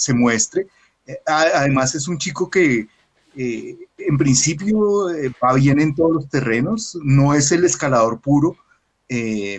[0.00, 0.66] se muestre.
[1.06, 2.86] Eh, además es un chico que
[3.36, 8.56] eh, en principio eh, va bien en todos los terrenos, no es el escalador puro
[9.08, 9.58] y,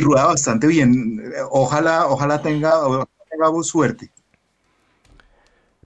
[0.00, 1.22] rueda bastante bien.
[1.50, 2.72] Ojalá, ojalá tenga,
[3.30, 4.10] tengamos suerte.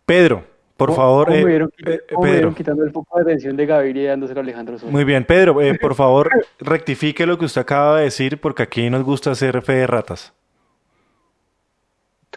[0.05, 0.45] Pedro,
[0.77, 2.55] por favor, Pedro.
[2.55, 5.95] quitando el foco de atención de Gaviria y dándoselo a Alejandro Muy bien, Pedro, por
[5.97, 9.87] favor, rectifique lo que usted acaba de decir porque aquí nos gusta hacer fe de
[9.87, 10.33] ratas.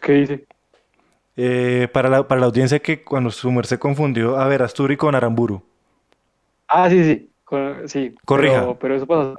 [0.10, 0.44] ¿Qué dice?
[1.38, 5.62] Eh, para, la, para la audiencia que cuando su merced confundió a Verasturi con Aramburu.
[6.68, 7.30] Ah, sí, sí.
[7.86, 8.76] sí corrija.
[8.80, 9.36] Pero, eso pasa.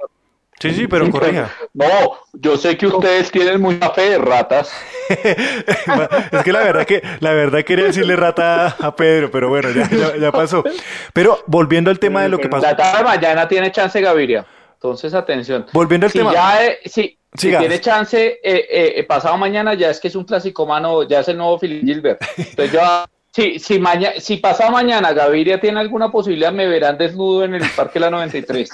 [0.61, 1.51] Sí, sí, pero corrija.
[1.73, 1.85] No,
[2.31, 4.71] yo sé que ustedes tienen mucha fe de ratas.
[5.09, 9.89] es que la verdad que la verdad quería decirle rata a Pedro, pero bueno, ya,
[10.15, 10.63] ya, pasó.
[11.11, 12.65] Pero volviendo al tema de lo que pasó.
[12.65, 14.45] La tarde mañana tiene chance Gaviria.
[14.75, 15.65] Entonces, atención.
[15.73, 16.31] Volviendo al tema.
[16.31, 20.65] Ya, sí, si tiene chance, eh, eh, pasado mañana ya es que es un clásico
[20.65, 22.21] mano, ya es el nuevo Philip Gilbert.
[22.37, 22.81] Entonces yo,
[23.31, 27.63] si, si, mañana, si pasado mañana Gaviria tiene alguna posibilidad, me verán desnudo en el
[27.75, 28.69] Parque La 93.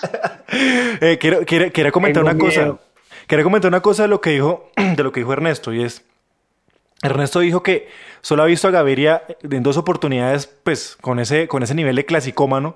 [1.01, 2.77] eh, quiero, quiero, comentar una cosa.
[3.27, 6.03] Quiero comentar una cosa de lo que dijo, de lo que dijo Ernesto, y es,
[7.03, 7.89] Ernesto dijo que
[8.21, 12.05] solo ha visto a Gaviria en dos oportunidades, pues, con ese, con ese nivel de
[12.05, 12.75] clasicómano,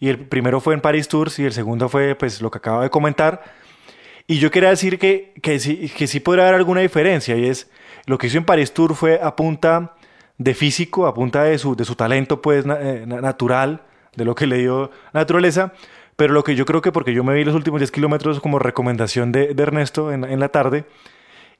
[0.00, 2.84] y el primero fue en Paris Tours y el segundo fue, pues, lo que acaba
[2.84, 3.42] de comentar
[4.30, 7.70] y yo quería decir que, que, sí, que sí podría haber alguna diferencia y es
[8.04, 9.94] lo que hizo en Paris Tour fue a punta
[10.36, 13.82] de físico, a punta de su, de su talento pues eh, natural,
[14.14, 15.72] de lo que le dio naturaleza,
[16.14, 18.58] pero lo que yo creo que porque yo me vi los últimos 10 kilómetros como
[18.58, 20.84] recomendación de, de Ernesto en, en, la tarde,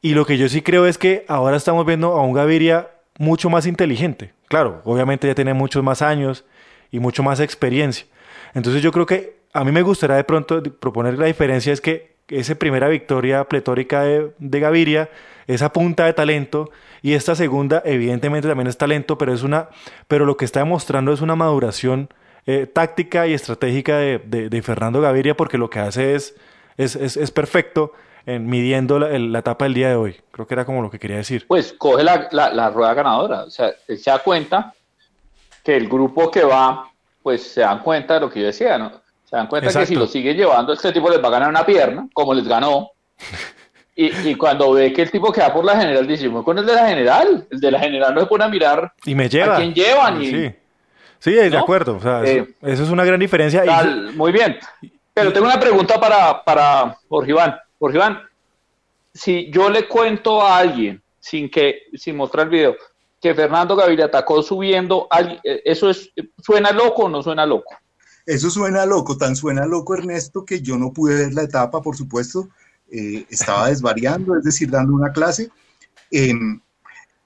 [0.02, 3.48] y lo que yo sí creo es que ahora estamos viendo a un Gaviria mucho
[3.48, 4.34] más inteligente.
[4.46, 6.44] Claro, obviamente ya tiene muchos más años
[6.90, 8.06] y mucho más experiencia.
[8.54, 12.17] Entonces yo creo que a mí me gustaría de pronto proponer la diferencia es que
[12.28, 15.10] esa primera victoria pletórica de, Gaviria,
[15.46, 19.68] esa punta de talento, y esta segunda, evidentemente también es talento, pero es una,
[20.08, 22.08] pero lo que está demostrando es una maduración
[22.46, 26.34] eh, táctica y estratégica de, Fernando Gaviria, porque lo que hace es,
[26.76, 27.92] es, perfecto
[28.26, 30.16] en midiendo la, etapa del día de hoy.
[30.30, 31.46] Creo que era como lo que quería decir.
[31.46, 34.74] Pues coge la, rueda ganadora, o sea, él se da cuenta
[35.62, 36.90] que el grupo que va,
[37.22, 39.07] pues se dan cuenta de lo que yo decía, ¿no?
[39.28, 41.66] Se dan cuenta que si lo sigue llevando, este tipo les va a ganar una
[41.66, 42.92] pierna, como les ganó.
[44.00, 46.72] Y, cuando ve que el tipo que va por la general, dice, con el de
[46.72, 47.48] la general.
[47.50, 49.56] El de la general no se pone a mirar y me lleva.
[49.56, 50.22] a quién llevan.
[50.22, 50.54] Y, sí.
[51.18, 51.96] Sí, de acuerdo.
[51.96, 53.64] O sea, eso, es una gran diferencia.
[54.14, 54.56] muy bien.
[55.12, 57.56] Pero tengo una pregunta para, para Jorge Iván.
[57.80, 58.22] Jorge Iván,
[59.12, 62.76] si yo le cuento a alguien, sin que, sin mostrar el video,
[63.20, 65.08] que Fernando Gaviria atacó subiendo,
[65.42, 67.74] eh, ¿eso es, suena loco o no suena loco?
[68.28, 71.96] Eso suena loco, tan suena loco Ernesto que yo no pude ver la etapa, por
[71.96, 72.50] supuesto,
[72.90, 75.48] eh, estaba desvariando, es decir, dando una clase.
[76.10, 76.60] Em,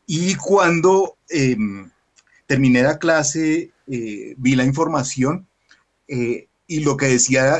[0.06, 1.90] y cuando em,
[2.46, 5.48] terminé la clase, eh, vi la información
[6.06, 7.56] y lo que decía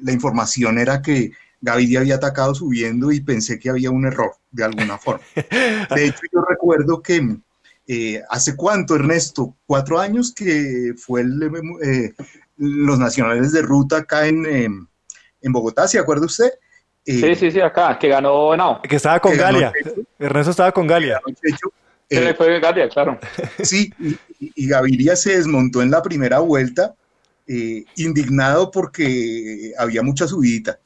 [0.00, 4.64] la información era que Gaviria había atacado subiendo y pensé que había un error de
[4.64, 5.24] alguna forma.
[5.34, 7.40] De hecho, yo recuerdo que
[7.90, 11.42] eh, hace cuánto, Ernesto, cuatro años que fue el,
[11.82, 12.12] eh,
[12.58, 14.86] los nacionales de ruta acá en, em,
[15.40, 16.50] en Bogotá, ¿se acuerda usted?
[17.06, 18.82] Eh, sí, sí, sí, acá, que ganó no.
[18.82, 19.72] Que estaba con Galia.
[20.18, 21.18] Ernesto estaba con Galia.
[22.10, 23.18] Eh, fue Galia, claro.
[23.62, 23.90] Sí,
[24.38, 26.94] y, Gaviria se desmontó en la primera vuelta,
[27.96, 30.78] indignado porque había mucha subida.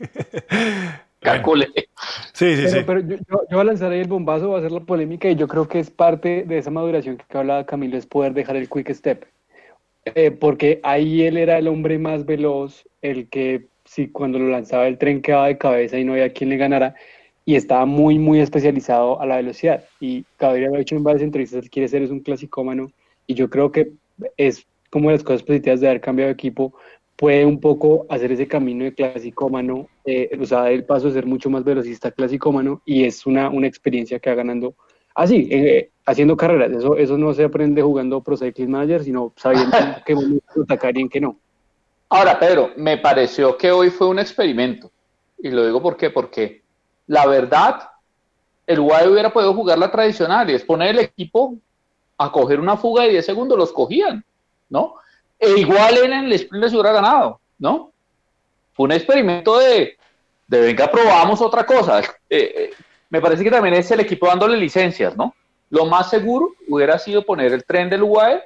[1.22, 1.68] Calcule.
[2.32, 2.78] Sí, sí, sí.
[2.84, 3.16] Pero yo,
[3.50, 5.78] yo, a lanzar ahí el bombazo, va a ser la polémica y yo creo que
[5.78, 9.24] es parte de esa maduración que hablaba Camilo, es poder dejar el quick step.
[10.04, 14.88] Eh, porque ahí él era el hombre más veloz, el que si cuando lo lanzaba
[14.88, 16.94] el tren quedaba de cabeza y no había quien le ganara,
[17.44, 19.84] y estaba muy, muy especializado a la velocidad.
[20.00, 22.90] Y Gabriel lo ha hecho en varias entrevistas, él quiere ser es un clasicómano,
[23.26, 23.92] y yo creo que
[24.36, 26.74] es como las cosas positivas de haber cambiado de equipo,
[27.22, 31.24] puede un poco hacer ese camino de clasicómano, eh, o sea, el paso de ser
[31.24, 34.74] mucho más velocista clasicómano y es una, una experiencia que va ganando
[35.14, 36.72] así, eh, haciendo carreras.
[36.72, 39.70] Eso, eso no se aprende jugando Pro Cycling Manager, sino sabiendo
[40.04, 41.36] qué momento atacar y en qué no.
[42.08, 44.90] Ahora, Pedro, me pareció que hoy fue un experimento.
[45.38, 46.64] Y lo digo por qué, porque
[47.06, 47.88] la verdad,
[48.66, 51.54] el UAE hubiera podido jugar la tradicional y es poner el equipo
[52.18, 54.24] a coger una fuga de 10 segundos, los cogían,
[54.68, 54.96] ¿no?
[55.42, 57.90] E igual en el sprint les hubiera ganado, ¿no?
[58.74, 59.98] Fue un experimento de,
[60.46, 61.98] de venga, probamos otra cosa.
[61.98, 62.70] Eh, eh,
[63.10, 65.34] me parece que también es el equipo dándole licencias, ¿no?
[65.68, 68.40] Lo más seguro hubiera sido poner el tren del UAE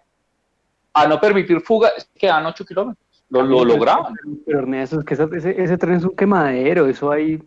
[0.94, 3.06] a no permitir fuga, que dan 8 kilómetros.
[3.28, 4.14] Lo, lo lograban.
[4.46, 7.42] Pero Ernesto, es que ese, ese, tren es un quemadero, eso hay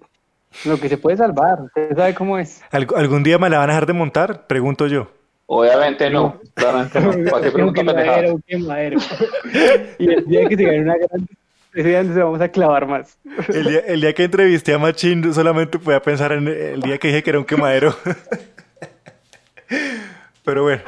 [0.65, 1.63] lo que se puede salvar.
[1.63, 2.61] Usted sabe cómo es.
[2.71, 4.45] ¿Algún día me la van a dejar de montar?
[4.45, 5.07] Pregunto yo.
[5.51, 7.11] Obviamente no, claramente no.
[7.31, 8.39] ¿Para qué un quemadero.
[9.97, 11.27] y el día que se gane una gran
[11.73, 13.17] ese día nos vamos a clavar más.
[13.47, 17.09] El día, el día que entrevisté a Machín solamente podía pensar en el día que
[17.09, 17.95] dije que era un quemadero.
[20.43, 20.81] Pero bueno,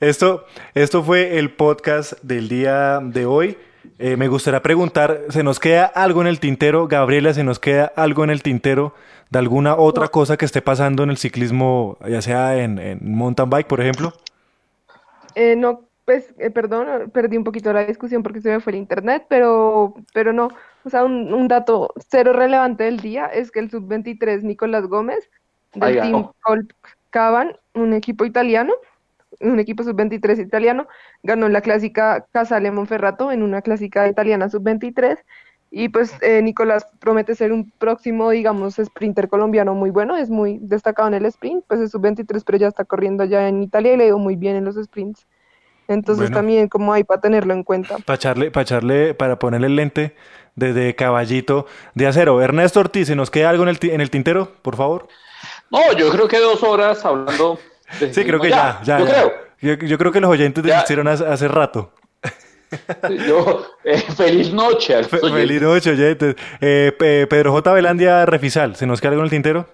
[0.00, 3.58] esto, esto fue el podcast del día de hoy.
[3.98, 6.88] Eh, me gustaría preguntar, ¿se nos queda algo en el tintero?
[6.88, 8.94] Gabriela, ¿se nos queda algo en el tintero
[9.30, 13.66] de alguna otra cosa que esté pasando en el ciclismo, ya sea en, mountain bike,
[13.66, 14.12] por ejemplo?
[15.34, 18.78] Eh, no, pues, eh, perdón, perdí un poquito la discusión porque se me fue el
[18.78, 20.48] internet, pero, pero no.
[20.84, 25.30] O sea, un, dato cero relevante del día es que el sub-23 Nicolás Gómez
[25.74, 26.70] del Team Colp
[27.10, 28.74] Caban, un equipo italiano,
[29.40, 30.86] un equipo sub-23 italiano,
[31.22, 35.18] ganó la clásica Casale Monferrato en una clásica italiana sub-23
[35.76, 40.58] y pues eh, Nicolás promete ser un próximo, digamos, sprinter colombiano muy bueno, es muy
[40.60, 43.96] destacado en el sprint, pues es sub-23, pero ya está corriendo ya en Italia y
[43.96, 45.26] le dio muy bien en los sprints.
[45.88, 47.98] Entonces también como hay para tenerlo en cuenta.
[47.98, 50.14] Para echarle, para echarle, para ponerle el lente
[50.54, 52.40] desde caballito de acero.
[52.40, 55.08] Ernesto Ortiz, ¿se nos queda algo en el, en el tintero, por favor?
[55.70, 57.58] No, yo creo que dos horas hablando.
[57.98, 59.32] sí, creo que ya, ya, yo creo.
[59.88, 61.92] Yo, creo que los oyentes desistieron hace rato.
[63.28, 65.02] Yo, eh, feliz noche.
[65.04, 66.36] feliz noche, oyentes.
[66.60, 66.92] Eh,
[67.28, 67.72] Pedro J.
[67.72, 69.66] Velandia Refisal, ¿se nos queda algo en el tintero?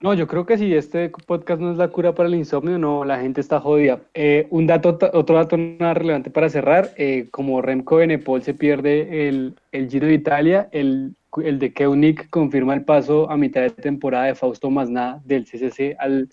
[0.00, 3.04] No, yo creo que si este podcast no es la cura para el insomnio, no,
[3.04, 3.98] la gente está jodida.
[4.14, 6.92] Eh, un dato, otro dato nada relevante para cerrar,
[7.32, 12.74] como Remco Benepol se pierde el, el Giro de Italia, el, el de Keunig confirma
[12.74, 16.28] el paso a mitad de temporada de Fausto Masná del CCC al,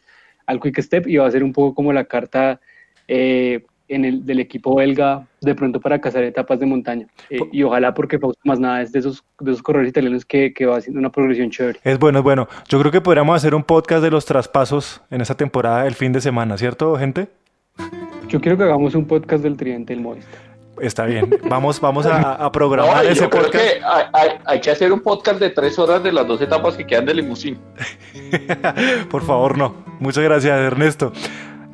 [0.46, 2.62] al Quick Step y va a ser un poco como la carta
[3.88, 7.08] en el, del equipo belga de pronto para cazar etapas de montaña.
[7.30, 10.54] Eh, y ojalá porque Fausto más nada es de esos, de esos corredores italianos que,
[10.54, 11.80] que, va haciendo una progresión chévere.
[11.84, 12.48] Es bueno, es bueno.
[12.68, 16.12] Yo creo que podríamos hacer un podcast de los traspasos en esta temporada el fin
[16.12, 17.28] de semana, ¿cierto, gente?
[18.28, 20.56] Yo quiero que hagamos un podcast del Tridente del Movistar.
[20.82, 23.52] Está bien, vamos, vamos a, programar ese podcast.
[23.52, 23.82] que
[24.14, 27.06] hay, hay, que hacer un podcast de tres horas de las dos etapas que quedan
[27.06, 27.58] de limusín.
[29.10, 29.74] Por favor, no.
[30.00, 31.14] Muchas gracias, Ernesto.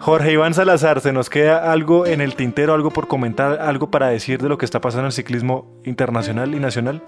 [0.01, 4.07] Jorge Iván Salazar, ¿se nos queda algo en el tintero, algo por comentar, algo para
[4.07, 7.03] decir de lo que está pasando en el ciclismo internacional y nacional?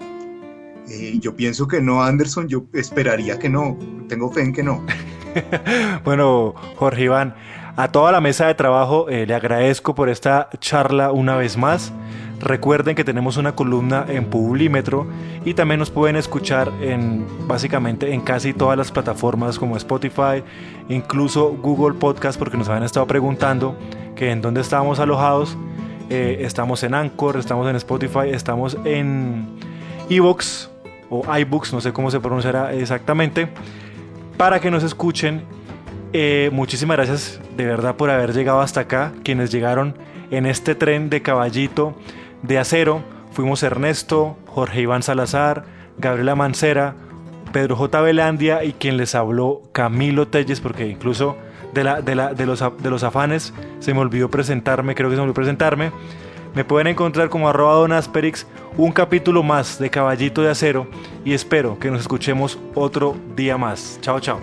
[0.88, 3.76] Eh, yo pienso que no, Anderson, yo esperaría que no,
[4.08, 4.86] tengo fe en que no.
[6.04, 7.34] bueno, Jorge Iván,
[7.74, 11.92] A toda la mesa de trabajo eh, le agradezco por esta charla una vez más.
[12.40, 15.06] Recuerden que tenemos una columna en Publímetro
[15.44, 20.42] y también nos pueden escuchar en básicamente en casi todas las plataformas como Spotify,
[20.88, 23.76] incluso Google Podcast porque nos habían estado preguntando
[24.16, 25.56] que en dónde estábamos alojados.
[26.10, 29.46] Eh, estamos en Anchor, estamos en Spotify, estamos en
[30.10, 30.70] Evox
[31.08, 33.48] o iBooks, no sé cómo se pronunciará exactamente,
[34.36, 35.42] para que nos escuchen.
[36.12, 39.94] Eh, muchísimas gracias de verdad por haber llegado hasta acá, quienes llegaron
[40.30, 41.94] en este tren de caballito
[42.46, 43.02] de acero.
[43.32, 45.64] Fuimos Ernesto, Jorge Iván Salazar,
[45.98, 46.94] Gabriela Mancera,
[47.52, 48.00] Pedro J.
[48.00, 51.36] Velandia y quien les habló Camilo Telles, porque incluso
[51.72, 55.92] de, los, afanes se me olvidó presentarme, creo que se me olvidó presentarme.
[56.54, 58.46] Me pueden encontrar como arroba Don Asperix,
[58.76, 60.86] un capítulo más de Caballito de Acero
[61.24, 63.98] y espero que nos escuchemos otro día más.
[64.00, 64.38] Chao, chao.